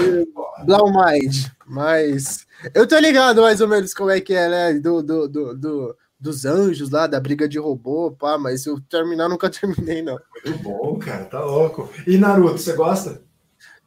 Blow 0.64 0.90
Mind. 0.92 1.46
Mas. 1.66 2.46
Eu 2.74 2.86
tô 2.86 2.98
ligado 2.98 3.42
mais 3.42 3.60
ou 3.60 3.68
menos 3.68 3.92
como 3.92 4.10
é 4.10 4.20
que 4.20 4.34
é, 4.34 4.48
né? 4.48 4.74
Do, 4.74 5.02
do, 5.02 5.28
do, 5.28 5.54
do 5.54 5.96
dos 6.18 6.46
anjos 6.46 6.88
lá, 6.88 7.06
da 7.06 7.20
briga 7.20 7.46
de 7.46 7.58
robô, 7.58 8.10
pá, 8.10 8.38
mas 8.38 8.64
eu 8.64 8.80
terminar 8.88 9.28
nunca 9.28 9.50
terminei, 9.50 10.00
não. 10.00 10.18
Muito 10.42 10.58
bom, 10.62 10.98
cara, 10.98 11.26
tá 11.26 11.44
louco. 11.44 11.90
E 12.06 12.16
Naruto, 12.16 12.56
você 12.56 12.72
gosta? 12.72 13.20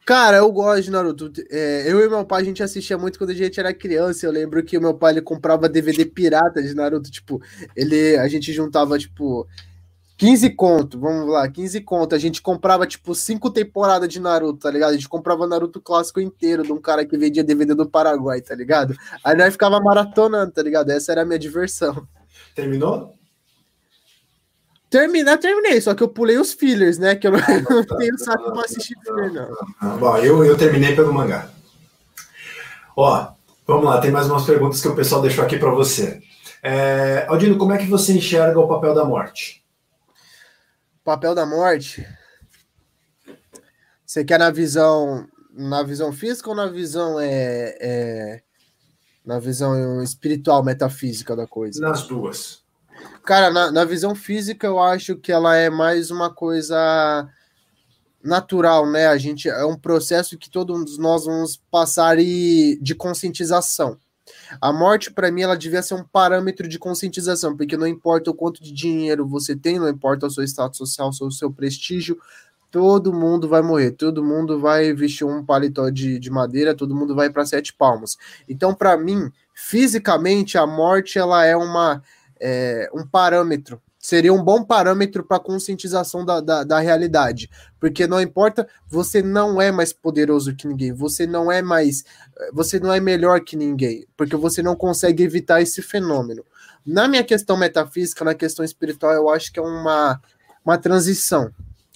Cara, 0.06 0.38
eu 0.38 0.52
gosto 0.52 0.84
de 0.84 0.92
Naruto. 0.92 1.32
É, 1.50 1.92
eu 1.92 2.00
e 2.00 2.08
meu 2.08 2.24
pai, 2.24 2.42
a 2.42 2.46
gente 2.46 2.62
assistia 2.62 2.98
muito 2.98 3.18
quando 3.18 3.32
a 3.32 3.36
gente 3.36 3.60
era 3.60 3.74
criança. 3.74 4.26
Eu 4.26 4.32
lembro 4.32 4.64
que 4.64 4.78
o 4.78 4.82
meu 4.82 4.94
pai 4.94 5.14
ele 5.14 5.22
comprava 5.22 5.68
DVD 5.68 6.06
pirata 6.06 6.62
de 6.62 6.74
Naruto. 6.76 7.10
Tipo, 7.10 7.42
ele, 7.76 8.16
a 8.18 8.28
gente 8.28 8.54
juntava, 8.54 8.98
tipo, 8.98 9.48
15 10.18 10.50
conto, 10.52 11.00
vamos 11.00 11.32
lá, 11.32 11.48
15 11.48 11.80
conto. 11.82 12.16
A 12.16 12.18
gente 12.18 12.42
comprava, 12.42 12.88
tipo, 12.88 13.14
cinco 13.14 13.52
temporadas 13.52 14.10
de 14.10 14.20
Naruto, 14.20 14.60
tá 14.60 14.72
ligado? 14.72 14.90
A 14.90 14.94
gente 14.94 15.08
comprava 15.08 15.46
Naruto 15.46 15.80
clássico 15.80 16.20
inteiro 16.20 16.64
de 16.64 16.74
um 16.74 16.82
cara 16.82 17.06
que 17.06 17.16
vendia 17.16 17.44
DVD 17.44 17.76
do 17.76 17.88
Paraguai, 17.88 18.42
tá 18.42 18.56
ligado? 18.56 18.96
Aí 19.24 19.36
nós 19.38 19.54
ficava 19.54 19.80
maratonando, 19.80 20.52
tá 20.52 20.64
ligado? 20.64 20.90
Essa 20.90 21.12
era 21.12 21.22
a 21.22 21.26
minha 21.26 21.38
diversão. 21.38 22.08
Terminou? 22.56 23.14
Terminar, 24.90 25.38
terminei, 25.38 25.80
só 25.82 25.94
que 25.94 26.02
eu 26.02 26.08
pulei 26.08 26.38
os 26.40 26.54
fillers, 26.54 26.98
né? 26.98 27.14
Que 27.14 27.28
eu 27.28 27.32
não, 27.34 27.40
não 27.70 27.98
tenho 27.98 28.18
saco 28.18 28.52
pra 28.54 28.62
assistir 28.64 28.96
filler, 29.04 29.32
não. 29.32 30.00
Bom, 30.00 30.18
eu, 30.18 30.44
eu 30.44 30.58
terminei 30.58 30.96
pelo 30.96 31.14
mangá. 31.14 31.50
Ó, 32.96 33.34
vamos 33.68 33.86
lá, 33.86 34.02
tem 34.02 34.10
mais 34.10 34.28
umas 34.28 34.46
perguntas 34.46 34.82
que 34.82 34.88
o 34.88 34.96
pessoal 34.96 35.22
deixou 35.22 35.44
aqui 35.44 35.60
para 35.60 35.70
você. 35.70 36.20
É, 36.64 37.26
Aldino, 37.28 37.58
como 37.58 37.74
é 37.74 37.78
que 37.78 37.86
você 37.86 38.14
enxerga 38.14 38.60
o 38.60 38.68
papel 38.68 38.96
da 38.96 39.06
morte? 39.06 39.67
Papel 41.08 41.34
da 41.34 41.46
morte? 41.46 42.06
Você 44.06 44.26
quer 44.26 44.38
na 44.38 44.52
visão 44.52 45.26
na 45.54 45.82
visão 45.82 46.12
física 46.12 46.50
ou 46.50 46.56
na 46.56 46.68
visão 46.68 47.18
é, 47.18 47.78
é 47.80 48.42
na 49.26 49.40
visão 49.40 50.04
espiritual, 50.04 50.62
metafísica 50.66 51.34
da 51.34 51.48
coisa? 51.48 51.80
Nas 51.80 52.06
duas. 52.06 52.62
Cara, 53.24 53.50
na, 53.50 53.72
na 53.72 53.86
visão 53.86 54.14
física, 54.14 54.68
eu 54.68 54.82
acho 54.82 55.16
que 55.16 55.32
ela 55.32 55.56
é 55.56 55.70
mais 55.70 56.12
uma 56.12 56.30
coisa 56.30 57.26
natural, 58.22 58.86
né? 58.86 59.08
A 59.08 59.18
gente 59.18 59.48
é 59.48 59.64
um 59.64 59.80
processo 59.80 60.38
que 60.38 60.50
todos 60.50 60.98
nós 60.98 61.24
vamos 61.24 61.56
passar 61.72 62.20
e, 62.20 62.78
de 62.82 62.94
conscientização. 62.94 63.98
A 64.62 64.72
morte, 64.72 65.12
para 65.12 65.32
mim, 65.32 65.42
ela 65.42 65.58
devia 65.58 65.82
ser 65.82 65.94
um 65.94 66.04
parâmetro 66.04 66.68
de 66.68 66.80
conscientização, 66.80 67.56
porque 67.56 67.78
não 67.78 67.88
importa 67.88 68.32
o 68.32 68.34
quanto 68.34 68.64
de 68.64 68.72
dinheiro 68.72 69.28
você 69.28 69.56
tem, 69.56 69.80
não 69.80 69.90
importa 69.90 70.28
o 70.28 70.32
seu 70.32 70.44
status 70.44 70.78
social, 70.78 71.10
o 71.10 71.32
seu, 71.32 71.52
prestígio, 71.52 72.18
todo 72.70 73.14
mundo 73.14 73.48
vai 73.48 73.62
morrer, 73.62 73.92
todo 73.92 74.24
mundo 74.24 74.60
vai 74.60 74.94
vestir 74.94 75.26
um 75.26 75.44
paletó 75.44 75.90
de, 75.90 76.20
de 76.20 76.30
madeira, 76.30 76.76
todo 76.76 76.96
mundo 76.96 77.16
vai 77.16 77.30
para 77.30 77.46
sete 77.46 77.74
palmos. 77.74 78.18
Então, 78.48 78.74
para 78.74 78.98
mim, 78.98 79.32
fisicamente, 79.54 80.58
a 80.58 80.68
morte 80.68 81.18
ela 81.18 81.46
é 81.46 81.56
uma 81.56 82.02
é, 82.40 82.90
um 82.94 83.06
parâmetro, 83.06 83.82
seria 84.08 84.34
um 84.34 84.42
bom 84.42 84.64
parâmetro 84.64 85.22
para 85.22 85.38
conscientização 85.38 86.24
da, 86.24 86.40
da, 86.40 86.64
da, 86.64 86.80
realidade. 86.80 87.50
Porque 87.78 88.08
não 88.08 88.22
importa, 88.22 88.66
você 88.88 89.22
não 89.22 89.62
é 89.62 89.70
mais 89.70 89.92
poderoso 89.92 90.56
que 90.56 90.66
ninguém, 90.66 90.94
você 90.94 91.28
não 91.28 91.52
é 91.52 91.62
mais. 91.62 92.06
Você 92.54 92.80
não 92.80 92.94
é 92.94 93.02
melhor 93.02 93.42
que 93.42 93.58
ninguém, 93.58 94.08
porque 94.16 94.38
você 94.38 94.64
não 94.64 94.78
consegue 94.78 95.24
evitar 95.24 95.62
esse 95.62 95.82
fenômeno. 95.82 96.46
Na 96.86 97.06
minha 97.06 97.22
questão 97.22 97.58
metafísica, 97.58 98.24
na 98.24 98.34
questão 98.34 98.64
espiritual, 98.64 99.12
eu 99.12 99.30
acho 99.30 99.52
que 99.52 99.60
é 99.60 99.62
uma, 99.62 100.22
uma 100.64 100.78
transição. 100.78 101.52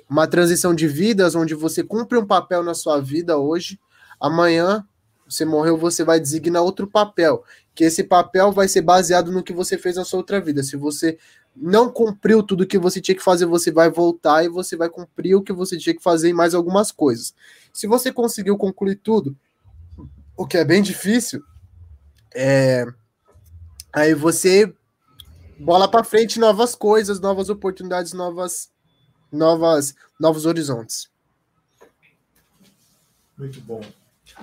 Uma 0.09 0.27
transição 0.27 0.75
de 0.75 0.89
vidas 0.89 1.33
onde 1.33 1.55
você 1.55 1.81
cumpre 1.81 2.17
um 2.17 2.27
papel 2.27 2.61
na 2.61 2.73
sua 2.73 2.99
vida 2.99 3.37
hoje, 3.37 3.79
amanhã 4.19 4.85
você 5.31 5.45
morreu, 5.45 5.77
você 5.77 6.03
vai 6.03 6.19
designar 6.19 6.61
outro 6.61 6.85
papel 6.85 7.43
que 7.73 7.85
esse 7.85 8.03
papel 8.03 8.51
vai 8.51 8.67
ser 8.67 8.81
baseado 8.81 9.31
no 9.31 9.41
que 9.41 9.53
você 9.53 9.77
fez 9.77 9.95
na 9.95 10.03
sua 10.03 10.19
outra 10.19 10.41
vida. 10.41 10.61
Se 10.61 10.75
você 10.75 11.17
não 11.55 11.89
cumpriu 11.89 12.43
tudo 12.43 12.67
que 12.67 12.77
você 12.77 12.99
tinha 12.99 13.15
que 13.15 13.23
fazer, 13.23 13.45
você 13.45 13.71
vai 13.71 13.89
voltar 13.89 14.43
e 14.43 14.49
você 14.49 14.75
vai 14.75 14.89
cumprir 14.89 15.35
o 15.35 15.41
que 15.41 15.53
você 15.53 15.77
tinha 15.77 15.95
que 15.95 16.03
fazer 16.03 16.29
em 16.29 16.33
mais 16.33 16.53
algumas 16.53 16.91
coisas. 16.91 17.33
Se 17.71 17.87
você 17.87 18.11
conseguiu 18.11 18.57
concluir 18.57 18.97
tudo, 18.97 19.35
o 20.35 20.45
que 20.45 20.57
é 20.57 20.65
bem 20.65 20.81
difícil, 20.81 21.41
é... 22.33 22.85
aí 23.93 24.13
você 24.13 24.73
bola 25.57 25.89
para 25.89 26.03
frente 26.03 26.39
novas 26.39 26.75
coisas, 26.75 27.21
novas 27.21 27.49
oportunidades, 27.49 28.11
novas 28.11 28.69
novas 29.31 29.95
novos 30.19 30.45
horizontes. 30.45 31.09
Muito 33.37 33.61
bom. 33.61 33.81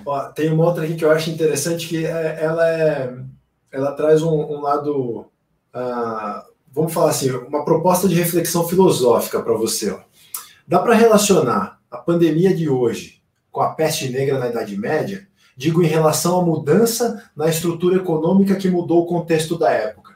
Ó, 0.05 0.19
tem 0.29 0.51
uma 0.51 0.65
outra 0.65 0.83
aqui 0.83 0.95
que 0.95 1.05
eu 1.05 1.11
acho 1.11 1.29
interessante 1.29 1.87
que 1.87 2.05
é, 2.05 2.37
ela 2.41 2.69
é, 2.69 3.13
ela 3.71 3.91
traz 3.93 4.21
um, 4.21 4.33
um 4.33 4.61
lado, 4.61 5.25
uh, 5.73 6.43
vamos 6.71 6.93
falar 6.93 7.11
assim, 7.11 7.29
uma 7.31 7.63
proposta 7.63 8.07
de 8.07 8.15
reflexão 8.15 8.67
filosófica 8.67 9.41
para 9.41 9.53
você. 9.53 9.91
Ó. 9.91 9.99
Dá 10.67 10.79
para 10.79 10.93
relacionar 10.93 11.79
a 11.89 11.97
pandemia 11.97 12.55
de 12.55 12.69
hoje 12.69 13.21
com 13.51 13.61
a 13.61 13.73
peste 13.73 14.09
negra 14.09 14.37
na 14.37 14.49
Idade 14.49 14.77
Média? 14.77 15.27
Digo 15.57 15.83
em 15.83 15.87
relação 15.87 16.39
à 16.39 16.45
mudança 16.45 17.29
na 17.35 17.49
estrutura 17.49 17.97
econômica 17.97 18.55
que 18.55 18.69
mudou 18.69 19.03
o 19.03 19.05
contexto 19.05 19.57
da 19.57 19.71
época. 19.71 20.15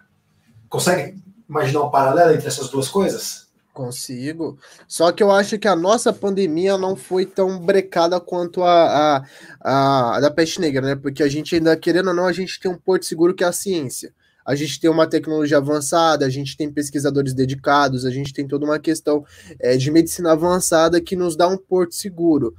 Consegue 0.69 1.21
imaginar 1.49 1.81
um 1.81 1.91
paralelo 1.91 2.33
entre 2.33 2.47
essas 2.47 2.69
duas 2.69 2.87
coisas? 2.87 3.42
Consigo. 3.73 4.59
Só 4.87 5.11
que 5.11 5.23
eu 5.23 5.31
acho 5.31 5.57
que 5.57 5.67
a 5.67 5.75
nossa 5.75 6.13
pandemia 6.13 6.77
não 6.77 6.95
foi 6.95 7.25
tão 7.25 7.59
brecada 7.59 8.19
quanto 8.19 8.61
a, 8.61 9.17
a, 9.17 9.25
a, 9.59 10.17
a, 10.17 10.19
da 10.19 10.29
peste 10.29 10.61
negra, 10.61 10.85
né? 10.85 10.95
Porque 10.95 11.23
a 11.23 11.27
gente 11.27 11.55
ainda, 11.55 11.75
querendo 11.75 12.09
ou 12.09 12.13
não, 12.13 12.27
a 12.27 12.31
gente 12.31 12.59
tem 12.59 12.69
um 12.69 12.77
porto 12.77 13.03
seguro 13.05 13.33
que 13.33 13.43
é 13.43 13.47
a 13.47 13.51
ciência. 13.51 14.13
A 14.45 14.55
gente 14.55 14.79
tem 14.79 14.89
uma 14.89 15.07
tecnologia 15.07 15.57
avançada, 15.57 16.25
a 16.25 16.29
gente 16.29 16.55
tem 16.55 16.71
pesquisadores 16.71 17.33
dedicados, 17.33 18.05
a 18.05 18.11
gente 18.11 18.33
tem 18.33 18.47
toda 18.47 18.65
uma 18.65 18.77
questão 18.77 19.25
é, 19.59 19.75
de 19.77 19.89
medicina 19.89 20.33
avançada 20.33 21.01
que 21.01 21.15
nos 21.15 21.35
dá 21.35 21.47
um 21.47 21.57
porto 21.57 21.95
seguro. 21.95 22.53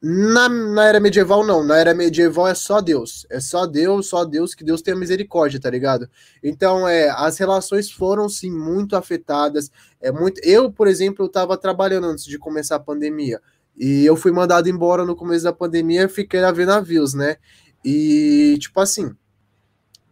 Na, 0.00 0.48
na 0.48 0.84
era 0.84 1.00
medieval, 1.00 1.44
não. 1.44 1.64
Na 1.64 1.76
era 1.76 1.92
medieval 1.92 2.46
é 2.46 2.54
só 2.54 2.80
Deus. 2.80 3.26
É 3.28 3.40
só 3.40 3.66
Deus, 3.66 4.08
só 4.08 4.24
Deus, 4.24 4.54
que 4.54 4.64
Deus 4.64 4.80
tenha 4.80 4.96
misericórdia, 4.96 5.60
tá 5.60 5.68
ligado? 5.68 6.08
Então, 6.42 6.86
é, 6.86 7.08
as 7.10 7.38
relações 7.38 7.90
foram, 7.90 8.28
sim, 8.28 8.50
muito 8.50 8.94
afetadas. 8.94 9.70
É 10.00 10.12
muito... 10.12 10.40
Eu, 10.44 10.70
por 10.70 10.86
exemplo, 10.86 11.24
eu 11.24 11.28
tava 11.28 11.56
trabalhando 11.56 12.06
antes 12.06 12.24
de 12.24 12.38
começar 12.38 12.76
a 12.76 12.80
pandemia. 12.80 13.40
E 13.76 14.04
eu 14.04 14.16
fui 14.16 14.30
mandado 14.30 14.68
embora 14.68 15.04
no 15.04 15.16
começo 15.16 15.44
da 15.44 15.52
pandemia 15.52 16.04
e 16.04 16.08
fiquei 16.08 16.42
a 16.42 16.52
ver 16.52 16.66
navios, 16.66 17.14
né? 17.14 17.36
E, 17.84 18.56
tipo 18.60 18.80
assim, 18.80 19.12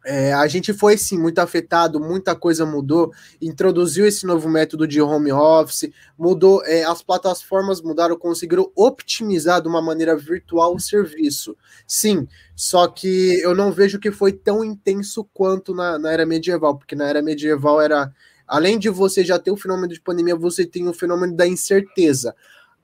é, 0.08 0.32
a 0.32 0.46
gente 0.46 0.72
foi 0.72 0.96
sim 0.96 1.18
muito 1.18 1.40
afetado, 1.40 1.98
muita 1.98 2.36
coisa 2.36 2.64
mudou, 2.64 3.12
introduziu 3.42 4.06
esse 4.06 4.24
novo 4.24 4.48
método 4.48 4.86
de 4.86 5.02
home 5.02 5.32
office, 5.32 5.90
mudou, 6.16 6.64
é, 6.64 6.84
as 6.84 7.02
plataformas 7.02 7.82
mudaram, 7.82 8.16
conseguiram 8.16 8.70
optimizar 8.76 9.60
de 9.60 9.66
uma 9.66 9.82
maneira 9.82 10.16
virtual 10.16 10.76
o 10.76 10.80
serviço. 10.80 11.56
Sim, 11.88 12.28
só 12.54 12.86
que 12.86 13.40
eu 13.40 13.52
não 13.52 13.72
vejo 13.72 13.98
que 13.98 14.12
foi 14.12 14.32
tão 14.32 14.64
intenso 14.64 15.24
quanto 15.34 15.74
na, 15.74 15.98
na 15.98 16.12
era 16.12 16.24
medieval, 16.24 16.78
porque 16.78 16.94
na 16.94 17.08
era 17.08 17.20
medieval 17.20 17.80
era. 17.80 18.12
Além 18.46 18.78
de 18.78 18.88
você 18.88 19.24
já 19.24 19.40
ter 19.40 19.50
o 19.50 19.56
fenômeno 19.56 19.92
de 19.92 20.00
pandemia, 20.00 20.36
você 20.36 20.64
tem 20.64 20.86
o 20.86 20.94
fenômeno 20.94 21.34
da 21.34 21.48
incerteza. 21.48 22.32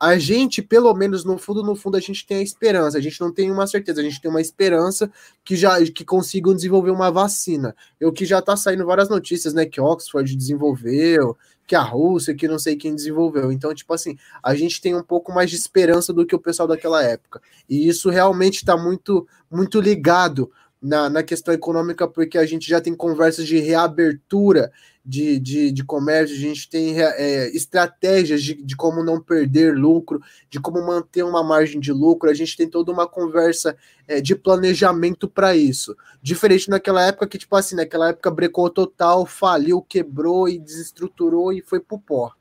A 0.02 0.18
gente, 0.18 0.60
pelo 0.60 0.92
menos 0.94 1.24
no 1.24 1.38
fundo, 1.38 1.62
no 1.62 1.76
fundo, 1.76 1.96
a 1.96 2.00
gente 2.00 2.26
tem 2.26 2.38
a 2.38 2.42
esperança. 2.42 2.98
A 2.98 3.00
gente 3.00 3.20
não 3.20 3.32
tem 3.32 3.52
uma 3.52 3.68
certeza, 3.68 4.00
a 4.00 4.02
gente 4.02 4.20
tem 4.20 4.28
uma 4.28 4.40
esperança 4.40 5.08
que 5.44 5.54
já 5.54 5.80
que 5.80 6.04
consigam 6.04 6.52
desenvolver 6.52 6.90
uma 6.90 7.08
vacina. 7.08 7.72
O 8.02 8.10
que 8.10 8.24
já 8.24 8.40
está 8.40 8.56
saindo 8.56 8.84
várias 8.84 9.08
notícias, 9.08 9.54
né? 9.54 9.64
Que 9.64 9.80
Oxford 9.80 10.34
desenvolveu, 10.34 11.38
que 11.68 11.76
a 11.76 11.82
Rússia, 11.82 12.34
que 12.34 12.48
não 12.48 12.58
sei 12.58 12.74
quem 12.74 12.96
desenvolveu. 12.96 13.52
Então, 13.52 13.72
tipo 13.72 13.94
assim, 13.94 14.18
a 14.42 14.56
gente 14.56 14.80
tem 14.80 14.92
um 14.92 15.04
pouco 15.04 15.32
mais 15.32 15.48
de 15.48 15.54
esperança 15.54 16.12
do 16.12 16.26
que 16.26 16.34
o 16.34 16.40
pessoal 16.40 16.66
daquela 16.66 17.00
época. 17.00 17.40
E 17.70 17.86
isso 17.86 18.10
realmente 18.10 18.56
está 18.56 18.76
muito, 18.76 19.24
muito 19.48 19.80
ligado 19.80 20.50
na, 20.82 21.08
na 21.08 21.22
questão 21.22 21.54
econômica, 21.54 22.08
porque 22.08 22.36
a 22.36 22.44
gente 22.44 22.68
já 22.68 22.80
tem 22.80 22.94
conversas 22.94 23.46
de 23.46 23.58
reabertura 23.58 24.72
de, 25.04 25.38
de, 25.38 25.72
de 25.72 25.84
comércio, 25.84 26.36
a 26.36 26.38
gente 26.38 26.68
tem 26.68 27.00
é, 27.00 27.48
estratégias 27.54 28.42
de, 28.42 28.54
de 28.54 28.76
como 28.76 29.02
não 29.02 29.20
perder 29.20 29.76
lucro, 29.76 30.20
de 30.50 30.60
como 30.60 30.84
manter 30.84 31.22
uma 31.24 31.42
margem 31.42 31.80
de 31.80 31.92
lucro, 31.92 32.30
a 32.30 32.34
gente 32.34 32.56
tem 32.56 32.68
toda 32.68 32.92
uma 32.92 33.06
conversa 33.06 33.76
é, 34.06 34.20
de 34.20 34.34
planejamento 34.34 35.28
para 35.28 35.54
isso. 35.54 35.96
Diferente 36.20 36.68
naquela 36.68 37.04
época 37.06 37.26
que, 37.26 37.38
tipo 37.38 37.54
assim, 37.56 37.76
naquela 37.76 38.08
época 38.08 38.30
brecou 38.30 38.68
total, 38.70 39.24
faliu, 39.26 39.82
quebrou 39.82 40.48
e 40.48 40.58
desestruturou 40.58 41.52
e 41.52 41.62
foi 41.62 41.80
pro 41.80 41.98
pó. 41.98 42.32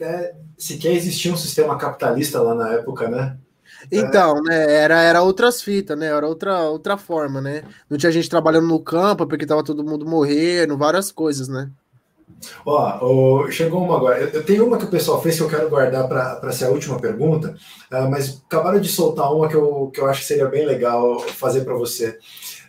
É, 0.00 0.34
sequer 0.56 0.94
existia 0.94 1.32
um 1.32 1.36
sistema 1.36 1.76
capitalista 1.76 2.40
lá 2.40 2.54
na 2.54 2.72
época, 2.74 3.08
né? 3.08 3.36
Então, 3.90 4.42
né, 4.42 4.72
era, 4.72 5.02
era 5.02 5.22
outras 5.22 5.62
fitas, 5.62 5.98
né? 5.98 6.06
Era 6.06 6.26
outra, 6.26 6.62
outra 6.62 6.96
forma, 6.96 7.40
né? 7.40 7.62
Não 7.88 7.96
tinha 7.96 8.12
gente 8.12 8.28
trabalhando 8.28 8.66
no 8.66 8.80
campo 8.80 9.26
porque 9.26 9.46
tava 9.46 9.62
todo 9.62 9.84
mundo 9.84 10.06
morrendo, 10.06 10.76
várias 10.76 11.12
coisas, 11.12 11.48
né? 11.48 11.70
Ó, 12.64 13.50
chegou 13.50 13.82
uma 13.82 13.96
agora. 13.96 14.18
Eu, 14.20 14.44
tenho 14.44 14.66
uma 14.66 14.78
que 14.78 14.84
o 14.84 14.90
pessoal 14.90 15.20
fez 15.20 15.36
que 15.36 15.42
eu 15.42 15.48
quero 15.48 15.68
guardar 15.68 16.08
para 16.08 16.52
ser 16.52 16.66
a 16.66 16.70
última 16.70 16.98
pergunta, 16.98 17.56
uh, 17.92 18.10
mas 18.10 18.42
acabaram 18.46 18.80
de 18.80 18.88
soltar 18.88 19.32
uma 19.32 19.48
que 19.48 19.56
eu, 19.56 19.90
que 19.92 20.00
eu 20.00 20.06
acho 20.06 20.20
que 20.20 20.26
seria 20.26 20.46
bem 20.46 20.64
legal 20.64 21.20
fazer 21.20 21.64
para 21.64 21.74
você. 21.74 22.10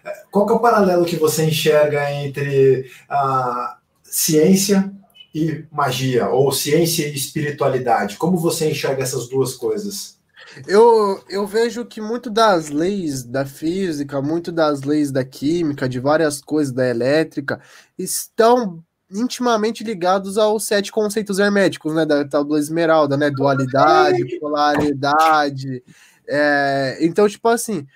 Uh, 0.03 0.30
qual 0.32 0.45
que 0.45 0.53
é 0.53 0.55
o 0.55 0.60
paralelo 0.60 1.05
que 1.05 1.16
você 1.16 1.45
enxerga 1.45 2.12
entre 2.12 2.89
a 3.07 3.78
ciência 4.03 4.91
e 5.34 5.64
magia, 5.72 6.30
ou 6.30 6.51
ciência 6.51 7.07
e 7.07 7.14
espiritualidade? 7.14 8.18
Como 8.18 8.38
você 8.38 8.70
enxerga 8.70 9.03
essas 9.03 9.28
duas 9.28 9.53
coisas? 9.53 10.18
Eu, 10.68 11.24
eu 11.30 11.45
vejo 11.45 11.86
que 11.86 12.02
muito 12.02 12.30
das 12.30 12.70
leis 12.70 13.24
da 13.24 13.45
física, 13.45 14.22
muito 14.22 14.52
das 14.52 14.82
leis 14.82 15.12
da 15.12 15.24
química, 15.24 15.88
de 15.88 16.00
várias 16.00 16.41
coisas 16.41 16.74
da 16.74 16.88
elétrica, 16.88 17.60
estão 17.97 18.84
intimamente 19.12 19.84
ligados 19.84 20.38
aos 20.38 20.66
sete 20.66 20.91
conceitos 20.91 21.39
herméticos, 21.39 21.93
né? 21.93 22.06
Da 22.06 22.24
do 22.24 22.58
esmeralda, 22.58 23.18
né? 23.18 23.30
Dualidade, 23.30 24.39
polaridade. 24.39 25.84
É, 26.28 26.97
então, 27.02 27.28
tipo 27.28 27.47
assim, 27.47 27.88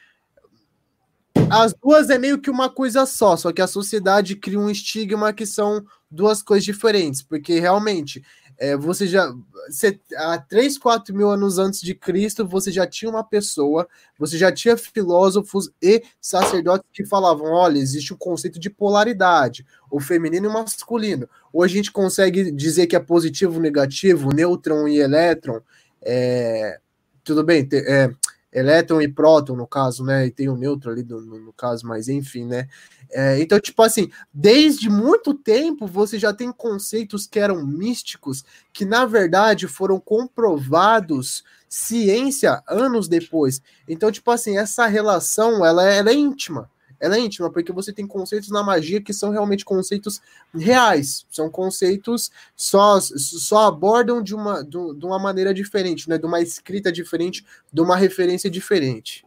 as 1.49 1.73
duas 1.73 2.09
é 2.09 2.17
meio 2.17 2.39
que 2.39 2.49
uma 2.49 2.69
coisa 2.69 3.05
só, 3.05 3.37
só 3.37 3.51
que 3.51 3.61
a 3.61 3.67
sociedade 3.67 4.35
cria 4.35 4.59
um 4.59 4.69
estigma 4.69 5.31
que 5.31 5.45
são 5.45 5.85
duas 6.09 6.41
coisas 6.41 6.63
diferentes, 6.63 7.21
porque 7.21 7.59
realmente 7.59 8.23
é, 8.63 8.77
você 8.77 9.05
já. 9.05 9.29
Você, 9.67 9.99
há 10.15 10.37
3, 10.37 10.77
4 10.77 11.13
mil 11.13 11.29
anos 11.29 11.59
antes 11.59 11.81
de 11.81 11.93
Cristo, 11.93 12.47
você 12.47 12.71
já 12.71 12.87
tinha 12.87 13.11
uma 13.11 13.23
pessoa, 13.23 13.85
você 14.17 14.37
já 14.37 14.53
tinha 14.53 14.77
filósofos 14.77 15.69
e 15.81 16.01
sacerdotes 16.21 16.87
que 16.93 17.03
falavam: 17.03 17.47
olha, 17.51 17.77
existe 17.77 18.13
o 18.13 18.17
conceito 18.17 18.57
de 18.57 18.69
polaridade, 18.69 19.65
o 19.91 19.99
feminino 19.99 20.45
e 20.45 20.47
o 20.47 20.53
masculino. 20.53 21.27
Hoje 21.51 21.73
a 21.73 21.77
gente 21.77 21.91
consegue 21.91 22.53
dizer 22.53 22.87
que 22.87 22.95
é 22.95 23.01
positivo, 23.01 23.59
negativo, 23.59 24.33
nêutron 24.33 24.87
e 24.87 24.97
elétron. 24.97 25.59
É, 26.01 26.79
tudo 27.21 27.43
bem, 27.43 27.67
é, 27.73 28.09
elétron 28.53 29.01
e 29.01 29.07
próton, 29.07 29.55
no 29.55 29.67
caso, 29.67 30.03
né? 30.03 30.27
E 30.27 30.31
tem 30.31 30.49
o 30.49 30.55
neutro 30.55 30.91
ali 30.91 31.03
no, 31.03 31.21
no 31.21 31.53
caso, 31.53 31.87
mas 31.87 32.07
enfim, 32.07 32.45
né? 32.45 32.67
É, 33.11 33.39
então, 33.41 33.59
tipo 33.59 33.81
assim, 33.81 34.09
desde 34.33 34.89
muito 34.89 35.33
tempo 35.33 35.85
você 35.87 36.17
já 36.17 36.33
tem 36.33 36.51
conceitos 36.51 37.27
que 37.27 37.39
eram 37.39 37.65
místicos, 37.65 38.43
que 38.71 38.85
na 38.85 39.05
verdade 39.05 39.67
foram 39.67 39.99
comprovados 39.99 41.43
ciência 41.67 42.61
anos 42.67 43.07
depois. 43.07 43.61
Então, 43.87 44.11
tipo 44.11 44.29
assim, 44.31 44.57
essa 44.57 44.85
relação 44.87 45.65
ela 45.65 45.87
é, 45.87 45.97
ela 45.97 46.11
é 46.11 46.13
íntima 46.13 46.69
ela 47.03 47.17
é 47.17 47.19
íntima, 47.19 47.51
porque 47.51 47.73
você 47.73 47.91
tem 47.91 48.07
conceitos 48.07 48.49
na 48.49 48.63
magia 48.63 49.01
que 49.01 49.11
são 49.11 49.29
realmente 49.29 49.65
conceitos 49.65 50.21
reais, 50.55 51.25
são 51.29 51.49
conceitos 51.49 52.31
só, 52.55 52.97
só 53.01 53.67
abordam 53.67 54.23
de 54.23 54.33
uma, 54.33 54.63
de 54.63 55.05
uma 55.05 55.19
maneira 55.19 55.53
diferente, 55.53 56.07
né? 56.07 56.17
de 56.17 56.25
uma 56.25 56.39
escrita 56.39 56.93
diferente, 56.93 57.45
de 57.73 57.81
uma 57.81 57.97
referência 57.97 58.49
diferente. 58.49 59.25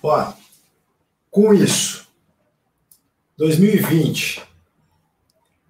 Ó, 0.00 0.32
com 1.28 1.52
isso, 1.52 2.06
2020, 3.36 4.38
o 4.38 4.44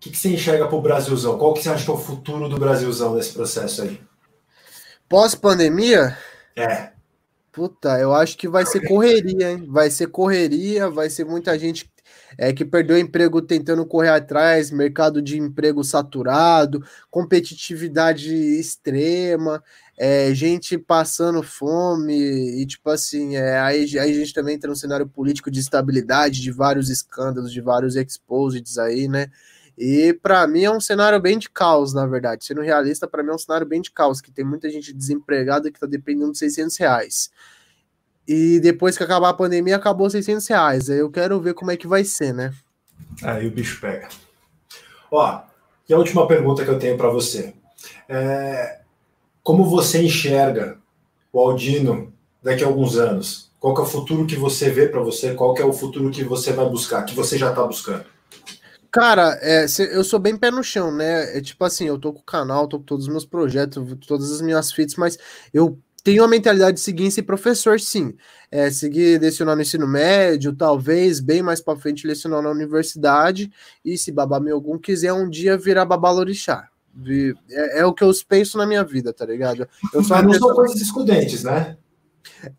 que, 0.00 0.10
que 0.10 0.18
você 0.18 0.34
enxerga 0.34 0.68
para 0.68 0.76
o 0.76 0.82
Brasilzão? 0.82 1.38
Qual 1.38 1.54
que 1.54 1.62
você 1.62 1.70
acha 1.70 1.82
que 1.82 1.90
é 1.90 1.94
o 1.94 1.98
futuro 1.98 2.46
do 2.46 2.58
Brasilzão 2.58 3.14
nesse 3.14 3.32
processo 3.32 3.80
aí? 3.80 3.98
Pós-pandemia? 5.08 6.18
É. 6.54 6.91
Puta, 7.52 7.98
eu 8.00 8.14
acho 8.14 8.38
que 8.38 8.48
vai 8.48 8.64
ser 8.64 8.80
correria, 8.88 9.52
hein? 9.52 9.66
Vai 9.68 9.90
ser 9.90 10.06
correria, 10.06 10.88
vai 10.88 11.10
ser 11.10 11.26
muita 11.26 11.58
gente 11.58 11.90
é, 12.38 12.50
que 12.50 12.64
perdeu 12.64 12.98
emprego 12.98 13.42
tentando 13.42 13.84
correr 13.84 14.08
atrás, 14.08 14.70
mercado 14.70 15.20
de 15.20 15.38
emprego 15.38 15.84
saturado, 15.84 16.82
competitividade 17.10 18.34
extrema, 18.34 19.62
é, 19.98 20.34
gente 20.34 20.78
passando 20.78 21.42
fome, 21.42 22.14
e 22.62 22.66
tipo 22.66 22.88
assim, 22.88 23.36
é, 23.36 23.58
aí, 23.58 23.98
aí 23.98 24.10
a 24.10 24.14
gente 24.14 24.32
também 24.32 24.54
entra 24.54 24.70
no 24.70 24.76
cenário 24.76 25.06
político 25.06 25.50
de 25.50 25.60
estabilidade, 25.60 26.40
de 26.40 26.50
vários 26.50 26.88
escândalos, 26.88 27.52
de 27.52 27.60
vários 27.60 27.96
exposits 27.96 28.78
aí, 28.78 29.08
né? 29.08 29.30
E 29.76 30.12
para 30.22 30.46
mim 30.46 30.64
é 30.64 30.70
um 30.70 30.80
cenário 30.80 31.20
bem 31.20 31.38
de 31.38 31.48
caos, 31.48 31.94
na 31.94 32.06
verdade. 32.06 32.44
Sendo 32.44 32.60
realista, 32.60 33.08
para 33.08 33.22
mim 33.22 33.30
é 33.30 33.34
um 33.34 33.38
cenário 33.38 33.66
bem 33.66 33.80
de 33.80 33.90
caos, 33.90 34.20
que 34.20 34.30
tem 34.30 34.44
muita 34.44 34.70
gente 34.70 34.92
desempregada 34.92 35.70
que 35.70 35.76
está 35.76 35.86
dependendo 35.86 36.32
de 36.32 36.38
600 36.38 36.76
reais. 36.76 37.30
E 38.26 38.60
depois 38.60 38.96
que 38.96 39.02
acabar 39.02 39.30
a 39.30 39.34
pandemia, 39.34 39.76
acabou 39.76 40.08
600 40.08 40.46
reais. 40.46 40.90
Aí 40.90 40.98
eu 40.98 41.10
quero 41.10 41.40
ver 41.40 41.54
como 41.54 41.70
é 41.70 41.76
que 41.76 41.86
vai 41.86 42.04
ser, 42.04 42.32
né? 42.32 42.52
Aí 43.22 43.46
o 43.46 43.50
bicho 43.50 43.80
pega. 43.80 44.08
Ó, 45.10 45.42
e 45.88 45.92
a 45.92 45.98
última 45.98 46.26
pergunta 46.26 46.64
que 46.64 46.70
eu 46.70 46.78
tenho 46.78 46.96
para 46.96 47.08
você. 47.08 47.54
É, 48.08 48.80
como 49.42 49.64
você 49.64 50.02
enxerga 50.02 50.78
o 51.32 51.40
Aldino 51.40 52.12
daqui 52.42 52.62
a 52.62 52.66
alguns 52.66 52.96
anos? 52.96 53.50
Qual 53.58 53.76
é 53.76 53.80
o 53.80 53.86
futuro 53.86 54.26
que 54.26 54.36
você 54.36 54.70
vê 54.70 54.88
para 54.88 55.00
você? 55.00 55.34
Qual 55.34 55.56
é 55.56 55.64
o 55.64 55.72
futuro 55.72 56.10
que 56.10 56.24
você 56.24 56.52
vai 56.52 56.68
buscar, 56.68 57.04
que 57.04 57.14
você 57.14 57.38
já 57.38 57.50
está 57.50 57.64
buscando? 57.64 58.04
Cara, 58.92 59.38
é, 59.40 59.64
eu 59.90 60.04
sou 60.04 60.18
bem 60.18 60.36
pé 60.36 60.50
no 60.50 60.62
chão, 60.62 60.94
né? 60.94 61.38
É 61.38 61.40
tipo 61.40 61.64
assim, 61.64 61.86
eu 61.86 61.98
tô 61.98 62.12
com 62.12 62.20
o 62.20 62.24
canal, 62.24 62.68
tô 62.68 62.78
com 62.78 62.84
todos 62.84 63.06
os 63.06 63.10
meus 63.10 63.24
projetos, 63.24 63.82
todas 64.06 64.30
as 64.30 64.42
minhas 64.42 64.70
fits, 64.70 64.96
mas 64.96 65.16
eu 65.52 65.78
tenho 66.04 66.22
a 66.22 66.28
mentalidade 66.28 66.76
de 66.76 66.82
seguir 66.82 67.10
ser 67.10 67.22
professor, 67.22 67.80
sim. 67.80 68.14
É, 68.50 68.70
seguir 68.70 69.18
lecionar 69.18 69.56
no 69.56 69.62
ensino 69.62 69.88
médio, 69.88 70.54
talvez 70.54 71.20
bem 71.20 71.42
mais 71.42 71.58
para 71.58 71.78
frente 71.78 72.06
lecionar 72.06 72.42
na 72.42 72.50
universidade, 72.50 73.50
e 73.82 73.96
se 73.96 74.12
babá 74.12 74.38
meu 74.38 74.56
algum 74.56 74.78
quiser 74.78 75.14
um 75.14 75.26
dia 75.26 75.56
virar 75.56 75.86
babalorixá. 75.86 76.68
É, 77.50 77.80
é, 77.80 77.86
o 77.86 77.94
que 77.94 78.04
eu 78.04 78.12
penso 78.28 78.58
na 78.58 78.66
minha 78.66 78.84
vida, 78.84 79.10
tá 79.10 79.24
ligado? 79.24 79.66
Eu 79.94 80.02
Mas 80.06 80.22
não 80.22 80.34
são 80.34 80.54
coisas 80.54 80.78
excludentes, 80.78 81.44
né? 81.44 81.78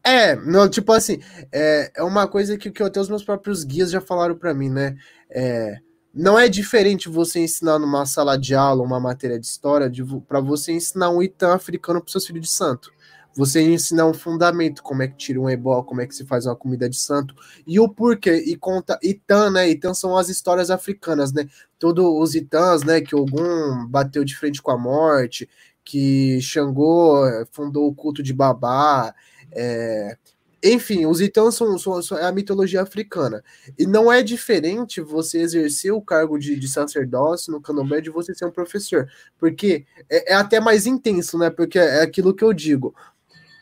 É, 0.04 0.36
não, 0.36 0.68
tipo 0.68 0.92
assim, 0.92 1.20
é, 1.52 1.92
é 1.96 2.04
uma 2.04 2.28
coisa 2.28 2.58
que, 2.58 2.72
que 2.72 2.82
até 2.82 3.00
os 3.00 3.10
meus 3.10 3.24
próprios 3.24 3.64
guias 3.64 3.92
já 3.92 4.02
falaram 4.02 4.36
para 4.36 4.52
mim, 4.52 4.70
né? 4.70 4.96
É, 5.30 5.78
não 6.14 6.38
é 6.38 6.48
diferente 6.48 7.10
você 7.10 7.40
ensinar 7.40 7.80
numa 7.80 8.06
sala 8.06 8.38
de 8.38 8.54
aula 8.54 8.84
uma 8.84 9.00
matéria 9.00 9.40
de 9.40 9.48
história 9.48 9.92
para 10.28 10.40
você 10.40 10.72
ensinar 10.72 11.10
um 11.10 11.24
Itan 11.24 11.56
africano 11.56 12.02
para 12.02 12.12
seus 12.12 12.28
filhos 12.28 12.44
de 12.44 12.52
santo. 12.52 12.92
Você 13.36 13.64
ensinar 13.64 14.06
um 14.06 14.14
fundamento, 14.14 14.84
como 14.84 15.02
é 15.02 15.08
que 15.08 15.18
tira 15.18 15.42
um 15.42 15.50
ebó, 15.50 15.82
como 15.82 16.02
é 16.02 16.06
que 16.06 16.14
se 16.14 16.24
faz 16.24 16.46
uma 16.46 16.56
comida 16.56 16.88
de 16.88 16.98
santo, 16.98 17.34
e 17.66 17.80
o 17.80 17.90
porquê, 17.90 18.36
e 18.46 18.56
conta 18.56 19.00
Itan, 19.02 19.50
né? 19.50 19.68
Itan 19.68 19.96
são 19.96 20.16
as 20.16 20.30
histórias 20.30 20.70
africanas, 20.70 21.34
né? 21.34 21.48
Todos 21.80 22.06
os 22.06 22.36
Itãs, 22.36 22.84
né? 22.84 23.02
Que 23.02 23.16
Ogum 23.16 23.88
bateu 23.88 24.24
de 24.24 24.36
frente 24.36 24.62
com 24.62 24.70
a 24.70 24.78
morte, 24.78 25.50
que 25.84 26.40
Xangô 26.42 27.26
eh, 27.26 27.46
fundou 27.52 27.88
o 27.88 27.96
culto 27.96 28.22
de 28.22 28.34
Babá, 28.34 29.16
é, 29.52 30.16
enfim, 30.64 31.06
os 31.06 31.20
Itãs 31.20 31.56
são, 31.56 31.78
são, 31.78 32.02
são, 32.02 32.18
é 32.18 32.24
a 32.26 32.32
mitologia 32.32 32.82
africana. 32.82 33.44
E 33.78 33.86
não 33.86 34.12
é 34.12 34.24
diferente 34.24 35.02
você 35.02 35.40
exercer 35.40 35.92
o 35.92 36.02
cargo 36.02 36.40
de, 36.40 36.58
de 36.58 36.68
sacerdócio 36.70 37.52
no 37.52 37.60
candomblé 37.60 38.00
de 38.00 38.10
você 38.10 38.34
ser 38.34 38.46
um 38.46 38.52
professor. 38.52 39.10
Porque 39.38 39.86
é, 40.10 40.32
é, 40.32 40.36
até 40.36 40.62
mais 40.62 40.88
intenso, 40.88 41.38
né? 41.38 41.50
Porque 41.50 41.78
é 41.78 42.02
aquilo 42.02 42.34
que 42.34 42.44
eu 42.44 42.54
digo. 42.54 42.96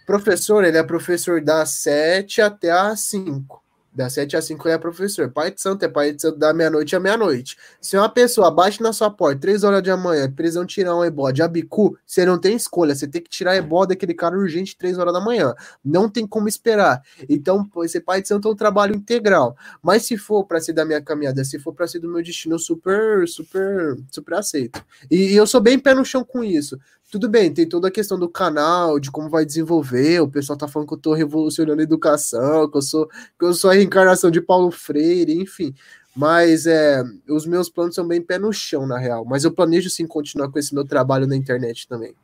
Professor, 0.06 0.64
ele 0.64 0.78
é 0.78 0.84
professor 0.84 1.42
das 1.42 1.70
7 1.72 2.42
até 2.42 2.70
as 2.70 3.00
5. 3.02 3.64
Das 3.94 4.14
7 4.14 4.38
às 4.38 4.46
5 4.46 4.68
ele 4.68 4.76
é 4.76 4.78
professor. 4.78 5.30
Pai 5.30 5.52
de 5.52 5.62
santo 5.62 5.84
é 5.84 5.88
pai 5.88 6.14
de 6.14 6.22
santo 6.22 6.38
da 6.40 6.54
meia-noite 6.54 6.96
à 6.96 7.00
meia-noite. 7.00 7.58
Se 7.82 7.98
uma 7.98 8.08
pessoa 8.08 8.50
bate 8.50 8.82
na 8.82 8.94
sua 8.94 9.10
porta 9.10 9.42
3 9.42 9.66
horas 9.66 9.84
da 9.84 9.98
manhã, 9.98 10.32
prisão 10.32 10.66
tirar 10.66 10.96
um 10.96 11.04
ebó 11.04 11.30
de 11.30 11.42
abicu, 11.42 11.98
você 12.06 12.26
não 12.26 12.40
tem 12.40 12.56
escolha. 12.56 12.96
Você 12.96 13.06
tem 13.06 13.22
que 13.22 13.30
tirar 13.30 13.56
ebó 13.58 13.86
daquele 13.86 14.14
cara 14.14 14.38
urgente 14.38 14.78
3 14.78 14.98
horas 14.98 15.14
da 15.14 15.20
manhã. 15.20 15.54
Não 15.84 16.10
tem 16.10 16.26
como 16.26 16.48
esperar. 16.48 17.02
Então, 17.28 17.70
ser 17.88 18.02
pai 18.02 18.22
de 18.22 18.30
santo 18.30 18.48
é 18.48 18.52
um 18.52 18.56
trabalho 18.56 18.96
integral. 18.96 19.58
Mas 19.82 20.06
se 20.06 20.18
for 20.18 20.46
para 20.46 20.62
ser 20.62 20.72
da 20.72 20.86
minha 20.86 21.02
caminhada, 21.02 21.44
se 21.44 21.60
for 21.60 21.74
para 21.74 21.86
ser 21.86 22.00
do 22.00 22.08
meu 22.08 22.24
destino, 22.24 22.58
super, 22.58 23.28
super, 23.28 23.98
super 24.10 24.36
aceito. 24.36 24.82
E, 25.10 25.34
e 25.34 25.36
eu 25.36 25.46
sou 25.46 25.60
bem 25.60 25.78
pé 25.78 25.94
no 25.94 26.06
chão 26.06 26.24
com 26.24 26.42
isso. 26.44 26.80
Tudo 27.12 27.28
bem, 27.28 27.54
tem 27.54 27.68
toda 27.68 27.90
a 27.90 27.92
questão 27.92 28.18
do 28.18 28.30
canal, 28.30 28.98
de 28.98 29.12
como 29.12 29.30
vai 29.30 29.46
desenvolver. 29.46 30.22
O 30.22 30.30
pessoal 30.30 30.58
tá 30.58 30.66
falando 30.66 30.88
que 30.88 30.94
eu 30.94 30.98
tô 30.98 31.14
revolucionando 31.14 31.82
a 31.82 31.84
educação, 31.84 32.72
que 32.72 32.78
eu 32.78 32.82
sou, 32.82 33.06
que 33.38 33.46
eu 33.46 33.54
sou 33.54 33.70
a 33.70 33.74
reencarnação 33.74 34.32
de 34.32 34.40
Paulo 34.40 34.72
Freire, 34.72 35.38
enfim. 35.38 35.76
Mas 36.16 36.66
é, 36.66 37.04
os 37.28 37.46
meus 37.46 37.70
planos 37.70 37.96
são 37.96 38.08
bem 38.08 38.22
pé 38.22 38.40
no 38.40 38.54
chão, 38.54 38.88
na 38.88 38.98
real. 38.98 39.26
Mas 39.26 39.44
eu 39.44 39.52
planejo 39.52 39.90
sim 39.90 40.08
continuar 40.08 40.50
com 40.50 40.58
esse 40.58 40.74
meu 40.74 40.86
trabalho 40.86 41.28
na 41.28 41.36
internet 41.36 41.86
também. 41.86 42.16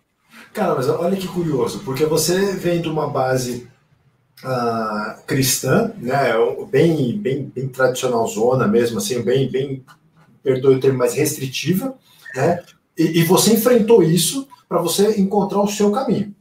Cara, 0.53 0.73
mas 0.73 0.87
olha 0.87 1.17
que 1.17 1.27
curioso, 1.27 1.81
porque 1.83 2.05
você 2.05 2.53
vem 2.53 2.81
de 2.81 2.87
uma 2.87 3.09
base 3.09 3.67
uh, 4.41 5.21
cristã, 5.25 5.91
né? 5.97 6.31
Bem, 6.71 7.17
bem, 7.17 7.51
bem 7.53 7.67
tradicional 7.67 8.25
zona 8.25 8.65
mesmo, 8.65 8.99
assim, 8.99 9.21
bem, 9.21 9.51
bem, 9.51 9.83
perdoe 10.41 10.75
o 10.75 10.79
termo, 10.79 10.97
mais 10.97 11.13
restritiva, 11.13 11.93
né? 12.33 12.63
E, 12.97 13.19
e 13.19 13.23
você 13.23 13.53
enfrentou 13.53 14.01
isso 14.01 14.47
para 14.67 14.81
você 14.81 15.19
encontrar 15.19 15.61
o 15.61 15.67
seu 15.67 15.91
caminho. 15.91 16.33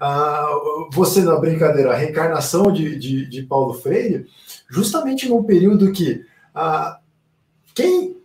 Ah, 0.00 0.48
você, 0.92 1.22
na 1.22 1.36
brincadeira, 1.36 1.92
a 1.92 1.96
reencarnação 1.96 2.72
de, 2.72 2.98
de, 2.98 3.28
de, 3.28 3.42
Paulo 3.42 3.74
Freire, 3.74 4.26
justamente 4.70 5.28
num 5.28 5.42
período 5.42 5.92
que 5.92 6.24
ah, 6.54 6.98
quem 7.74 8.16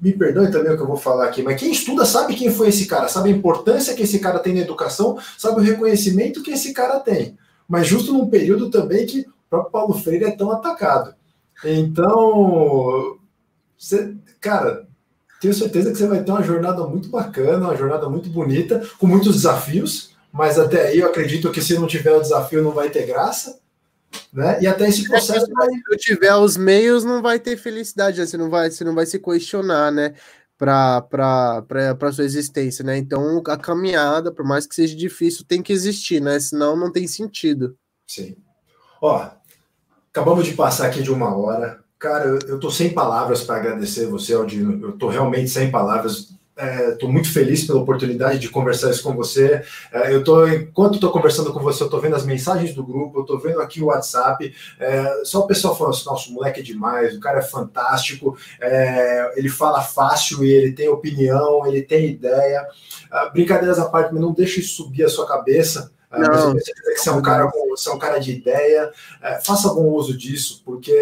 me 0.00 0.12
perdoe 0.12 0.50
também 0.50 0.72
o 0.72 0.76
que 0.76 0.82
eu 0.82 0.86
vou 0.86 0.96
falar 0.96 1.26
aqui, 1.26 1.42
mas 1.42 1.58
quem 1.58 1.70
estuda 1.70 2.04
sabe 2.04 2.34
quem 2.34 2.52
foi 2.52 2.68
esse 2.68 2.86
cara, 2.86 3.08
sabe 3.08 3.28
a 3.28 3.32
importância 3.32 3.94
que 3.94 4.02
esse 4.02 4.18
cara 4.18 4.38
tem 4.38 4.54
na 4.54 4.60
educação, 4.60 5.18
sabe 5.36 5.60
o 5.60 5.64
reconhecimento 5.64 6.42
que 6.42 6.50
esse 6.50 6.72
cara 6.72 6.98
tem. 7.00 7.36
Mas 7.68 7.86
justo 7.86 8.12
num 8.12 8.28
período 8.28 8.70
também 8.70 9.06
que 9.06 9.20
o 9.20 9.32
próprio 9.50 9.72
Paulo 9.72 9.94
Freire 9.94 10.24
é 10.24 10.30
tão 10.30 10.50
atacado. 10.50 11.14
Então, 11.64 13.18
você, 13.76 14.16
cara, 14.40 14.87
tenho 15.40 15.54
certeza 15.54 15.90
que 15.92 15.98
você 15.98 16.06
vai 16.06 16.22
ter 16.22 16.30
uma 16.30 16.42
jornada 16.42 16.84
muito 16.86 17.08
bacana, 17.08 17.66
uma 17.66 17.76
jornada 17.76 18.08
muito 18.08 18.28
bonita, 18.28 18.82
com 18.98 19.06
muitos 19.06 19.36
desafios, 19.36 20.10
mas 20.32 20.58
até 20.58 20.88
aí 20.88 20.98
eu 20.98 21.08
acredito 21.08 21.50
que 21.50 21.62
se 21.62 21.78
não 21.78 21.86
tiver 21.86 22.12
o 22.12 22.20
desafio 22.20 22.62
não 22.62 22.72
vai 22.72 22.90
ter 22.90 23.06
graça. 23.06 23.58
Né? 24.32 24.62
E 24.62 24.66
até 24.66 24.88
esse 24.88 25.06
processo. 25.06 25.46
Se 25.46 25.52
não 25.52 25.96
tiver 25.98 26.34
os 26.34 26.56
meios, 26.56 27.04
não 27.04 27.20
vai 27.20 27.38
ter 27.38 27.56
felicidade, 27.56 28.18
né? 28.18 28.26
você 28.26 28.36
não 28.36 28.48
vai, 28.48 28.70
você 28.70 28.82
não 28.82 28.94
vai 28.94 29.04
se 29.04 29.18
questionar, 29.18 29.92
né? 29.92 30.14
Para 30.56 31.06
a 32.00 32.12
sua 32.12 32.24
existência, 32.24 32.84
né? 32.84 32.96
Então 32.96 33.42
a 33.46 33.56
caminhada, 33.56 34.32
por 34.32 34.44
mais 34.44 34.66
que 34.66 34.74
seja 34.74 34.96
difícil, 34.96 35.44
tem 35.46 35.62
que 35.62 35.72
existir, 35.72 36.20
né? 36.20 36.40
Senão 36.40 36.74
não 36.74 36.90
tem 36.90 37.06
sentido. 37.06 37.76
Sim. 38.06 38.36
Ó, 39.00 39.30
acabamos 40.10 40.46
de 40.46 40.54
passar 40.54 40.86
aqui 40.86 41.02
de 41.02 41.12
uma 41.12 41.36
hora. 41.36 41.84
Cara, 41.98 42.38
eu, 42.46 42.60
tô 42.60 42.70
sem 42.70 42.90
palavras 42.90 43.42
para 43.42 43.56
agradecer 43.56 44.06
você, 44.06 44.32
Aldino. 44.32 44.86
Eu 44.86 44.92
tô 44.92 45.08
realmente 45.08 45.50
sem 45.50 45.68
palavras. 45.68 46.28
Estou 46.92 47.08
é, 47.08 47.12
muito 47.12 47.32
feliz 47.32 47.64
pela 47.64 47.80
oportunidade 47.80 48.38
de 48.38 48.48
conversar 48.48 48.90
isso 48.90 49.02
com 49.02 49.14
você. 49.14 49.62
É, 49.92 50.14
eu 50.14 50.22
tô, 50.22 50.46
enquanto 50.46 50.94
estou 50.94 51.10
conversando 51.10 51.52
com 51.52 51.58
você, 51.58 51.82
eu 51.82 51.86
estou 51.86 52.00
vendo 52.00 52.14
as 52.14 52.24
mensagens 52.24 52.72
do 52.72 52.84
grupo, 52.84 53.18
eu 53.18 53.22
estou 53.22 53.38
vendo 53.40 53.60
aqui 53.60 53.82
o 53.82 53.86
WhatsApp. 53.86 54.54
É, 54.78 55.22
só 55.24 55.40
o 55.40 55.46
pessoal 55.48 55.76
falando 55.76 55.94
assim: 55.94 56.06
nosso 56.06 56.32
moleque 56.32 56.60
é 56.60 56.62
demais, 56.62 57.16
o 57.16 57.20
cara 57.20 57.40
é 57.40 57.42
fantástico, 57.42 58.36
é, 58.60 59.32
ele 59.36 59.48
fala 59.48 59.82
fácil 59.82 60.44
e 60.44 60.52
ele 60.52 60.72
tem 60.72 60.88
opinião, 60.88 61.66
ele 61.66 61.82
tem 61.82 62.10
ideia. 62.10 62.64
Ah, 63.10 63.28
brincadeiras 63.30 63.78
à 63.78 63.86
parte, 63.86 64.12
mas 64.12 64.22
não 64.22 64.32
deixe 64.32 64.60
isso 64.60 64.84
subir 64.84 65.04
a 65.04 65.08
sua 65.08 65.26
cabeça. 65.26 65.90
Ah, 66.10 66.18
não. 66.18 66.52
Você 66.54 66.72
que 66.72 66.98
você 66.98 67.08
é 67.08 67.12
um 67.12 67.22
cara, 67.22 67.50
você 67.68 67.88
é 67.88 67.92
um 67.92 67.98
cara 67.98 68.18
de 68.18 68.32
ideia, 68.32 68.90
é, 69.22 69.40
faça 69.40 69.68
bom 69.74 69.88
uso 69.92 70.16
disso, 70.16 70.62
porque 70.64 70.94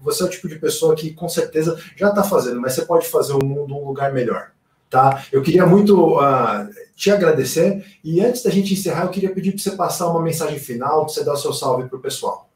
você 0.00 0.22
é 0.22 0.26
o 0.26 0.28
tipo 0.30 0.48
de 0.48 0.58
pessoa 0.58 0.96
que 0.96 1.14
com 1.14 1.28
certeza 1.28 1.78
já 1.96 2.08
está 2.08 2.24
fazendo, 2.24 2.60
mas 2.60 2.74
você 2.74 2.84
pode 2.84 3.06
fazer 3.06 3.34
o 3.34 3.44
mundo 3.44 3.76
um 3.76 3.86
lugar 3.86 4.12
melhor. 4.12 4.50
Tá? 4.90 5.24
Eu 5.32 5.40
queria 5.40 5.64
muito 5.64 6.18
uh, 6.18 6.68
te 6.94 7.10
agradecer 7.10 7.82
e 8.04 8.20
antes 8.20 8.42
da 8.42 8.50
gente 8.50 8.74
encerrar, 8.74 9.04
eu 9.04 9.10
queria 9.10 9.32
pedir 9.32 9.52
para 9.52 9.62
você 9.62 9.70
passar 9.70 10.08
uma 10.08 10.20
mensagem 10.20 10.58
final, 10.58 11.06
para 11.06 11.14
você 11.14 11.24
dar 11.24 11.32
o 11.32 11.36
seu 11.38 11.52
salve 11.52 11.88
para 11.88 11.96
o 11.96 12.02
pessoal. 12.02 12.50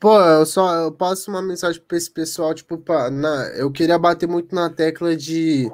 Pô, 0.00 0.18
eu 0.18 0.46
só 0.46 0.74
eu 0.76 0.92
passo 0.92 1.30
uma 1.30 1.42
mensagem 1.42 1.82
para 1.86 1.98
esse 1.98 2.10
pessoal, 2.10 2.54
tipo, 2.54 2.78
pra, 2.78 3.10
na, 3.10 3.48
eu 3.56 3.70
queria 3.70 3.98
bater 3.98 4.26
muito 4.26 4.54
na 4.54 4.70
tecla 4.70 5.14
de, 5.14 5.70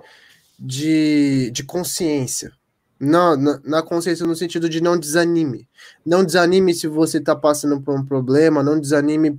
de, 0.59 1.53
de 1.53 1.63
consciência 1.63 2.53
na, 3.01 3.35
na, 3.35 3.61
na, 3.65 3.83
consciência 3.83 4.27
no 4.27 4.37
sentido 4.37 4.69
de 4.69 4.83
não 4.83 4.99
desanime. 4.99 5.67
Não 6.05 6.23
desanime 6.23 6.75
se 6.75 6.87
você 6.87 7.17
está 7.17 7.35
passando 7.35 7.81
por 7.81 7.99
um 7.99 8.05
problema, 8.05 8.63
não 8.63 8.79
desanime 8.79 9.35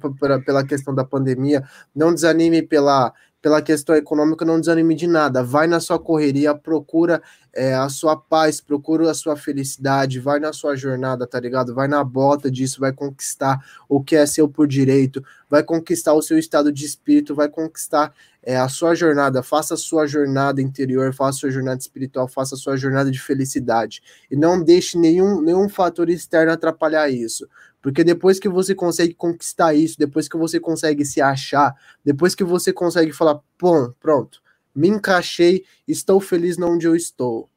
pela 0.45 0.65
questão 0.65 0.95
da 0.95 1.05
pandemia, 1.05 1.63
não 1.95 2.11
desanime 2.11 2.63
pela 2.63 3.13
pela 3.41 3.61
questão 3.61 3.95
econômica, 3.95 4.45
não 4.45 4.59
desanime 4.59 4.93
de 4.93 5.07
nada. 5.07 5.43
Vai 5.43 5.65
na 5.65 5.79
sua 5.79 5.97
correria, 5.97 6.53
procura 6.53 7.21
é, 7.51 7.73
a 7.73 7.89
sua 7.89 8.15
paz, 8.15 8.61
procura 8.61 9.09
a 9.09 9.13
sua 9.15 9.35
felicidade, 9.35 10.19
vai 10.19 10.39
na 10.39 10.53
sua 10.53 10.75
jornada, 10.75 11.25
tá 11.25 11.39
ligado? 11.39 11.73
Vai 11.73 11.87
na 11.87 12.03
bota 12.03 12.51
disso, 12.51 12.79
vai 12.79 12.93
conquistar 12.93 13.59
o 13.89 14.01
que 14.01 14.15
é 14.15 14.25
seu 14.25 14.47
por 14.47 14.67
direito, 14.67 15.23
vai 15.49 15.63
conquistar 15.63 16.13
o 16.13 16.21
seu 16.21 16.37
estado 16.37 16.71
de 16.71 16.85
espírito, 16.85 17.33
vai 17.33 17.49
conquistar 17.49 18.13
é, 18.43 18.57
a 18.57 18.67
sua 18.67 18.95
jornada. 18.95 19.43
Faça 19.43 19.75
a 19.75 19.77
sua 19.77 20.07
jornada 20.07 20.61
interior, 20.61 21.13
faça 21.13 21.37
a 21.37 21.39
sua 21.39 21.51
jornada 21.51 21.79
espiritual, 21.79 22.27
faça 22.27 22.55
a 22.55 22.57
sua 22.57 22.75
jornada 22.75 23.11
de 23.11 23.19
felicidade. 23.19 24.01
E 24.29 24.35
não 24.35 24.63
deixe 24.63 24.97
nenhum, 24.97 25.41
nenhum 25.41 25.69
fator 25.69 26.09
externo 26.09 26.51
atrapalhar 26.51 27.09
isso. 27.09 27.47
Porque 27.81 28.03
depois 28.03 28.39
que 28.39 28.49
você 28.49 28.75
consegue 28.75 29.13
conquistar 29.13 29.73
isso, 29.73 29.97
depois 29.97 30.27
que 30.27 30.37
você 30.37 30.59
consegue 30.59 31.03
se 31.03 31.19
achar, 31.19 31.75
depois 32.03 32.35
que 32.35 32.43
você 32.43 32.71
consegue 32.71 33.11
falar, 33.11 33.39
pô, 33.57 33.91
pronto, 33.99 34.41
me 34.73 34.87
encaixei, 34.87 35.65
estou 35.87 36.19
feliz 36.19 36.57
onde 36.59 36.87
eu 36.87 36.95
estou. 36.95 37.49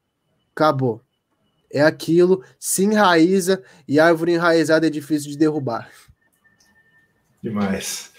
Acabou. 0.55 1.03
É 1.71 1.83
aquilo, 1.83 2.45
se 2.59 2.85
enraiza 2.85 3.63
e 3.87 3.99
árvore 3.99 4.33
enraizada 4.33 4.87
é 4.87 4.91
difícil 4.91 5.31
de 5.31 5.37
derrubar. 5.37 5.91
Demais. 7.43 8.13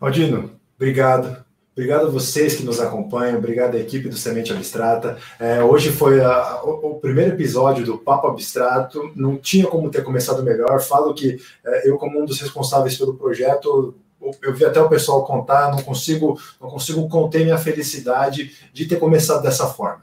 Aldino, 0.00 0.58
obrigado. 0.74 1.44
Obrigado 1.72 2.06
a 2.06 2.10
vocês 2.10 2.54
que 2.54 2.64
nos 2.64 2.78
acompanham, 2.78 3.38
obrigado 3.38 3.76
à 3.76 3.80
equipe 3.80 4.06
do 4.06 4.16
Semente 4.16 4.52
Abstrata. 4.52 5.16
É, 5.40 5.62
hoje 5.64 5.90
foi 5.90 6.20
a, 6.20 6.62
o, 6.62 6.96
o, 6.96 7.00
primeiro 7.00 7.32
episódio 7.32 7.86
do 7.86 7.96
Papo 7.96 8.26
Abstrato, 8.28 9.10
não 9.16 9.38
tinha 9.38 9.66
como 9.66 9.90
ter 9.90 10.04
começado 10.04 10.42
melhor. 10.42 10.82
Falo 10.82 11.14
que 11.14 11.40
é, 11.64 11.88
eu, 11.88 11.96
como 11.96 12.20
um 12.20 12.26
dos 12.26 12.38
responsáveis 12.40 12.98
pelo 12.98 13.14
projeto, 13.14 13.94
eu 14.42 14.54
vi 14.54 14.66
até 14.66 14.82
o 14.82 14.88
pessoal 14.88 15.24
contar, 15.24 15.70
não 15.70 15.82
consigo, 15.82 16.38
não 16.60 16.68
consigo 16.68 17.08
conter 17.08 17.42
minha 17.42 17.56
felicidade 17.56 18.54
de 18.70 18.84
ter 18.84 18.96
começado 18.96 19.42
dessa 19.42 19.66
forma. 19.66 20.02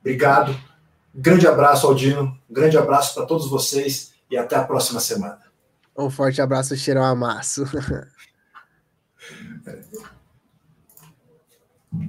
Obrigado, 0.00 0.54
grande 1.14 1.46
abraço, 1.46 1.86
Aldino, 1.86 2.36
grande 2.50 2.76
abraço 2.76 3.14
para 3.14 3.24
todos 3.24 3.48
vocês 3.48 4.12
e 4.30 4.36
até 4.36 4.56
a 4.56 4.62
próxima 4.62 5.00
semana. 5.00 5.38
Um 5.96 6.10
forte 6.10 6.42
abraço, 6.42 6.76
cheirão 6.76 7.02
amasso. 7.02 7.64